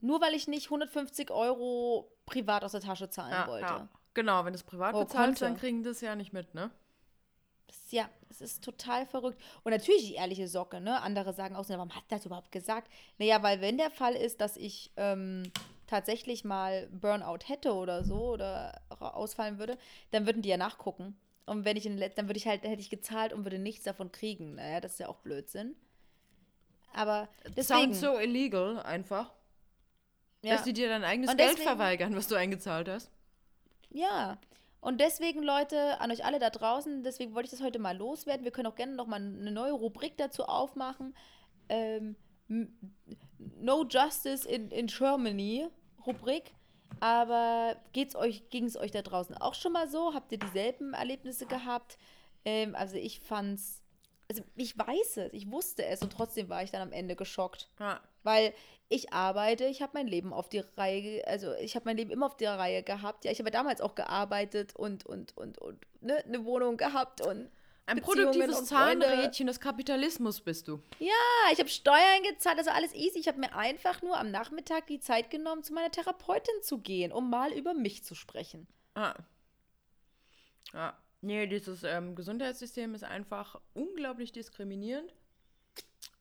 Nur 0.00 0.20
weil 0.20 0.34
ich 0.34 0.48
nicht 0.48 0.66
150 0.66 1.30
Euro 1.30 2.10
privat 2.26 2.64
aus 2.64 2.72
der 2.72 2.80
Tasche 2.80 3.10
zahlen 3.10 3.32
Ja, 3.32 3.46
wollte. 3.46 3.66
ja. 3.66 3.88
Genau, 4.14 4.44
wenn 4.44 4.52
du 4.52 4.56
es 4.58 4.62
privat 4.62 4.94
Oh, 4.94 5.00
bezahlst, 5.00 5.40
konnte. 5.40 5.44
dann 5.44 5.56
kriegen 5.56 5.82
das 5.82 6.00
ja 6.00 6.14
nicht 6.16 6.32
mit, 6.32 6.54
ne? 6.54 6.70
Das 7.66 7.76
ist, 7.78 7.92
ja, 7.92 8.08
es 8.30 8.40
ist 8.40 8.62
total 8.64 9.06
verrückt. 9.06 9.40
Und 9.64 9.72
natürlich 9.72 10.06
die 10.06 10.14
ehrliche 10.14 10.46
Socke, 10.48 10.80
ne? 10.80 11.00
Andere 11.02 11.32
sagen 11.32 11.56
auch 11.56 11.64
so, 11.64 11.74
warum 11.74 11.94
hat 11.94 12.04
das 12.08 12.24
überhaupt 12.24 12.52
gesagt? 12.52 12.90
Naja, 13.18 13.42
weil 13.42 13.60
wenn 13.60 13.76
der 13.78 13.90
Fall 13.90 14.14
ist, 14.14 14.40
dass 14.40 14.56
ich 14.56 14.90
ähm, 14.96 15.42
tatsächlich 15.86 16.44
mal 16.44 16.88
Burnout 16.92 17.40
hätte 17.46 17.72
oder 17.74 18.04
so 18.04 18.30
oder 18.32 18.80
ausfallen 19.00 19.58
würde, 19.58 19.76
dann 20.12 20.26
würden 20.26 20.42
die 20.42 20.48
ja 20.48 20.56
nachgucken. 20.56 21.16
Und 21.46 21.64
wenn 21.64 21.76
ich 21.76 21.84
in 21.86 21.98
dann 21.98 22.28
würde 22.28 22.38
ich 22.38 22.46
halt, 22.46 22.62
hätte 22.62 22.80
ich 22.80 22.90
gezahlt 22.90 23.32
und 23.32 23.44
würde 23.44 23.58
nichts 23.58 23.84
davon 23.84 24.12
kriegen. 24.12 24.54
Naja, 24.54 24.80
das 24.80 24.92
ist 24.92 24.98
ja 25.00 25.08
auch 25.08 25.18
Blödsinn. 25.18 25.74
Aber 26.94 27.28
Das 27.42 27.54
deswegen, 27.68 27.92
sounds 27.94 28.00
so 28.00 28.18
illegal 28.18 28.80
einfach, 28.82 29.32
ja. 30.42 30.54
dass 30.54 30.62
die 30.62 30.72
dir 30.72 30.88
dein 30.88 31.02
eigenes 31.04 31.30
Und 31.30 31.36
Geld 31.38 31.50
deswegen- 31.50 31.68
verweigern, 31.68 32.14
was 32.16 32.28
du 32.28 32.36
eingezahlt 32.36 32.88
hast. 32.88 33.10
Ja. 33.94 34.38
Und 34.80 35.00
deswegen, 35.00 35.42
Leute, 35.42 35.98
an 36.00 36.10
euch 36.10 36.26
alle 36.26 36.38
da 36.38 36.50
draußen, 36.50 37.02
deswegen 37.04 37.34
wollte 37.34 37.46
ich 37.46 37.52
das 37.52 37.62
heute 37.62 37.78
mal 37.78 37.96
loswerden. 37.96 38.44
Wir 38.44 38.50
können 38.50 38.66
auch 38.66 38.74
gerne 38.74 38.94
noch 38.94 39.06
mal 39.06 39.16
eine 39.16 39.50
neue 39.50 39.72
Rubrik 39.72 40.18
dazu 40.18 40.44
aufmachen. 40.44 41.16
Ähm, 41.70 42.16
no 42.48 43.86
Justice 43.88 44.46
in, 44.46 44.70
in 44.70 44.88
Germany 44.88 45.68
Rubrik. 46.06 46.52
Aber 47.00 47.76
euch, 48.14 48.50
ging 48.50 48.64
es 48.64 48.76
euch 48.76 48.90
da 48.90 49.00
draußen 49.00 49.36
auch 49.38 49.54
schon 49.54 49.72
mal 49.72 49.88
so? 49.88 50.12
Habt 50.12 50.32
ihr 50.32 50.38
dieselben 50.38 50.92
Erlebnisse 50.92 51.46
gehabt? 51.46 51.96
Ähm, 52.44 52.74
also 52.74 52.96
ich 52.96 53.20
fand's, 53.20 53.82
also 54.28 54.42
ich 54.56 54.78
weiß 54.78 55.18
es, 55.18 55.32
ich 55.32 55.50
wusste 55.50 55.84
es 55.84 56.02
und 56.02 56.12
trotzdem 56.12 56.48
war 56.48 56.62
ich 56.62 56.70
dann 56.70 56.82
am 56.82 56.92
Ende 56.92 57.16
geschockt. 57.16 57.68
Ja. 57.78 58.00
Weil 58.22 58.54
ich 58.88 59.12
arbeite, 59.12 59.64
ich 59.66 59.82
habe 59.82 59.92
mein 59.94 60.06
Leben 60.06 60.32
auf 60.32 60.48
die 60.48 60.62
Reihe, 60.76 61.26
also 61.26 61.52
ich 61.54 61.74
habe 61.74 61.86
mein 61.86 61.96
Leben 61.96 62.10
immer 62.10 62.26
auf 62.26 62.36
der 62.36 62.58
Reihe 62.58 62.82
gehabt. 62.82 63.24
Ja, 63.24 63.30
ich 63.30 63.38
habe 63.38 63.50
damals 63.50 63.80
auch 63.80 63.94
gearbeitet 63.94 64.74
und, 64.76 65.04
und, 65.04 65.36
und, 65.36 65.58
und 65.58 65.78
ne, 66.00 66.24
eine 66.24 66.44
Wohnung 66.44 66.76
gehabt 66.76 67.20
und 67.20 67.50
Ein 67.86 68.00
produktives. 68.00 68.66
Zahnrädchen 68.66 69.46
des 69.46 69.60
Kapitalismus 69.60 70.40
bist 70.40 70.68
du. 70.68 70.80
Ah, 71.00 71.52
ich 71.52 71.58
habe 71.58 71.68
Steuern 71.68 72.22
gezahlt, 72.28 72.58
also 72.58 72.70
alles 72.70 72.94
easy. 72.94 73.18
Ich 73.18 73.28
habe 73.28 73.40
mir 73.40 73.54
einfach 73.54 74.00
nur 74.02 74.18
am 74.18 74.30
Nachmittag 74.30 74.86
die 74.86 75.00
Zeit 75.00 75.30
genommen, 75.30 75.62
zu 75.62 75.74
meiner 75.74 75.90
Therapeutin 75.90 76.62
zu 76.62 76.78
gehen, 76.78 77.12
um 77.12 77.28
mal 77.28 77.52
über 77.52 77.74
mich 77.74 78.04
zu 78.04 78.14
sprechen. 78.14 78.66
Ah. 78.94 79.14
Ja. 80.72 80.96
Nee, 81.24 81.46
dieses 81.46 81.84
ähm, 81.84 82.14
Gesundheitssystem 82.14 82.94
ist 82.94 83.02
einfach 83.02 83.58
unglaublich 83.72 84.30
diskriminierend. 84.32 85.14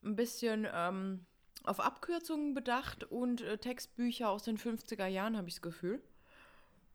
Ein 0.02 0.16
bisschen 0.16 0.66
ähm, 0.74 1.26
auf 1.66 1.82
Abkürzungen 1.82 2.54
bedacht 2.54 3.04
und 3.04 3.42
äh, 3.42 3.58
Textbücher 3.58 4.30
aus 4.30 4.44
den 4.44 4.58
50er 4.58 5.08
Jahren, 5.08 5.36
habe 5.36 5.50
ich 5.50 5.56
das 5.56 5.62
Gefühl. 5.62 6.02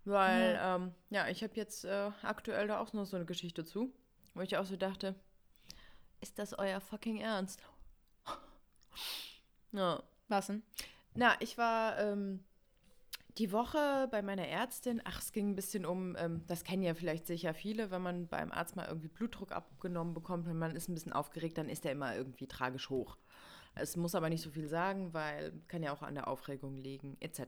Weil, 0.06 0.54
ja, 0.54 0.76
ähm, 0.76 0.94
ja 1.10 1.28
ich 1.28 1.42
habe 1.42 1.54
jetzt 1.56 1.84
äh, 1.84 2.10
aktuell 2.22 2.66
da 2.68 2.80
auch 2.80 2.94
noch 2.94 3.04
so 3.04 3.16
eine 3.16 3.26
Geschichte 3.26 3.66
zu, 3.66 3.92
wo 4.32 4.40
ich 4.40 4.56
auch 4.56 4.64
so 4.64 4.76
dachte, 4.76 5.14
ist 6.22 6.38
das 6.38 6.58
euer 6.58 6.80
fucking 6.80 7.18
Ernst? 7.18 7.60
ja. 9.72 10.02
Was 10.28 10.46
denn? 10.46 10.62
Na, 11.14 11.36
ich 11.40 11.58
war 11.58 11.98
ähm, 11.98 12.42
die 13.38 13.52
Woche 13.52 14.08
bei 14.10 14.20
meiner 14.22 14.46
Ärztin. 14.46 15.00
Ach, 15.04 15.20
es 15.20 15.32
ging 15.32 15.50
ein 15.50 15.54
bisschen 15.54 15.86
um, 15.86 16.16
ähm, 16.18 16.42
das 16.46 16.64
kennen 16.64 16.82
ja 16.82 16.94
vielleicht 16.94 17.26
sicher 17.26 17.54
viele, 17.54 17.90
wenn 17.90 18.02
man 18.02 18.26
beim 18.26 18.50
Arzt 18.50 18.76
mal 18.76 18.86
irgendwie 18.86 19.08
Blutdruck 19.08 19.52
abgenommen 19.52 20.14
bekommt, 20.14 20.46
wenn 20.46 20.58
man 20.58 20.74
ist 20.74 20.88
ein 20.88 20.94
bisschen 20.94 21.12
aufgeregt, 21.12 21.56
dann 21.58 21.68
ist 21.68 21.84
der 21.84 21.92
immer 21.92 22.16
irgendwie 22.16 22.46
tragisch 22.46 22.90
hoch. 22.90 23.16
Es 23.74 23.96
muss 23.96 24.14
aber 24.14 24.28
nicht 24.28 24.42
so 24.42 24.50
viel 24.50 24.68
sagen, 24.68 25.14
weil 25.14 25.52
kann 25.68 25.82
ja 25.82 25.92
auch 25.92 26.02
an 26.02 26.14
der 26.14 26.26
Aufregung 26.26 26.76
liegen, 26.76 27.16
etc. 27.20 27.38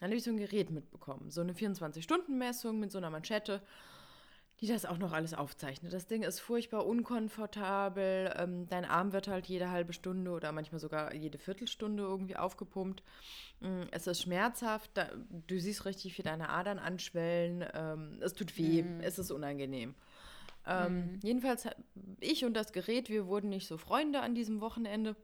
Dann 0.00 0.08
habe 0.08 0.16
ich 0.16 0.24
so 0.24 0.30
ein 0.30 0.38
Gerät 0.38 0.70
mitbekommen, 0.70 1.30
so 1.30 1.40
eine 1.40 1.52
24-Stunden-Messung 1.52 2.80
mit 2.80 2.90
so 2.90 2.98
einer 2.98 3.10
Manschette 3.10 3.62
die 4.60 4.66
das 4.66 4.84
auch 4.84 4.98
noch 4.98 5.12
alles 5.12 5.32
aufzeichnet. 5.34 5.92
Das 5.92 6.06
Ding 6.06 6.22
ist 6.22 6.40
furchtbar 6.40 6.84
unkomfortabel. 6.86 8.34
Ähm, 8.36 8.68
dein 8.68 8.84
Arm 8.84 9.12
wird 9.12 9.28
halt 9.28 9.46
jede 9.46 9.70
halbe 9.70 9.92
Stunde 9.92 10.30
oder 10.32 10.52
manchmal 10.52 10.80
sogar 10.80 11.14
jede 11.14 11.38
Viertelstunde 11.38 12.02
irgendwie 12.02 12.36
aufgepumpt. 12.36 13.02
Mm, 13.60 13.82
Es 13.90 14.06
ist 14.06 14.22
schmerzhaft. 14.22 14.90
Da, 14.94 15.08
du 15.46 15.58
siehst 15.58 15.84
richtig, 15.86 16.16
wie 16.18 16.22
deine 16.22 16.50
Adern 16.50 16.78
anschwellen. 16.78 17.64
Ähm, 17.72 18.18
es 18.20 18.34
tut 18.34 18.56
weh. 18.58 18.84
Es 19.02 19.18
ist 19.18 19.30
unangenehm. 19.30 19.94
Ähm, 20.66 21.18
Jedenfalls, 21.22 21.64
ha- 21.64 21.74
ich 22.20 22.44
und 22.44 22.52
das 22.54 22.72
Gerät, 22.72 23.08
wir 23.08 23.26
wurden 23.26 23.48
nicht 23.48 23.66
so 23.66 23.78
Freunde 23.78 24.20
an 24.20 24.34
diesem 24.34 24.60
Wochenende. 24.60 25.16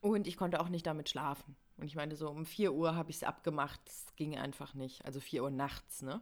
Und 0.00 0.26
ich 0.26 0.36
konnte 0.36 0.60
auch 0.60 0.68
nicht 0.68 0.86
damit 0.86 1.08
schlafen. 1.08 1.56
Und 1.76 1.86
ich 1.86 1.96
meine, 1.96 2.14
so 2.14 2.28
um 2.30 2.46
4 2.46 2.72
Uhr 2.72 2.94
habe 2.94 3.10
ich 3.10 3.16
es 3.16 3.22
abgemacht. 3.24 3.80
Das 3.86 4.06
ging 4.16 4.38
einfach 4.38 4.74
nicht. 4.74 5.04
Also 5.04 5.18
4 5.20 5.42
Uhr 5.42 5.50
nachts, 5.50 6.02
ne? 6.02 6.20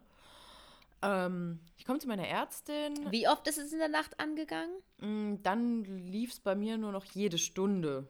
Ähm, 1.01 1.59
ich 1.77 1.85
komme 1.85 1.99
zu 1.99 2.07
meiner 2.07 2.27
Ärztin. 2.27 3.09
Wie 3.11 3.27
oft 3.27 3.47
ist 3.47 3.57
es 3.57 3.71
in 3.71 3.79
der 3.79 3.87
Nacht 3.87 4.19
angegangen? 4.19 4.71
Mm, 4.97 5.41
Dann 5.43 5.83
lief 5.85 6.31
es 6.31 6.39
bei 6.39 6.55
mir 6.55 6.77
nur 6.77 6.91
noch 6.91 7.05
jede 7.05 7.37
Stunde. 7.37 8.09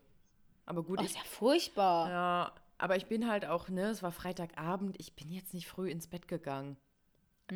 Aber 0.65 0.83
gut, 0.83 0.99
Oh, 0.99 1.03
ist 1.03 1.15
ja 1.15 1.23
furchtbar. 1.23 2.09
ja, 2.09 2.53
aber 2.77 2.95
ich 2.95 3.07
bin 3.07 3.27
halt 3.29 3.45
auch, 3.45 3.69
ne, 3.69 3.89
es 3.89 4.01
war 4.03 4.11
Freitagabend, 4.11 4.95
ich 4.99 5.13
bin 5.15 5.29
jetzt 5.31 5.53
nicht 5.53 5.67
früh 5.67 5.89
ins 5.89 6.07
Bett 6.07 6.27
gegangen. 6.27 6.77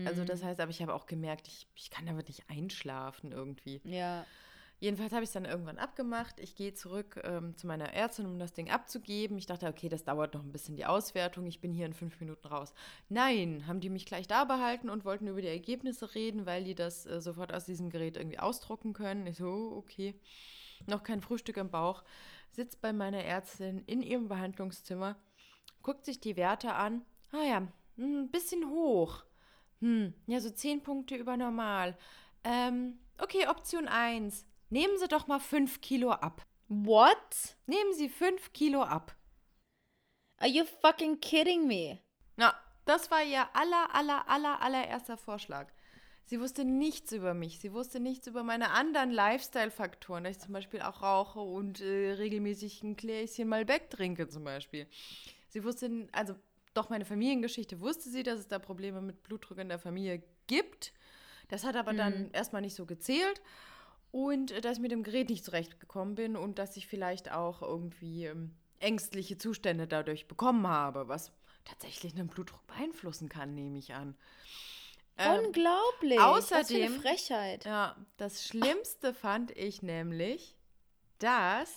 Also 0.06 0.24
das 0.26 0.44
heißt, 0.44 0.60
aber 0.60 0.72
ich 0.72 0.82
habe 0.82 0.94
auch 0.96 1.06
gemerkt, 1.06 1.48
ich, 1.48 1.68
ich 1.76 1.92
kann 1.92 2.08
damit 2.08 2.28
nicht 2.28 2.50
einschlafen 2.50 3.32
irgendwie. 3.32 3.80
Ja. 3.84 4.26
Jedenfalls 4.84 5.14
habe 5.14 5.24
ich 5.24 5.30
es 5.30 5.34
dann 5.34 5.46
irgendwann 5.46 5.78
abgemacht. 5.78 6.42
Ich 6.42 6.58
gehe 6.58 6.74
zurück 6.74 7.22
ähm, 7.24 7.56
zu 7.56 7.68
meiner 7.68 7.94
Ärztin, 7.94 8.26
um 8.26 8.38
das 8.38 8.52
Ding 8.52 8.70
abzugeben. 8.70 9.38
Ich 9.38 9.46
dachte, 9.46 9.68
okay, 9.68 9.88
das 9.88 10.04
dauert 10.04 10.34
noch 10.34 10.44
ein 10.44 10.52
bisschen 10.52 10.76
die 10.76 10.86
Auswertung. 10.86 11.46
Ich 11.46 11.62
bin 11.62 11.72
hier 11.72 11.86
in 11.86 11.94
fünf 11.94 12.20
Minuten 12.20 12.46
raus. 12.46 12.74
Nein, 13.08 13.64
haben 13.66 13.80
die 13.80 13.90
mich 13.90 14.06
gleich 14.06 14.28
da 14.28 14.44
behalten 14.44 14.90
und 14.90 15.06
wollten 15.06 15.28
über 15.28 15.42
die 15.42 15.48
Ergebnisse 15.48 16.14
reden, 16.16 16.46
weil 16.46 16.66
die 16.66 16.76
das 16.76 17.06
äh, 17.06 17.22
sofort 17.22 17.54
aus 17.54 17.64
diesem 17.64 17.92
Gerät 17.92 18.18
irgendwie 18.18 18.40
ausdrucken 18.40 18.92
können. 18.92 19.26
Ich 19.26 19.38
so, 19.38 19.72
okay. 19.74 20.20
Noch 20.86 21.04
kein 21.04 21.22
Frühstück 21.22 21.56
im 21.56 21.72
Bauch. 21.72 22.04
Sitzt 22.52 22.82
bei 22.82 22.92
meiner 22.92 23.24
Ärztin 23.24 23.84
in 23.86 24.02
ihrem 24.02 24.28
Behandlungszimmer, 24.28 25.16
guckt 25.82 26.04
sich 26.04 26.20
die 26.20 26.36
Werte 26.36 26.74
an. 26.74 27.06
Ah 27.32 27.46
ja, 27.46 27.68
ein 27.98 28.30
bisschen 28.32 28.70
hoch. 28.70 29.24
Hm, 29.80 30.14
ja, 30.28 30.42
so 30.42 30.50
zehn 30.50 30.84
Punkte 30.84 31.16
über 31.16 31.38
normal. 31.38 31.98
Ähm, 32.44 33.00
okay, 33.18 33.48
Option 33.48 33.88
1. 33.88 34.46
Nehmen 34.74 34.98
Sie 34.98 35.08
doch 35.08 35.28
mal 35.28 35.40
5 35.40 35.82
Kilo 35.82 36.10
ab. 36.10 36.48
What? 36.68 37.58
Nehmen 37.68 37.94
Sie 37.94 38.10
5 38.10 38.54
Kilo 38.54 38.82
ab. 38.82 39.16
Are 40.38 40.50
you 40.50 40.66
fucking 40.82 41.20
kidding 41.20 41.68
me? 41.68 42.00
Na, 42.38 42.56
das 42.86 43.12
war 43.12 43.24
ihr 43.24 43.46
aller, 43.56 43.94
aller, 43.94 44.28
aller, 44.28 44.60
allererster 44.64 45.16
Vorschlag. 45.16 45.72
Sie 46.26 46.40
wusste 46.40 46.66
nichts 46.66 47.12
über 47.12 47.36
mich. 47.36 47.60
Sie 47.60 47.72
wusste 47.72 48.00
nichts 48.00 48.26
über 48.26 48.42
meine 48.42 48.72
anderen 48.72 49.12
Lifestyle-Faktoren, 49.12 50.24
dass 50.24 50.38
ich 50.38 50.42
zum 50.42 50.54
Beispiel 50.54 50.82
auch 50.82 51.04
rauche 51.04 51.40
und 51.40 51.80
äh, 51.80 52.14
regelmäßig 52.14 52.82
ein 52.82 52.96
Gläschen 52.96 53.50
Malbec 53.50 53.92
trinke 53.92 54.28
zum 54.28 54.44
Beispiel. 54.44 54.88
Sie 55.50 55.64
wusste, 55.64 56.08
also 56.14 56.34
doch 56.74 56.90
meine 56.90 57.06
Familiengeschichte 57.06 57.80
wusste 57.80 58.10
sie, 58.10 58.24
dass 58.24 58.40
es 58.40 58.48
da 58.48 58.58
Probleme 58.58 59.02
mit 59.02 59.22
Blutdruck 59.22 59.60
in 59.60 59.70
der 59.70 59.78
Familie 59.78 60.24
gibt. 60.48 60.94
Das 61.50 61.64
hat 61.64 61.76
aber 61.76 61.94
dann 61.94 62.32
erstmal 62.32 62.64
nicht 62.64 62.74
so 62.74 62.88
gezählt. 62.88 63.40
Und 64.14 64.52
äh, 64.52 64.62
dass 64.62 64.78
ich 64.78 64.82
mit 64.82 64.92
dem 64.92 65.02
Gerät 65.02 65.30
nicht 65.30 65.44
zurechtgekommen 65.44 66.14
bin 66.14 66.36
und 66.38 66.60
dass 66.60 66.78
ich 66.78 66.86
vielleicht 66.86 67.32
auch 67.32 67.64
irgendwie 67.64 68.26
ähm, 68.28 68.56
ängstliche 68.80 69.40
Zustände 69.40 69.88
dadurch 69.88 70.28
bekommen 70.28 70.68
habe, 70.68 71.08
was 71.08 71.32
tatsächlich 71.66 72.14
einen 72.14 72.28
Blutdruck 72.28 72.66
beeinflussen 72.68 73.28
kann, 73.28 73.56
nehme 73.56 73.80
ich 73.80 73.96
an. 73.96 74.16
Ähm, 75.18 75.46
Unglaublich. 75.48 76.20
Was 76.20 76.48
für 76.50 76.56
eine 76.56 76.90
außerdem- 76.90 77.02
Frechheit. 77.02 77.66
ja, 77.66 77.96
das 78.18 78.46
Schlimmste 78.46 79.16
fand 79.16 79.50
ich 79.58 79.82
nämlich, 79.82 80.56
dass 81.18 81.74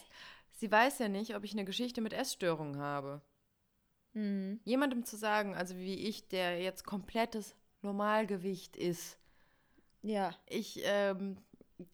sie 0.52 0.70
weiß 0.70 0.98
ja 0.98 1.08
nicht, 1.08 1.36
ob 1.36 1.42
ich 1.44 1.52
eine 1.52 1.64
Geschichte 1.64 2.02
mit 2.02 2.12
Essstörungen 2.12 2.78
habe. 2.78 3.22
Mhm. 4.12 4.60
Jemandem 4.64 5.04
zu 5.06 5.16
sagen, 5.16 5.54
also 5.54 5.74
wie 5.76 5.94
ich, 6.06 6.28
der 6.28 6.60
jetzt 6.60 6.84
komplettes 6.84 7.54
Normalgewicht 7.82 8.76
ist, 8.76 9.18
Ja. 10.02 10.34
ich, 10.48 10.80
ähm, 10.84 11.36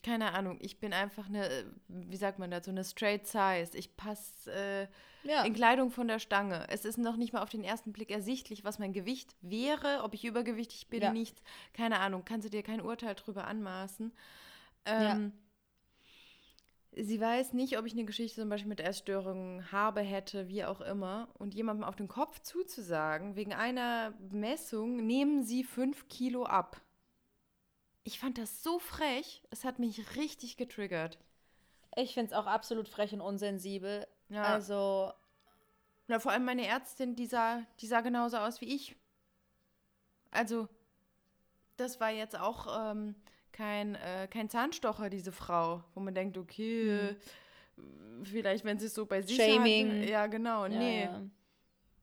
keine 0.01 0.33
Ahnung, 0.33 0.57
ich 0.61 0.79
bin 0.79 0.93
einfach 0.93 1.27
eine, 1.27 1.47
äh, 1.49 1.65
wie 1.87 2.15
sagt 2.17 2.39
man 2.39 2.49
dazu, 2.51 2.69
eine 2.69 2.83
straight 2.83 3.27
size. 3.27 3.77
Ich 3.77 3.95
passe 3.97 4.51
äh, 4.51 4.87
Ja. 5.27 5.43
in 5.43 5.53
Kleidung 5.53 5.91
von 5.91 6.07
der 6.07 6.19
Stange. 6.19 6.65
Es 6.69 6.85
ist 6.85 6.97
noch 6.97 7.17
nicht 7.17 7.33
mal 7.33 7.41
auf 7.43 7.49
den 7.49 7.63
ersten 7.63 7.91
Blick 7.91 8.09
ersichtlich, 8.11 8.63
was 8.63 8.79
mein 8.79 8.93
Gewicht 8.93 9.35
wäre, 9.41 10.01
ob 10.03 10.13
ich 10.13 10.23
übergewichtig 10.25 10.87
bin, 10.87 11.01
Ja. 11.01 11.11
nichts. 11.11 11.41
Keine 11.73 11.99
Ahnung, 11.99 12.23
kannst 12.25 12.45
du 12.45 12.49
dir 12.49 12.63
kein 12.63 12.81
Urteil 12.81 13.15
drüber 13.15 13.45
anmaßen. 13.45 14.13
Ähm, 14.85 15.33
Sie 16.95 17.19
weiß 17.19 17.53
nicht, 17.53 17.79
ob 17.79 17.87
ich 17.87 17.93
eine 17.93 18.05
Geschichte 18.05 18.41
zum 18.41 18.49
Beispiel 18.49 18.69
mit 18.69 18.79
Essstörungen 18.79 19.71
habe, 19.71 20.01
hätte, 20.01 20.47
wie 20.47 20.63
auch 20.63 20.79
immer. 20.79 21.27
Und 21.39 21.55
jemandem 21.55 21.83
auf 21.83 21.95
den 21.95 22.07
Kopf 22.07 22.39
zuzusagen, 22.41 23.35
wegen 23.35 23.51
einer 23.53 24.13
Messung, 24.29 25.03
nehmen 25.05 25.41
Sie 25.43 25.63
fünf 25.63 26.07
Kilo 26.07 26.43
ab. 26.45 26.79
Ich 28.03 28.19
fand 28.19 28.37
das 28.37 28.63
so 28.63 28.79
frech. 28.79 29.41
Es 29.49 29.63
hat 29.63 29.79
mich 29.79 30.15
richtig 30.17 30.57
getriggert. 30.57 31.17
Ich 31.95 32.13
finde 32.13 32.31
es 32.31 32.37
auch 32.37 32.47
absolut 32.47 32.89
frech 32.89 33.13
und 33.13 33.21
unsensibel. 33.21 34.07
Ja. 34.29 34.43
Also, 34.43 35.11
Na, 36.07 36.19
vor 36.19 36.31
allem 36.31 36.43
meine 36.45 36.65
Ärztin, 36.67 37.15
die 37.15 37.27
sah, 37.27 37.63
die 37.79 37.87
sah 37.87 38.01
genauso 38.01 38.37
aus 38.37 38.59
wie 38.61 38.73
ich. 38.75 38.95
Also, 40.31 40.67
das 41.77 41.99
war 41.99 42.09
jetzt 42.09 42.37
auch 42.37 42.91
ähm, 42.91 43.15
kein, 43.51 43.95
äh, 43.95 44.27
kein 44.29 44.49
Zahnstocher, 44.49 45.09
diese 45.09 45.31
Frau, 45.31 45.83
wo 45.93 45.99
man 46.01 46.13
denkt, 46.15 46.37
okay, 46.37 46.89
äh, 47.09 47.15
vielleicht, 48.23 48.65
wenn 48.65 48.79
sie 48.79 48.87
es 48.87 48.93
so 48.95 49.05
bei 49.05 49.21
sich 49.21 49.37
Shaming. 49.37 50.01
Hat, 50.01 50.09
ja, 50.09 50.27
genau, 50.27 50.65
ja, 50.65 50.69
nee. 50.79 51.03
ja. 51.05 51.21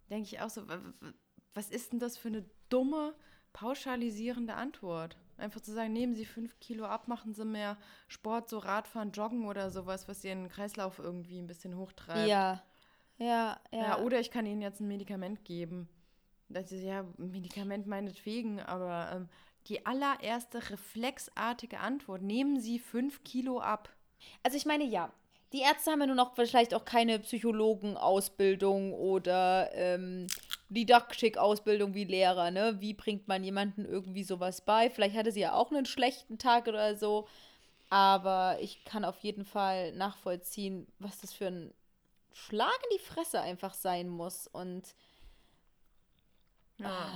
Denke 0.08 0.28
ich 0.28 0.40
auch 0.40 0.50
so, 0.50 0.66
wa- 0.68 0.80
wa- 1.00 1.12
was 1.54 1.68
ist 1.70 1.92
denn 1.92 1.98
das 1.98 2.16
für 2.16 2.28
eine 2.28 2.44
dumme, 2.68 3.14
pauschalisierende 3.52 4.54
Antwort? 4.54 5.16
Einfach 5.40 5.60
zu 5.60 5.72
sagen, 5.72 5.92
nehmen 5.92 6.14
Sie 6.14 6.24
fünf 6.24 6.58
Kilo 6.60 6.84
ab, 6.84 7.08
machen 7.08 7.34
Sie 7.34 7.44
mehr 7.44 7.76
Sport, 8.08 8.48
so 8.48 8.58
Radfahren, 8.58 9.12
Joggen 9.12 9.46
oder 9.46 9.70
sowas, 9.70 10.08
was 10.08 10.24
Ihren 10.24 10.48
Kreislauf 10.48 10.98
irgendwie 10.98 11.38
ein 11.38 11.46
bisschen 11.46 11.76
hochtreibt. 11.76 12.28
Ja. 12.28 12.62
Ja, 13.18 13.60
ja. 13.70 13.80
Ja, 13.80 13.98
oder 13.98 14.18
ich 14.18 14.30
kann 14.30 14.46
ihnen 14.46 14.62
jetzt 14.62 14.80
ein 14.80 14.88
Medikament 14.88 15.44
geben. 15.44 15.88
Das 16.48 16.72
ist 16.72 16.82
ja 16.82 17.04
Medikament 17.18 17.86
meinetwegen, 17.86 18.60
aber 18.60 19.10
ähm, 19.14 19.28
die 19.66 19.84
allererste 19.84 20.70
reflexartige 20.70 21.80
Antwort, 21.80 22.22
nehmen 22.22 22.60
Sie 22.60 22.78
fünf 22.78 23.22
Kilo 23.22 23.60
ab. 23.60 23.90
Also 24.42 24.56
ich 24.56 24.64
meine, 24.64 24.84
ja, 24.84 25.12
die 25.52 25.60
Ärzte 25.60 25.90
haben 25.90 26.00
ja 26.00 26.06
nur 26.06 26.16
noch 26.16 26.34
vielleicht 26.34 26.74
auch 26.74 26.84
keine 26.84 27.18
Psychologenausbildung 27.18 28.94
oder 28.94 29.70
ähm, 29.74 30.26
Didaktik-Ausbildung 30.70 31.94
wie 31.94 32.04
Lehrer, 32.04 32.50
ne? 32.50 32.80
Wie 32.80 32.94
bringt 32.94 33.28
man 33.28 33.44
jemanden 33.44 33.84
irgendwie 33.84 34.24
sowas 34.24 34.60
bei? 34.64 34.88
Vielleicht 34.88 35.16
hatte 35.16 35.32
sie 35.32 35.40
ja 35.40 35.52
auch 35.54 35.70
einen 35.70 35.84
schlechten 35.86 36.38
Tag 36.38 36.68
oder 36.68 36.96
so. 36.96 37.28
Aber 37.90 38.56
ich 38.60 38.84
kann 38.84 39.04
auf 39.04 39.18
jeden 39.18 39.44
Fall 39.44 39.92
nachvollziehen, 39.92 40.86
was 41.00 41.18
das 41.20 41.32
für 41.32 41.48
ein 41.48 41.74
Schlag 42.32 42.78
in 42.84 42.96
die 42.96 43.02
Fresse 43.04 43.40
einfach 43.40 43.74
sein 43.74 44.08
muss. 44.08 44.46
Und 44.46 44.94
Ja. 46.78 47.10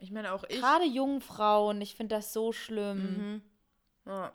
Ich 0.00 0.10
meine 0.10 0.32
auch 0.32 0.44
ich. 0.48 0.58
gerade 0.58 0.84
jungen 0.84 1.20
Frauen, 1.20 1.80
ich 1.80 1.94
finde 1.94 2.16
das 2.16 2.32
so 2.32 2.52
schlimm. 2.52 3.16
Mhm. 3.32 3.42
Ja. 4.06 4.32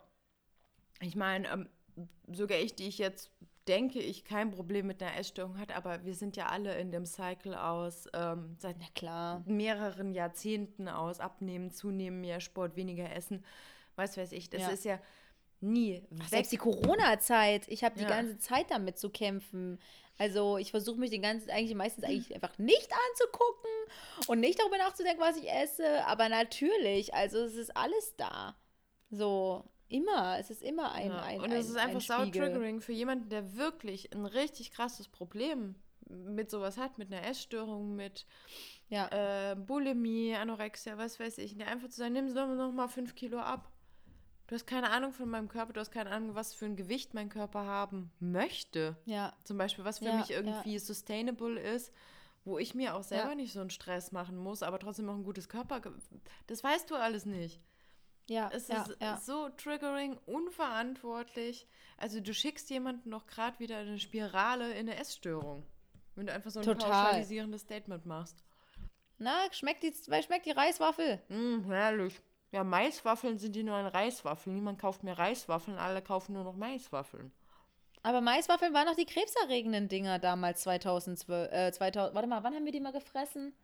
Ich 1.00 1.16
meine, 1.16 1.48
ähm, 1.48 1.68
sogar 2.30 2.58
ich, 2.58 2.74
die 2.76 2.86
ich 2.86 2.98
jetzt 2.98 3.30
denke, 3.68 3.98
ich 3.98 4.24
kein 4.24 4.50
Problem 4.50 4.86
mit 4.86 5.02
einer 5.02 5.16
Essstörung 5.16 5.58
hat, 5.58 5.74
aber 5.74 6.04
wir 6.04 6.14
sind 6.14 6.36
ja 6.36 6.46
alle 6.46 6.78
in 6.78 6.90
dem 6.90 7.06
Cycle 7.06 7.54
aus 7.54 8.06
ähm, 8.12 8.56
seit 8.58 8.76
mehreren 9.46 10.12
Jahrzehnten 10.12 10.88
aus 10.88 11.20
abnehmen, 11.20 11.70
zunehmen, 11.70 12.20
mehr 12.20 12.40
Sport, 12.40 12.76
weniger 12.76 13.10
essen, 13.14 13.44
was 13.96 14.16
weiß 14.16 14.32
ich. 14.32 14.50
Das 14.50 14.62
Ja. 14.62 14.70
ist 14.70 14.84
ja 14.84 15.00
nie 15.60 16.02
weg. 16.10 16.28
Selbst 16.28 16.52
die 16.52 16.56
Corona-Zeit, 16.58 17.68
ich 17.68 17.84
habe 17.84 17.96
die 17.96 18.02
Ja. 18.02 18.08
ganze 18.08 18.38
Zeit 18.38 18.70
damit 18.70 18.98
zu 18.98 19.08
kämpfen. 19.10 19.78
Also 20.18 20.58
ich 20.58 20.70
versuche 20.70 20.98
mich 20.98 21.10
den 21.10 21.22
ganzen, 21.22 21.50
eigentlich 21.50 21.74
meistens 21.74 22.04
eigentlich 22.04 22.34
einfach 22.34 22.58
nicht 22.58 22.90
anzugucken 23.10 23.70
und 24.26 24.40
nicht 24.40 24.60
darüber 24.60 24.78
nachzudenken, 24.78 25.20
was 25.22 25.36
ich 25.36 25.50
esse. 25.50 26.04
Aber 26.06 26.28
natürlich, 26.28 27.14
also 27.14 27.38
es 27.38 27.54
ist 27.54 27.76
alles 27.76 28.14
da. 28.16 28.56
So, 29.10 29.64
immer. 29.88 30.38
Es 30.38 30.50
ist 30.50 30.62
immer 30.62 30.92
ein, 30.92 31.08
Ja, 31.08 31.20
ein 31.22 31.40
und 31.40 31.52
es 31.52 31.68
ist 31.68 31.76
einfach 31.76 31.96
ein 31.96 32.00
sau 32.00 32.22
Spiegel. 32.22 32.42
triggering 32.42 32.80
für 32.80 32.92
jemanden, 32.92 33.28
der 33.28 33.56
wirklich 33.56 34.12
ein 34.14 34.26
richtig 34.26 34.72
krasses 34.72 35.08
Problem 35.08 35.74
mit 36.08 36.50
sowas 36.50 36.76
hat, 36.76 36.98
mit 36.98 37.12
einer 37.12 37.26
Essstörung, 37.26 37.94
mit 37.96 38.26
Ja. 38.88 39.52
äh, 39.52 39.56
Bulimie, 39.56 40.34
Anorexia, 40.34 40.98
was 40.98 41.18
weiß 41.18 41.38
ich. 41.38 41.56
Der 41.56 41.68
einfach 41.68 41.88
zu 41.88 41.96
sagen, 41.96 42.12
nimm 42.12 42.34
doch 42.34 42.46
noch 42.48 42.72
mal 42.72 42.88
fünf 42.88 43.14
Kilo 43.14 43.38
ab. 43.38 43.70
Du 44.46 44.54
hast 44.54 44.66
keine 44.66 44.90
Ahnung 44.90 45.12
von 45.14 45.30
meinem 45.30 45.48
Körper, 45.48 45.72
du 45.72 45.80
hast 45.80 45.90
keine 45.90 46.10
Ahnung, 46.10 46.34
was 46.34 46.52
für 46.52 46.66
ein 46.66 46.76
Gewicht 46.76 47.14
mein 47.14 47.30
Körper 47.30 47.64
haben 47.64 48.12
möchte. 48.20 48.96
ja. 49.06 49.32
Zum 49.44 49.56
Beispiel, 49.56 49.84
was 49.84 50.00
für 50.00 50.04
Ja, 50.06 50.16
mich 50.18 50.28
ja. 50.28 50.36
irgendwie 50.36 50.78
sustainable 50.78 51.58
ist, 51.58 51.90
wo 52.44 52.58
ich 52.58 52.74
mir 52.74 52.94
auch 52.94 53.02
selber 53.02 53.30
Ja. 53.30 53.34
nicht 53.36 53.54
so 53.54 53.60
einen 53.60 53.70
Stress 53.70 54.12
machen 54.12 54.36
muss, 54.36 54.62
aber 54.62 54.78
trotzdem 54.78 55.08
auch 55.08 55.14
ein 55.14 55.24
gutes 55.24 55.48
Körper. 55.48 55.80
Das 56.46 56.62
weißt 56.62 56.90
du 56.90 56.94
alles 56.96 57.24
nicht. 57.24 57.58
Ja, 58.26 58.50
Es 58.52 58.68
ja, 58.68 58.82
ist 58.82 59.00
ja. 59.00 59.16
so 59.18 59.48
triggering, 59.50 60.18
unverantwortlich. 60.26 61.66
Also 61.98 62.20
du 62.20 62.32
schickst 62.32 62.70
jemanden 62.70 63.10
noch 63.10 63.26
gerade 63.26 63.58
wieder 63.58 63.80
in 63.82 63.88
eine 63.88 63.98
Spirale 63.98 64.72
in 64.72 64.88
eine 64.88 64.96
Essstörung. 64.98 65.66
Wenn 66.14 66.26
du 66.26 66.32
einfach 66.32 66.50
so 66.50 66.60
ein 66.60 66.64
Total. 66.64 66.90
pauschalisierendes 66.90 67.62
Statement 67.62 68.06
machst. 68.06 68.42
Na, 69.18 69.52
schmeckt 69.52 69.82
die, 69.82 69.92
schmeckt 69.92 70.46
die 70.46 70.52
Reiswaffel? 70.52 71.20
Mm, 71.28 71.70
herrlich. 71.70 72.20
Ja, 72.52 72.62
Maiswaffeln 72.62 73.36
sind 73.38 73.56
die 73.56 73.64
neuen 73.64 73.86
Reiswaffeln. 73.86 74.54
Niemand 74.54 74.80
kauft 74.80 75.02
mehr 75.02 75.18
Reiswaffeln, 75.18 75.76
alle 75.76 76.02
kaufen 76.02 76.34
nur 76.34 76.44
noch 76.44 76.54
Maiswaffeln. 76.54 77.32
Aber 78.04 78.20
Maiswaffeln 78.20 78.72
waren 78.74 78.86
noch 78.86 78.94
die 78.94 79.06
krebserregenden 79.06 79.88
Dinger 79.88 80.18
damals 80.18 80.60
2012. 80.62 81.50
Äh, 81.52 81.72
2000, 81.72 82.14
warte 82.14 82.28
mal, 82.28 82.42
wann 82.44 82.54
haben 82.54 82.64
wir 82.64 82.72
die 82.72 82.80
mal 82.80 82.92
gefressen? 82.92 83.54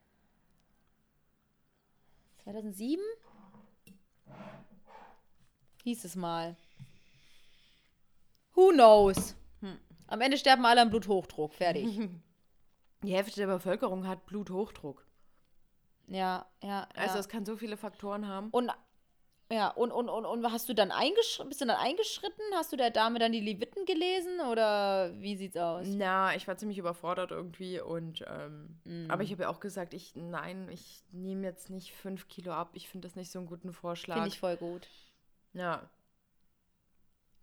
2007? 2.42 3.00
Hieß 5.84 6.04
es 6.04 6.16
mal. 6.16 6.56
Who 8.54 8.70
knows? 8.70 9.36
Hm. 9.60 9.78
Am 10.06 10.20
Ende 10.20 10.36
sterben 10.36 10.64
alle 10.66 10.82
am 10.82 10.90
Bluthochdruck. 10.90 11.54
Fertig. 11.54 11.86
Die 13.02 13.14
Hälfte 13.14 13.40
der 13.40 13.46
Bevölkerung 13.46 14.06
hat 14.06 14.26
Bluthochdruck. 14.26 15.06
Ja, 16.08 16.46
ja. 16.62 16.86
Also 16.94 17.14
ja. 17.14 17.20
es 17.20 17.28
kann 17.28 17.46
so 17.46 17.56
viele 17.56 17.76
Faktoren 17.76 18.28
haben. 18.28 18.50
Und 18.50 18.70
ja, 19.52 19.68
und, 19.68 19.90
und, 19.90 20.08
und, 20.08 20.26
und 20.26 20.52
hast 20.52 20.68
du 20.68 20.74
dann 20.74 20.92
eingeschritten, 20.92 21.48
bist 21.48 21.60
du 21.60 21.66
dann 21.66 21.76
eingeschritten? 21.76 22.42
Hast 22.54 22.72
du 22.72 22.76
der 22.76 22.90
Dame 22.90 23.18
dann 23.18 23.32
die 23.32 23.40
Leviten 23.40 23.84
gelesen 23.84 24.40
oder 24.48 25.12
wie 25.20 25.34
sieht's 25.36 25.56
aus? 25.56 25.86
Na, 25.88 26.36
ich 26.36 26.46
war 26.46 26.56
ziemlich 26.56 26.78
überfordert 26.78 27.32
irgendwie 27.32 27.80
und 27.80 28.24
ähm, 28.28 28.78
Mm. 28.84 29.10
aber 29.10 29.24
ich 29.24 29.32
habe 29.32 29.42
ja 29.42 29.48
auch 29.48 29.58
gesagt, 29.58 29.92
ich 29.92 30.14
nein, 30.14 30.68
ich 30.70 31.02
nehme 31.10 31.46
jetzt 31.46 31.68
nicht 31.68 31.92
fünf 31.92 32.28
Kilo 32.28 32.52
ab. 32.52 32.70
Ich 32.74 32.88
finde 32.88 33.08
das 33.08 33.16
nicht 33.16 33.32
so 33.32 33.40
einen 33.40 33.48
guten 33.48 33.72
Vorschlag. 33.72 34.14
Finde 34.14 34.28
ich 34.28 34.38
voll 34.38 34.56
gut. 34.56 34.86
Ja. 35.52 35.88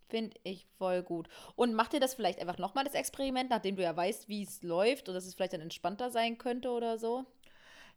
Finde 0.10 0.38
ich 0.43 0.66
voll 0.78 1.03
gut. 1.03 1.28
Und 1.55 1.74
mach 1.74 1.89
dir 1.89 1.99
das 1.99 2.14
vielleicht 2.14 2.39
einfach 2.39 2.58
nochmal 2.58 2.86
das 2.86 2.93
Experiment, 2.93 3.49
nachdem 3.49 3.76
du 3.76 3.84
ja 3.84 3.95
weißt, 3.95 4.30
wie 4.30 4.43
es 4.43 4.64
läuft 4.64 5.10
und 5.10 5.16
dass 5.16 5.26
es 5.26 5.36
vielleicht 5.36 5.53
dann 5.53 5.62
entspannter 5.62 6.10
sein 6.10 6.38
könnte 6.38 6.70
oder 6.70 6.97
so? 6.97 7.26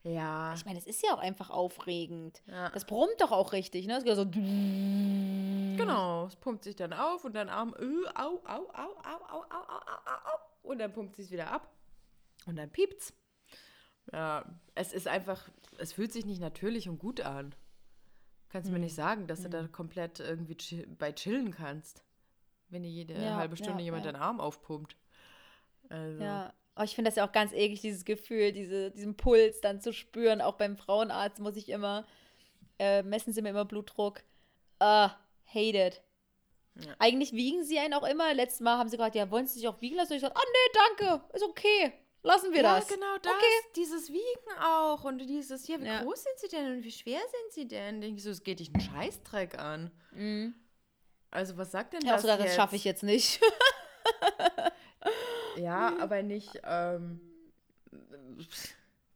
Ja. 0.02 0.54
Ich 0.54 0.64
meine, 0.64 0.78
es 0.78 0.86
ist 0.86 1.02
ja 1.02 1.14
auch 1.14 1.18
einfach 1.18 1.50
aufregend. 1.50 2.42
ja. 2.46 2.70
Das 2.70 2.84
brummt 2.84 3.20
doch 3.20 3.32
auch 3.32 3.52
richtig, 3.52 3.86
ne? 3.86 3.98
Es 3.98 4.04
geht 4.04 4.16
so. 4.16 4.26
Genau, 4.26 6.26
es 6.26 6.36
pumpt 6.36 6.64
sich 6.64 6.74
dann 6.74 6.92
auf 6.92 7.24
und 7.24 7.34
dann 7.34 7.48
Arm, 7.48 7.74
äh, 7.78 8.08
au, 8.14 8.40
au, 8.44 8.44
au, 8.44 8.68
au, 8.72 8.72
au, 8.72 9.20
au, 9.28 9.42
au, 9.42 9.80
au, 10.06 10.32
au, 10.32 10.38
und 10.62 10.78
dann 10.78 10.92
pumpt 10.92 11.16
sich 11.16 11.30
wieder 11.30 11.52
ab 11.52 11.70
und 12.46 12.56
dann 12.56 12.70
piept's. 12.70 13.12
Ja, 14.12 14.44
es 14.74 14.92
ist 14.92 15.06
einfach, 15.06 15.48
es 15.78 15.92
fühlt 15.92 16.12
sich 16.12 16.26
nicht 16.26 16.40
natürlich 16.40 16.88
und 16.88 16.98
gut 16.98 17.20
an. 17.20 17.54
Kannst 18.50 18.68
du 18.68 18.72
mir 18.72 18.80
nicht 18.80 18.94
sagen, 18.94 19.26
dass 19.28 19.42
du 19.42 19.48
da 19.48 19.66
komplett 19.68 20.18
irgendwie 20.18 20.56
chill, 20.56 20.86
bei 20.98 21.12
chillen 21.12 21.52
kannst, 21.52 22.04
wenn 22.68 22.82
dir 22.82 22.90
jede 22.90 23.14
Ja, 23.14 23.36
halbe 23.36 23.56
Stunde 23.56 23.78
ja, 23.78 23.84
jemand 23.86 24.04
ja. 24.04 24.12
den 24.12 24.20
Arm 24.20 24.40
aufpumpt. 24.40 24.96
Also, 25.88 26.22
Ja. 26.22 26.52
Oh, 26.76 26.82
ich 26.82 26.94
finde 26.94 27.10
das 27.10 27.16
ja 27.16 27.26
auch 27.26 27.32
ganz 27.32 27.52
eklig, 27.52 27.80
dieses 27.80 28.04
Gefühl, 28.04 28.52
diese, 28.52 28.90
diesen 28.90 29.16
Puls 29.16 29.60
dann 29.60 29.80
zu 29.80 29.92
spüren. 29.92 30.40
Auch 30.40 30.54
beim 30.54 30.76
Frauenarzt 30.76 31.38
muss 31.38 31.56
ich 31.56 31.68
immer, 31.68 32.06
äh, 32.78 33.02
messen 33.02 33.32
sie 33.32 33.42
mir 33.42 33.50
immer 33.50 33.64
Blutdruck. 33.64 34.22
Ah, 34.78 35.10
hate 35.44 35.78
it. 35.78 36.02
Ja. 36.76 36.94
Eigentlich 36.98 37.32
wiegen 37.32 37.64
sie 37.64 37.78
einen 37.78 37.94
auch 37.94 38.08
immer. 38.08 38.32
Letztes 38.34 38.60
Mal 38.60 38.78
haben 38.78 38.88
sie 38.88 38.96
gesagt, 38.96 39.14
ja, 39.14 39.30
wollen 39.30 39.46
sie 39.46 39.58
sich 39.58 39.68
auch 39.68 39.80
wiegen 39.80 39.96
lassen? 39.96 40.12
Und 40.12 40.16
ich 40.16 40.22
gesagt, 40.22 40.38
ah, 40.38 40.48
nee, 40.52 40.80
danke, 40.96 41.24
ist 41.34 41.44
okay. 41.44 41.92
Lassen 42.22 42.52
wir 42.52 42.62
ja, 42.62 42.76
das. 42.76 42.88
genau 42.88 43.16
das. 43.22 43.32
Okay. 43.32 43.72
Dieses 43.76 44.08
Wiegen 44.10 44.58
auch 44.62 45.04
und 45.04 45.18
dieses, 45.18 45.66
ja, 45.68 45.80
wie 45.80 45.86
Ja. 45.86 46.02
groß 46.02 46.22
sind 46.22 46.38
sie 46.38 46.48
denn 46.48 46.76
und 46.76 46.84
wie 46.84 46.92
schwer 46.92 47.18
sind 47.20 47.52
sie 47.52 47.66
denn? 47.68 48.00
Denke 48.00 48.18
ich 48.18 48.22
so, 48.22 48.30
es 48.30 48.42
geht 48.42 48.60
dich 48.60 48.70
einen 48.74 48.82
Scheißdreck 48.82 49.58
an. 49.58 49.90
Mhm. 50.12 50.54
Also, 51.30 51.56
was 51.56 51.70
sagt 51.70 51.94
denn 51.94 52.02
auch 52.04 52.12
das 52.14 52.22
gesagt, 52.22 52.44
das 52.44 52.54
schaffe 52.54 52.76
ich 52.76 52.84
jetzt 52.84 53.02
nicht. 53.02 53.40
Ja, 55.56 55.94
aber 56.00 56.22
nicht, 56.22 56.60
ähm, 56.64 57.20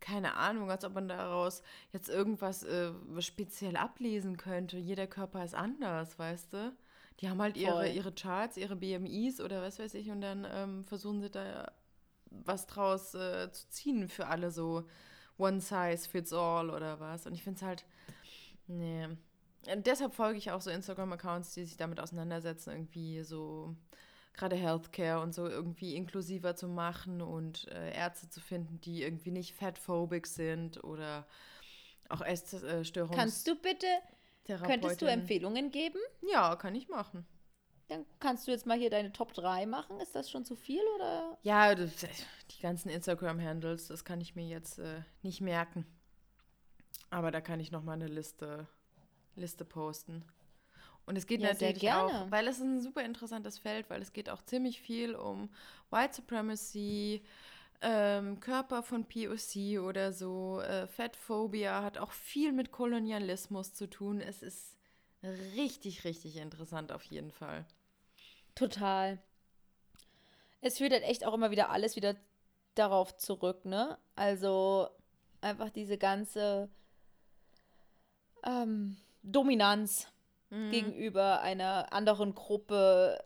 keine 0.00 0.34
Ahnung, 0.34 0.70
als 0.70 0.84
ob 0.84 0.94
man 0.94 1.08
daraus 1.08 1.62
jetzt 1.92 2.08
irgendwas 2.08 2.62
äh, 2.64 2.92
speziell 3.20 3.76
ablesen 3.76 4.36
könnte. 4.36 4.76
Jeder 4.76 5.06
Körper 5.06 5.44
ist 5.44 5.54
anders, 5.54 6.18
weißt 6.18 6.52
du? 6.52 6.76
Die 7.20 7.30
haben 7.30 7.40
halt 7.40 7.56
ihre, 7.56 7.88
ihre 7.88 8.12
Charts, 8.12 8.56
ihre 8.56 8.76
BMIs 8.76 9.40
oder 9.40 9.62
was 9.62 9.78
weiß 9.78 9.94
ich 9.94 10.10
und 10.10 10.20
dann 10.20 10.46
ähm, 10.50 10.84
versuchen 10.84 11.20
sie 11.22 11.30
da 11.30 11.70
was 12.44 12.66
draus 12.66 13.14
äh, 13.14 13.50
zu 13.52 13.68
ziehen 13.68 14.08
für 14.08 14.26
alle 14.26 14.50
so 14.50 14.84
one 15.36 15.60
size 15.60 16.08
fits 16.08 16.32
all 16.32 16.70
oder 16.70 17.00
was. 17.00 17.26
Und 17.26 17.34
ich 17.34 17.42
finde 17.42 17.58
es 17.58 17.62
halt, 17.62 17.84
nee. 18.66 19.06
Und 19.72 19.86
deshalb 19.86 20.14
folge 20.14 20.38
ich 20.38 20.50
auch 20.50 20.60
so 20.60 20.70
Instagram-Accounts, 20.70 21.54
die 21.54 21.64
sich 21.64 21.76
damit 21.76 22.00
auseinandersetzen, 22.00 22.70
irgendwie 22.70 23.22
so 23.22 23.74
gerade 24.34 24.56
Healthcare 24.56 25.20
und 25.20 25.34
so 25.34 25.48
irgendwie 25.48 25.94
inklusiver 25.94 26.56
zu 26.56 26.68
machen 26.68 27.22
und 27.22 27.68
äh, 27.68 27.94
Ärzte 27.94 28.28
zu 28.28 28.40
finden, 28.40 28.80
die 28.80 29.02
irgendwie 29.02 29.30
nicht 29.30 29.54
fatphobic 29.54 30.26
sind 30.26 30.82
oder 30.82 31.26
auch 32.08 32.20
Essstörungen. 32.20 33.16
Kannst 33.16 33.46
du 33.46 33.54
bitte, 33.54 33.86
könntest 34.46 35.00
du 35.00 35.06
Empfehlungen 35.06 35.70
geben? 35.70 35.98
Ja, 36.20 36.56
kann 36.56 36.74
ich 36.74 36.88
machen. 36.88 37.26
Dann 37.88 38.06
kannst 38.18 38.46
du 38.46 38.50
jetzt 38.50 38.66
mal 38.66 38.78
hier 38.78 38.90
deine 38.90 39.12
Top 39.12 39.34
3 39.34 39.66
machen. 39.66 40.00
Ist 40.00 40.14
das 40.14 40.30
schon 40.30 40.44
zu 40.44 40.56
viel 40.56 40.80
oder? 40.96 41.38
Ja, 41.42 41.74
das, 41.74 41.92
die 42.50 42.62
ganzen 42.62 42.88
Instagram-Handles, 42.88 43.88
das 43.88 44.04
kann 44.04 44.20
ich 44.20 44.34
mir 44.34 44.46
jetzt 44.46 44.78
äh, 44.78 45.02
nicht 45.22 45.40
merken. 45.40 45.86
Aber 47.10 47.30
da 47.30 47.40
kann 47.40 47.60
ich 47.60 47.70
noch 47.70 47.82
mal 47.82 47.92
eine 47.92 48.06
Liste, 48.06 48.66
Liste 49.36 49.64
posten. 49.64 50.24
Und 51.06 51.16
es 51.16 51.26
geht 51.26 51.42
Ja, 51.42 51.54
sehr 51.54 51.68
natürlich 51.68 51.82
gerne. 51.82 52.22
auch, 52.22 52.30
weil 52.30 52.48
es 52.48 52.56
ist 52.56 52.62
ein 52.64 52.80
super 52.80 53.04
interessantes 53.04 53.58
Feld, 53.58 53.90
weil 53.90 54.00
es 54.00 54.12
geht 54.14 54.30
auch 54.30 54.42
ziemlich 54.42 54.80
viel 54.80 55.14
um 55.14 55.50
White 55.90 56.14
Supremacy, 56.14 57.22
ähm, 57.82 58.40
Körper 58.40 58.82
von 58.82 59.04
POC 59.04 59.78
oder 59.80 60.12
so. 60.14 60.60
Äh, 60.62 60.86
Fatphobia 60.86 61.82
hat 61.82 61.98
auch 61.98 62.12
viel 62.12 62.52
mit 62.52 62.72
Kolonialismus 62.72 63.74
zu 63.74 63.88
tun. 63.90 64.22
Es 64.22 64.42
ist 64.42 64.73
richtig, 65.24 66.04
richtig 66.04 66.36
interessant 66.36 66.92
auf 66.92 67.02
jeden 67.04 67.32
Fall. 67.32 67.64
Total. 68.54 69.18
Es 70.60 70.78
führt 70.78 70.92
halt 70.92 71.02
echt 71.02 71.24
auch 71.26 71.34
immer 71.34 71.50
wieder 71.50 71.70
alles 71.70 71.96
wieder 71.96 72.16
darauf 72.74 73.16
zurück, 73.16 73.64
ne? 73.64 73.98
Also 74.16 74.88
einfach 75.40 75.70
diese 75.70 75.98
ganze 75.98 76.68
ähm, 78.44 78.96
Dominanz 79.22 80.08
Mhm. 80.50 80.70
gegenüber 80.70 81.40
einer 81.40 81.92
anderen 81.92 82.34
Gruppe 82.34 83.18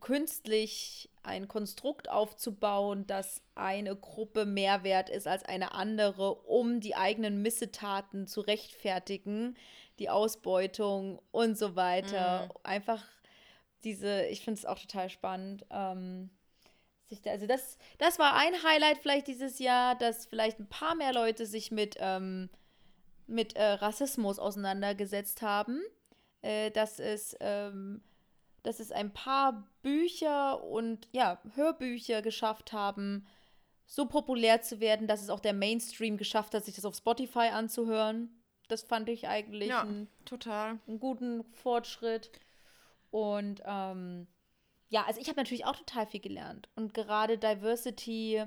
künstlich 0.00 1.08
ein 1.22 1.48
Konstrukt 1.48 2.10
aufzubauen, 2.10 3.06
dass 3.06 3.42
eine 3.54 3.96
Gruppe 3.96 4.44
mehr 4.44 4.82
wert 4.84 5.08
ist 5.08 5.26
als 5.26 5.44
eine 5.44 5.72
andere, 5.72 6.34
um 6.34 6.80
die 6.80 6.96
eigenen 6.96 7.40
Missetaten 7.40 8.26
zu 8.26 8.42
rechtfertigen, 8.42 9.56
die 9.98 10.10
Ausbeutung 10.10 11.20
und 11.30 11.56
so 11.56 11.76
weiter. 11.76 12.46
Mhm. 12.46 12.52
Einfach 12.62 13.04
diese, 13.84 14.26
ich 14.26 14.42
finde 14.42 14.58
es 14.58 14.66
auch 14.66 14.78
total 14.78 15.10
spannend. 15.10 15.64
Ähm, 15.70 16.30
da, 17.22 17.30
also 17.30 17.46
das, 17.46 17.78
das 17.98 18.18
war 18.18 18.34
ein 18.34 18.54
Highlight 18.64 18.98
vielleicht 18.98 19.28
dieses 19.28 19.58
Jahr, 19.58 19.94
dass 19.94 20.26
vielleicht 20.26 20.58
ein 20.58 20.68
paar 20.68 20.94
mehr 20.94 21.12
Leute 21.12 21.46
sich 21.46 21.70
mit, 21.70 21.96
ähm, 22.00 22.50
mit 23.26 23.54
äh, 23.56 23.62
Rassismus 23.62 24.38
auseinandergesetzt 24.38 25.42
haben. 25.42 25.80
Äh, 26.42 26.70
dass 26.72 26.98
es 26.98 27.36
ähm, 27.40 28.02
dass 28.64 28.80
es 28.80 28.90
ein 28.90 29.12
paar 29.12 29.68
Bücher 29.82 30.64
und 30.64 31.06
ja, 31.12 31.40
Hörbücher 31.54 32.22
geschafft 32.22 32.72
haben, 32.72 33.26
so 33.86 34.06
populär 34.06 34.62
zu 34.62 34.80
werden, 34.80 35.06
dass 35.06 35.22
es 35.22 35.28
auch 35.28 35.40
der 35.40 35.52
Mainstream 35.52 36.16
geschafft 36.16 36.54
hat, 36.54 36.64
sich 36.64 36.74
das 36.74 36.86
auf 36.86 36.96
Spotify 36.96 37.50
anzuhören. 37.52 38.30
Das 38.68 38.82
fand 38.82 39.08
ich 39.08 39.28
eigentlich 39.28 39.68
Ja, 39.68 39.82
ein 39.82 40.08
total. 40.24 40.78
einen 40.86 40.98
guten 41.00 41.44
Fortschritt. 41.44 42.30
Und 43.10 43.62
ähm, 43.64 44.26
ja, 44.88 45.04
also 45.04 45.20
ich 45.20 45.28
habe 45.28 45.36
natürlich 45.38 45.64
auch 45.66 45.76
total 45.76 46.06
viel 46.06 46.20
gelernt. 46.20 46.68
Und 46.74 46.94
gerade 46.94 47.38
Diversity, 47.38 48.42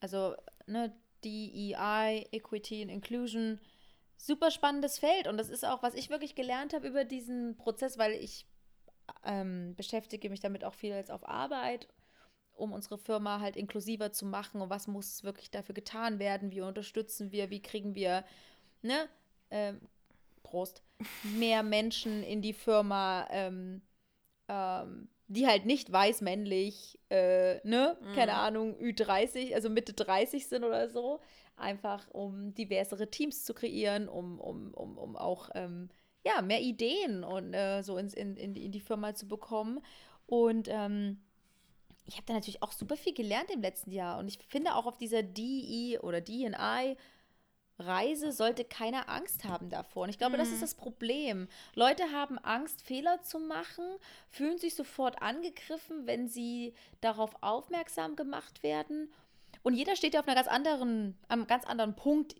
also 0.00 0.34
ne, 0.66 0.94
DEI, 1.24 2.26
Equity 2.32 2.82
and 2.82 2.90
Inclusion, 2.90 3.60
super 4.16 4.50
spannendes 4.50 4.98
Feld. 4.98 5.26
Und 5.26 5.38
das 5.38 5.48
ist 5.48 5.64
auch, 5.64 5.82
was 5.82 5.94
ich 5.94 6.10
wirklich 6.10 6.34
gelernt 6.34 6.74
habe 6.74 6.86
über 6.88 7.04
diesen 7.04 7.56
Prozess, 7.56 7.98
weil 7.98 8.12
ich 8.12 8.46
ähm, 9.24 9.74
beschäftige 9.76 10.30
mich 10.30 10.40
damit 10.40 10.64
auch 10.64 10.74
viel 10.74 10.90
jetzt 10.90 11.10
auf 11.10 11.26
Arbeit, 11.28 11.88
um 12.54 12.72
unsere 12.72 12.98
Firma 12.98 13.40
halt 13.40 13.56
inklusiver 13.56 14.12
zu 14.12 14.26
machen 14.26 14.60
und 14.60 14.70
was 14.70 14.86
muss 14.86 15.24
wirklich 15.24 15.50
dafür 15.50 15.74
getan 15.74 16.18
werden, 16.18 16.50
wie 16.50 16.60
unterstützen 16.60 17.32
wir, 17.32 17.50
wie 17.50 17.60
kriegen 17.62 17.94
wir, 17.94 18.24
ne, 18.82 19.08
ähm, 19.52 19.80
Prost, 20.42 20.82
mehr 21.22 21.62
Menschen 21.62 22.22
in 22.24 22.42
die 22.42 22.52
Firma, 22.52 23.26
ähm, 23.30 23.82
ähm, 24.48 25.08
die 25.28 25.46
halt 25.46 25.64
nicht 25.66 25.90
weiß 25.90 26.20
männlich, 26.20 26.98
äh, 27.10 27.66
ne, 27.66 27.96
keine 28.14 28.32
Ahnung, 28.34 28.76
Ü30, 28.78 29.54
also 29.54 29.70
Mitte 29.70 29.92
30 29.94 30.46
sind 30.46 30.64
oder 30.64 30.88
so, 30.90 31.20
einfach 31.56 32.08
um 32.10 32.54
diversere 32.54 33.10
Teams 33.10 33.44
zu 33.44 33.54
kreieren, 33.54 34.08
um, 34.08 34.38
um, 34.40 34.74
um, 34.74 34.98
um 34.98 35.16
auch 35.16 35.48
ähm, 35.54 35.88
ja, 36.24 36.42
mehr 36.42 36.60
Ideen 36.60 37.24
und 37.24 37.54
äh, 37.54 37.82
so 37.82 37.96
ins, 37.98 38.14
in, 38.14 38.36
in, 38.36 38.52
die- 38.54 38.64
in 38.64 38.72
die 38.72 38.80
Firma 38.80 39.14
zu 39.14 39.26
bekommen. 39.26 39.80
Und 40.26 40.68
ähm, 40.68 41.20
ich 42.06 42.14
habe 42.16 42.26
da 42.26 42.34
natürlich 42.34 42.62
auch 42.62 42.72
super 42.72 42.96
viel 42.96 43.14
gelernt 43.14 43.50
im 43.50 43.62
letzten 43.62 43.90
Jahr. 43.92 44.18
Und 44.18 44.28
ich 44.28 44.38
finde 44.48 44.74
auch 44.74 44.86
auf 44.86 44.98
dieser 44.98 45.22
DE 45.22 45.98
oder 46.00 46.20
DI 46.20 46.96
Reise 47.78 48.32
sollte 48.32 48.64
keiner 48.64 49.08
Angst 49.08 49.44
haben 49.44 49.68
davor. 49.68 50.04
Und 50.04 50.10
ich 50.10 50.18
glaube, 50.18 50.36
mhm. 50.36 50.40
das 50.40 50.50
ist 50.50 50.62
das 50.62 50.74
Problem. 50.74 51.48
Leute 51.74 52.12
haben 52.12 52.38
Angst, 52.38 52.82
Fehler 52.82 53.22
zu 53.22 53.38
machen, 53.38 53.84
fühlen 54.30 54.58
sich 54.58 54.74
sofort 54.74 55.20
angegriffen, 55.22 56.06
wenn 56.06 56.28
sie 56.28 56.74
darauf 57.00 57.34
aufmerksam 57.42 58.16
gemacht 58.16 58.62
werden. 58.62 59.12
Und 59.62 59.74
jeder 59.74 59.96
steht 59.96 60.14
ja 60.14 60.20
auf 60.20 60.26
einer 60.28 60.36
ganz 60.36 60.48
anderen, 60.48 61.16
einem 61.28 61.46
ganz 61.46 61.64
anderen 61.64 61.94
Punkt 61.94 62.34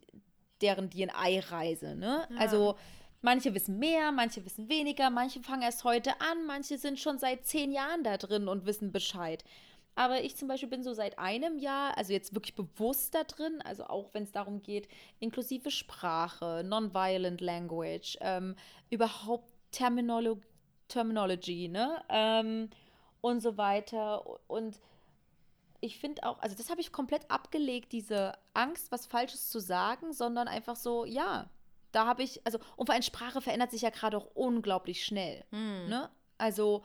deren 0.61 0.91
DNA-Reise. 0.91 1.95
Ne? 1.95 2.27
Ja. 2.31 2.37
Also 2.37 2.77
manche 3.21 3.55
wissen 3.55 3.79
mehr, 3.79 4.13
manche 4.13 4.45
wissen 4.45 4.69
weniger, 4.69 5.11
manche 5.11 5.41
fangen 5.41 5.63
erst 5.63 5.85
heute 5.85 6.21
an, 6.21 6.47
manche 6.47 6.79
sind 6.79 6.99
schon 6.99 7.19
seit 7.19 7.47
zehn 7.47 7.73
Jahren 7.73 8.05
da 8.05 8.17
drin 8.17 8.49
und 8.49 8.67
wissen 8.67 8.93
Bescheid. 8.93 9.45
Aber 9.95 10.23
ich 10.23 10.37
zum 10.37 10.49
Beispiel 10.49 10.69
bin 10.69 10.83
so 10.83 10.95
seit 10.95 11.19
einem 11.19 11.59
Jahr, 11.59 11.97
also 11.99 12.13
jetzt 12.13 12.35
wirklich 12.35 12.55
bewusst 12.55 13.15
da 13.15 13.25
drin, 13.25 13.61
also 13.63 13.85
auch 13.85 14.15
wenn 14.15 14.23
es 14.23 14.33
darum 14.33 14.63
geht, 14.63 14.89
inklusive 15.21 15.71
Sprache, 15.71 16.63
Nonviolent 16.65 17.41
Language, 17.41 18.17
ähm, 18.21 18.57
überhaupt 18.91 19.53
Terminolo 19.71 20.39
Terminology, 20.89 21.69
ne? 21.69 22.03
Ähm, 22.09 22.69
und 23.21 23.41
so 23.41 23.57
weiter. 23.57 24.25
Und 24.49 24.79
ich 25.81 25.99
finde 25.99 26.23
auch, 26.25 26.39
also 26.41 26.57
das 26.57 26.71
habe 26.71 26.81
ich 26.81 26.93
komplett 26.93 27.31
abgelegt, 27.31 27.93
diese 27.93 28.35
Angst, 28.55 28.93
was 28.93 29.07
Falsches 29.07 29.51
zu 29.51 29.59
sagen, 29.59 30.13
sondern 30.13 30.49
einfach 30.49 30.77
so, 30.77 31.05
ja, 31.05 31.49
da 31.93 32.07
habe 32.07 32.23
ich, 32.23 32.41
also, 32.45 32.59
und 32.77 32.87
vor 32.87 32.95
allem 32.95 33.03
Sprache 33.03 33.41
verändert 33.41 33.71
sich 33.71 33.83
ja 33.83 33.91
gerade 33.91 34.17
auch 34.17 34.29
unglaublich 34.35 35.05
schnell. 35.05 35.45
Hm. 35.51 35.89
Ne? 35.89 36.11
Also, 36.39 36.85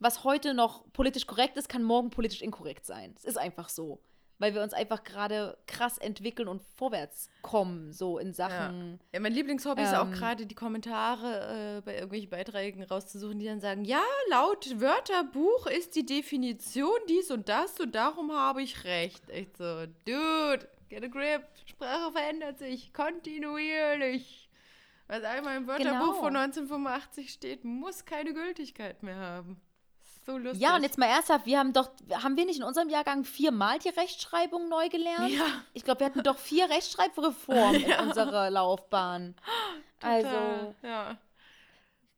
was 0.00 0.24
heute 0.24 0.54
noch 0.54 0.90
politisch 0.92 1.26
korrekt 1.26 1.56
ist, 1.56 1.68
kann 1.68 1.82
morgen 1.82 2.10
politisch 2.10 2.42
inkorrekt 2.42 2.86
sein. 2.86 3.14
Es 3.16 3.24
ist 3.24 3.38
einfach 3.38 3.68
so. 3.68 4.02
Weil 4.38 4.54
wir 4.54 4.62
uns 4.62 4.72
einfach 4.72 5.04
gerade 5.04 5.58
krass 5.66 5.98
entwickeln 5.98 6.48
und 6.48 6.62
vorwärts 6.76 7.28
kommen, 7.42 7.92
so 7.92 8.16
in 8.16 8.32
Sachen. 8.32 8.92
Ja, 8.92 8.98
ja 9.12 9.20
mein 9.20 9.34
Lieblingshobby 9.34 9.82
ähm, 9.82 9.86
ist 9.86 9.94
auch 9.94 10.06
ähm, 10.06 10.12
gerade 10.12 10.46
die 10.46 10.54
Kommentare 10.54 11.76
äh, 11.76 11.80
bei 11.82 11.92
irgendwelchen 11.92 12.30
Beiträgen 12.30 12.82
rauszusuchen, 12.82 13.38
die 13.38 13.44
dann 13.44 13.60
sagen: 13.60 13.84
Ja, 13.84 14.02
laut 14.30 14.80
Wörterbuch 14.80 15.66
ist 15.66 15.94
die 15.94 16.06
Definition 16.06 16.98
dies 17.10 17.30
und 17.30 17.50
das 17.50 17.78
und 17.80 17.94
darum 17.94 18.32
habe 18.32 18.62
ich 18.62 18.84
recht. 18.84 19.28
Echt 19.28 19.58
so, 19.58 19.84
Dude, 20.06 20.66
get 20.88 21.04
a 21.04 21.08
grip. 21.08 21.42
Sprache 21.66 22.10
verändert 22.10 22.58
sich 22.60 22.94
kontinuierlich. 22.94 24.48
Was 25.06 25.22
einmal 25.22 25.58
im 25.58 25.66
Wörterbuch 25.66 25.90
genau. 25.90 26.14
von 26.14 26.36
1985 26.36 27.30
steht, 27.30 27.64
muss 27.64 28.06
keine 28.06 28.32
Gültigkeit 28.32 29.02
mehr 29.02 29.16
haben. 29.16 29.60
So 30.30 30.38
lustig. 30.38 30.62
Ja, 30.62 30.76
und 30.76 30.82
jetzt 30.82 30.96
mal 30.96 31.06
ernsthaft, 31.06 31.44
wir 31.44 31.58
haben 31.58 31.72
doch, 31.72 31.90
haben 32.12 32.36
wir 32.36 32.44
nicht 32.44 32.58
in 32.58 32.64
unserem 32.64 32.88
Jahrgang 32.88 33.24
viermal 33.24 33.80
die 33.80 33.88
Rechtschreibung 33.88 34.68
neu 34.68 34.88
gelernt? 34.88 35.30
Ja. 35.30 35.64
Ich 35.74 35.82
glaube, 35.82 36.00
wir 36.00 36.06
hatten 36.06 36.22
doch 36.22 36.38
vier 36.38 36.70
Rechtschreibreformen 36.70 37.80
ja. 37.88 38.00
in 38.00 38.08
unserer 38.08 38.48
Laufbahn. 38.48 39.34
Total, 39.98 40.24
also, 40.24 40.74
ja. 40.82 41.18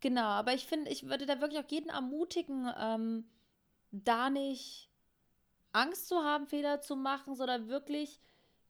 Genau, 0.01 0.27
aber 0.27 0.53
ich 0.53 0.67
finde, 0.67 0.91
ich 0.91 1.09
würde 1.09 1.25
da 1.25 1.41
wirklich 1.41 1.65
auch 1.65 1.71
jeden 1.71 1.89
ermutigen, 1.89 2.71
ähm, 2.79 3.25
da 3.93 4.29
nicht 4.29 4.91
Angst 5.73 6.09
zu 6.09 6.23
haben, 6.23 6.47
Fehler 6.47 6.83
zu 6.83 6.97
machen, 6.97 7.35
sondern 7.35 7.69
wirklich, 7.69 8.21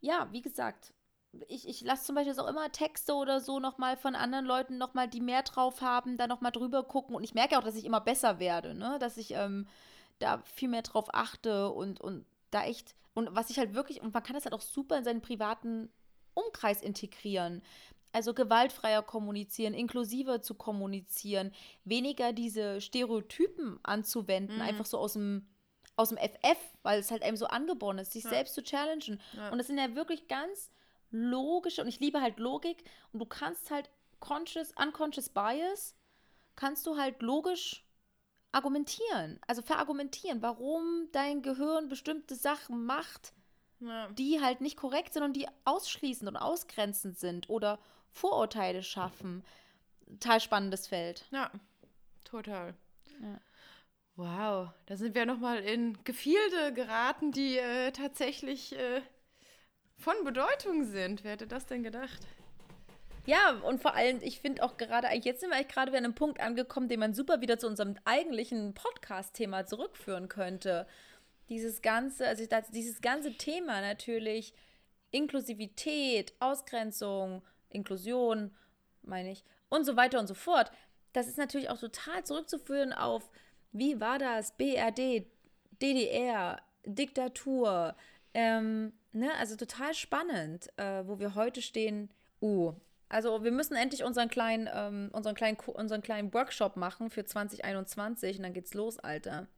ja, 0.01 0.29
wie 0.31 0.43
gesagt, 0.43 0.93
ich, 1.49 1.67
ich 1.67 1.81
lasse 1.83 2.05
zum 2.05 2.15
Beispiel 2.15 2.39
auch 2.39 2.49
immer 2.49 2.71
Texte 2.71 3.15
oder 3.15 3.41
so 3.41 3.59
nochmal 3.59 3.97
von 3.97 4.15
anderen 4.15 4.45
Leuten 4.45 4.79
nochmal, 4.79 5.09
die 5.09 5.21
mehr 5.21 5.43
drauf 5.43 5.81
haben, 5.81 6.17
da 6.17 6.27
nochmal 6.27 6.53
drüber 6.53 6.83
gucken. 6.83 7.15
Und 7.15 7.25
ich 7.25 7.35
merke 7.35 7.59
auch, 7.59 7.65
dass 7.65 7.77
ich 7.77 7.85
immer 7.85 8.01
besser 8.01 8.39
werde, 8.39 8.75
ne? 8.75 8.99
Dass 9.01 9.17
ich 9.17 9.33
ähm, 9.33 9.67
da 10.19 10.43
viel 10.45 10.69
mehr 10.69 10.83
drauf 10.83 11.07
achte 11.13 11.71
und, 11.71 12.01
und 12.01 12.27
da 12.51 12.65
echt. 12.65 12.95
Und 13.15 13.35
was 13.35 13.51
ich 13.51 13.59
halt 13.59 13.75
wirklich, 13.75 14.03
und 14.03 14.13
man 14.13 14.23
kann 14.23 14.35
das 14.35 14.45
halt 14.45 14.55
auch 14.55 14.61
super 14.61 14.99
in 14.99 15.05
seinen 15.05 15.23
privaten 15.23 15.91
Umkreis 16.35 16.83
integrieren. 16.83 17.63
Also 18.13 18.35
gewaltfreier 18.35 19.03
kommunizieren, 19.03 19.73
inklusiver 19.73 20.43
zu 20.43 20.55
kommunizieren, 20.55 21.51
weniger 21.85 22.35
diese 22.35 22.83
Stereotypen 22.83 23.81
anzuwenden, 23.83 24.57
mhm. 24.57 24.63
einfach 24.63 24.85
so 24.85 24.99
aus 24.99 25.15
dem, 25.15 25.47
aus 25.97 26.11
dem 26.11 26.19
FF, 26.19 26.59
weil 26.83 27.01
es 27.01 27.11
halt 27.11 27.23
einem 27.23 27.39
so 27.39 27.47
angeboren 27.47 27.99
ist, 27.99 28.13
sich 28.13 28.25
ja. 28.25 28.31
selbst 28.31 28.55
zu 28.55 28.63
challengen. 28.63 29.19
Ja. 29.33 29.49
Und 29.49 29.57
das 29.57 29.67
sind 29.67 29.79
ja 29.79 29.95
wirklich 29.95 30.29
ganz 30.29 30.71
logische, 31.13 31.83
und 31.83 31.89
ich 31.89 32.01
liebe 32.01 32.21
halt 32.21 32.39
Logik, 32.39 32.85
und 33.13 33.21
du 33.21 33.27
kannst 33.27 33.71
halt 33.71 33.89
conscious, 34.21 34.73
unconscious 34.81 35.29
bias, 35.29 35.95
kannst 36.57 36.87
du 36.87 36.97
halt 36.97 37.23
logisch 37.23 37.85
argumentieren, 38.53 39.41
also 39.47 39.63
verargumentieren, 39.63 40.43
warum 40.43 41.09
dein 41.13 41.43
Gehirn 41.43 41.89
bestimmte 41.89 42.35
Sachen 42.35 42.85
macht, 42.85 43.33
ja. 43.81 44.09
die 44.11 44.41
halt 44.41 44.61
nicht 44.61 44.77
korrekt 44.77 45.15
sind 45.15 45.23
und 45.23 45.35
die 45.35 45.49
ausschließend 45.65 46.29
und 46.29 46.37
ausgrenzend 46.37 47.19
sind 47.19 47.49
oder 47.49 47.79
Vorurteile 48.11 48.83
schaffen. 48.83 49.43
Total 50.07 50.41
spannendes 50.41 50.87
Feld. 50.87 51.25
Ja, 51.31 51.51
total. 52.25 52.75
Ja. 53.23 53.41
Wow, 54.17 54.69
da 54.85 54.97
sind 54.97 55.15
wir 55.15 55.25
nochmal 55.25 55.61
in 55.61 55.97
Gefilde 56.05 56.75
geraten, 56.75 57.33
die 57.33 57.57
äh, 57.57 57.93
tatsächlich 57.93 58.77
äh, 58.77 59.01
von 60.03 60.25
Bedeutung 60.25 60.85
sind. 60.85 61.23
Wer 61.23 61.33
hätte 61.33 61.47
das 61.47 61.67
denn 61.67 61.83
gedacht? 61.83 62.21
Ja, 63.25 63.53
und 63.63 63.81
vor 63.81 63.95
allem, 63.95 64.19
ich 64.21 64.41
finde 64.41 64.65
auch 64.65 64.77
gerade, 64.77 65.07
jetzt 65.15 65.41
sind 65.41 65.51
wir 65.51 65.57
eigentlich 65.57 65.69
gerade 65.69 65.93
wieder 65.93 65.99
an 65.99 66.07
einem 66.07 66.15
Punkt 66.15 66.41
angekommen, 66.41 66.89
den 66.89 66.99
man 66.99 67.15
super 67.15 67.41
wieder 67.41 67.57
zu 67.57 67.69
unserem 67.69 67.95
eigentlichen 68.05 68.75
Podcast-Thema 68.75 69.65
zurückführen 69.65 70.29
könnte. 70.29 70.89
Dieses 71.49 71.83
ganze, 71.83 72.27
also 72.27 72.45
das, 72.47 72.71
dieses 72.71 73.01
ganze 73.01 73.37
Thema 73.37 73.81
natürlich, 73.81 74.53
Inklusivität, 75.13 76.33
Ausgrenzung, 76.41 77.43
Inklusion, 77.69 78.51
meine 79.03 79.31
ich, 79.31 79.45
und 79.69 79.85
so 79.85 79.95
weiter 79.97 80.19
und 80.19 80.27
so 80.27 80.35
fort. 80.35 80.73
Das 81.13 81.29
ist 81.29 81.39
natürlich 81.39 81.71
auch 81.71 81.79
total 81.79 82.25
zurückzuführen 82.25 82.93
auf, 82.93 83.31
wie 83.71 84.01
war 84.01 84.19
das? 84.19 84.57
BRD, 84.57 85.27
DDR, 85.81 86.61
Diktatur, 86.85 87.95
ähm, 88.35 88.93
ne, 89.13 89.35
also 89.39 89.57
total 89.57 89.95
spannend, 89.95 90.69
äh, 90.79 91.07
wo 91.07 91.19
wir 91.19 91.35
heute 91.35 91.63
stehen. 91.63 92.11
Uh, 92.41 92.75
also 93.09 93.45
wir 93.45 93.53
müssen 93.53 93.77
endlich 93.77 94.05
unseren 94.05 94.29
kleinen, 94.29 94.69
ähm, 94.73 95.11
unseren 95.13 95.35
kleinen, 95.35 95.59
unseren 95.59 96.03
kleinen 96.03 96.33
Workshop 96.33 96.77
machen 96.77 97.11
für 97.11 97.25
2021 97.25 98.39
und 98.39 98.43
dann 98.43 98.55
geht's 98.55 98.75
los, 98.75 98.99
Alter. 98.99 99.49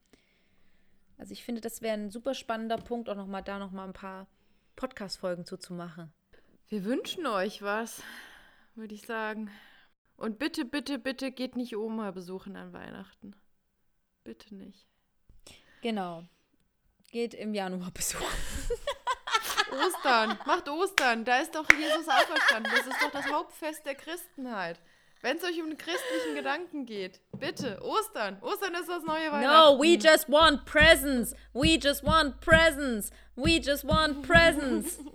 Also 1.18 1.32
ich 1.32 1.44
finde, 1.44 1.60
das 1.60 1.80
wäre 1.80 1.94
ein 1.94 2.10
super 2.10 2.34
spannender 2.34 2.78
Punkt, 2.78 3.08
auch 3.08 3.14
nochmal 3.14 3.42
da 3.42 3.58
nochmal 3.58 3.86
ein 3.86 3.92
paar 3.92 4.26
Podcast-Folgen 4.74 5.46
zuzumachen. 5.46 6.12
Wir 6.68 6.84
wünschen 6.84 7.26
euch 7.26 7.62
was, 7.62 8.02
würde 8.74 8.94
ich 8.94 9.06
sagen. 9.06 9.50
Und 10.16 10.38
bitte, 10.38 10.64
bitte, 10.64 10.98
bitte 10.98 11.30
geht 11.30 11.56
nicht 11.56 11.76
Oma 11.76 12.10
besuchen 12.10 12.56
an 12.56 12.72
Weihnachten. 12.72 13.36
Bitte 14.24 14.54
nicht. 14.54 14.88
Genau. 15.82 16.24
Geht 17.10 17.34
im 17.34 17.54
Januar 17.54 17.92
besuchen. 17.92 18.24
Ostern, 19.74 20.38
macht 20.46 20.68
Ostern. 20.68 21.24
Da 21.24 21.38
ist 21.38 21.54
doch 21.54 21.66
Jesus 21.70 22.08
auferstanden. 22.08 22.72
Das 22.74 22.86
ist 22.86 23.02
doch 23.02 23.10
das 23.10 23.26
Hauptfest 23.30 23.84
der 23.84 23.94
Christenheit. 23.94 24.78
Wenn 25.22 25.38
es 25.38 25.44
euch 25.44 25.58
um 25.62 25.70
den 25.70 25.78
christlichen 25.78 26.34
Gedanken 26.34 26.84
geht, 26.84 27.20
bitte, 27.38 27.80
Ostern. 27.82 28.36
Ostern 28.42 28.74
ist 28.74 28.88
das 28.88 29.04
neue 29.04 29.32
Weihnachten. 29.32 29.74
No, 29.74 29.78
we 29.82 29.96
just 29.96 30.28
want 30.28 30.66
presents. 30.66 31.34
We 31.54 31.78
just 31.78 32.04
want 32.04 32.40
presents. 32.40 33.10
We 33.34 33.58
just 33.58 33.84
want 33.84 34.22
presents. 34.22 34.98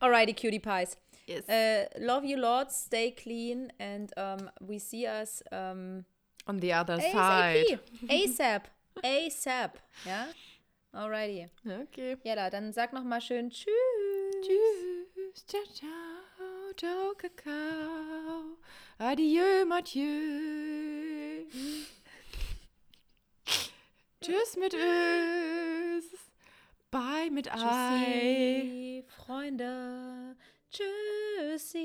Alrighty, 0.00 0.34
cutie 0.34 0.58
pies. 0.58 0.98
Yes. 1.26 1.48
Uh, 1.48 1.86
love 1.98 2.24
you, 2.24 2.36
Lord. 2.36 2.70
Stay 2.70 3.12
clean, 3.12 3.72
and 3.78 4.12
um, 4.18 4.50
we 4.60 4.78
see 4.78 5.06
us 5.06 5.42
um, 5.52 6.04
on 6.46 6.58
the 6.58 6.72
other 6.72 6.98
ASAP. 6.98 7.12
side. 7.12 7.80
ASAP. 8.10 8.62
ASAP. 9.02 9.70
Ja. 10.04 10.26
Alrighty. 10.92 11.48
Okay. 11.64 12.18
Ja, 12.22 12.34
da, 12.36 12.50
dann 12.50 12.72
sag 12.72 12.92
noch 12.92 13.02
mal 13.02 13.20
schön 13.20 13.50
Tschüss. 13.50 13.72
Tschüss. 14.42 15.46
Ciao, 15.46 15.64
ciao. 15.72 15.88
Ciao, 16.76 17.14
Kakao. 17.16 18.58
Adieu, 18.98 19.64
Mathieu. 19.66 21.46
Tschüss 24.20 24.56
mit 24.56 24.74
Ös. 24.74 26.04
Bye 26.90 27.30
mit 27.30 27.50
Ei. 27.50 29.02
Freunde. 29.08 30.36
Tschüssi. 30.70 31.80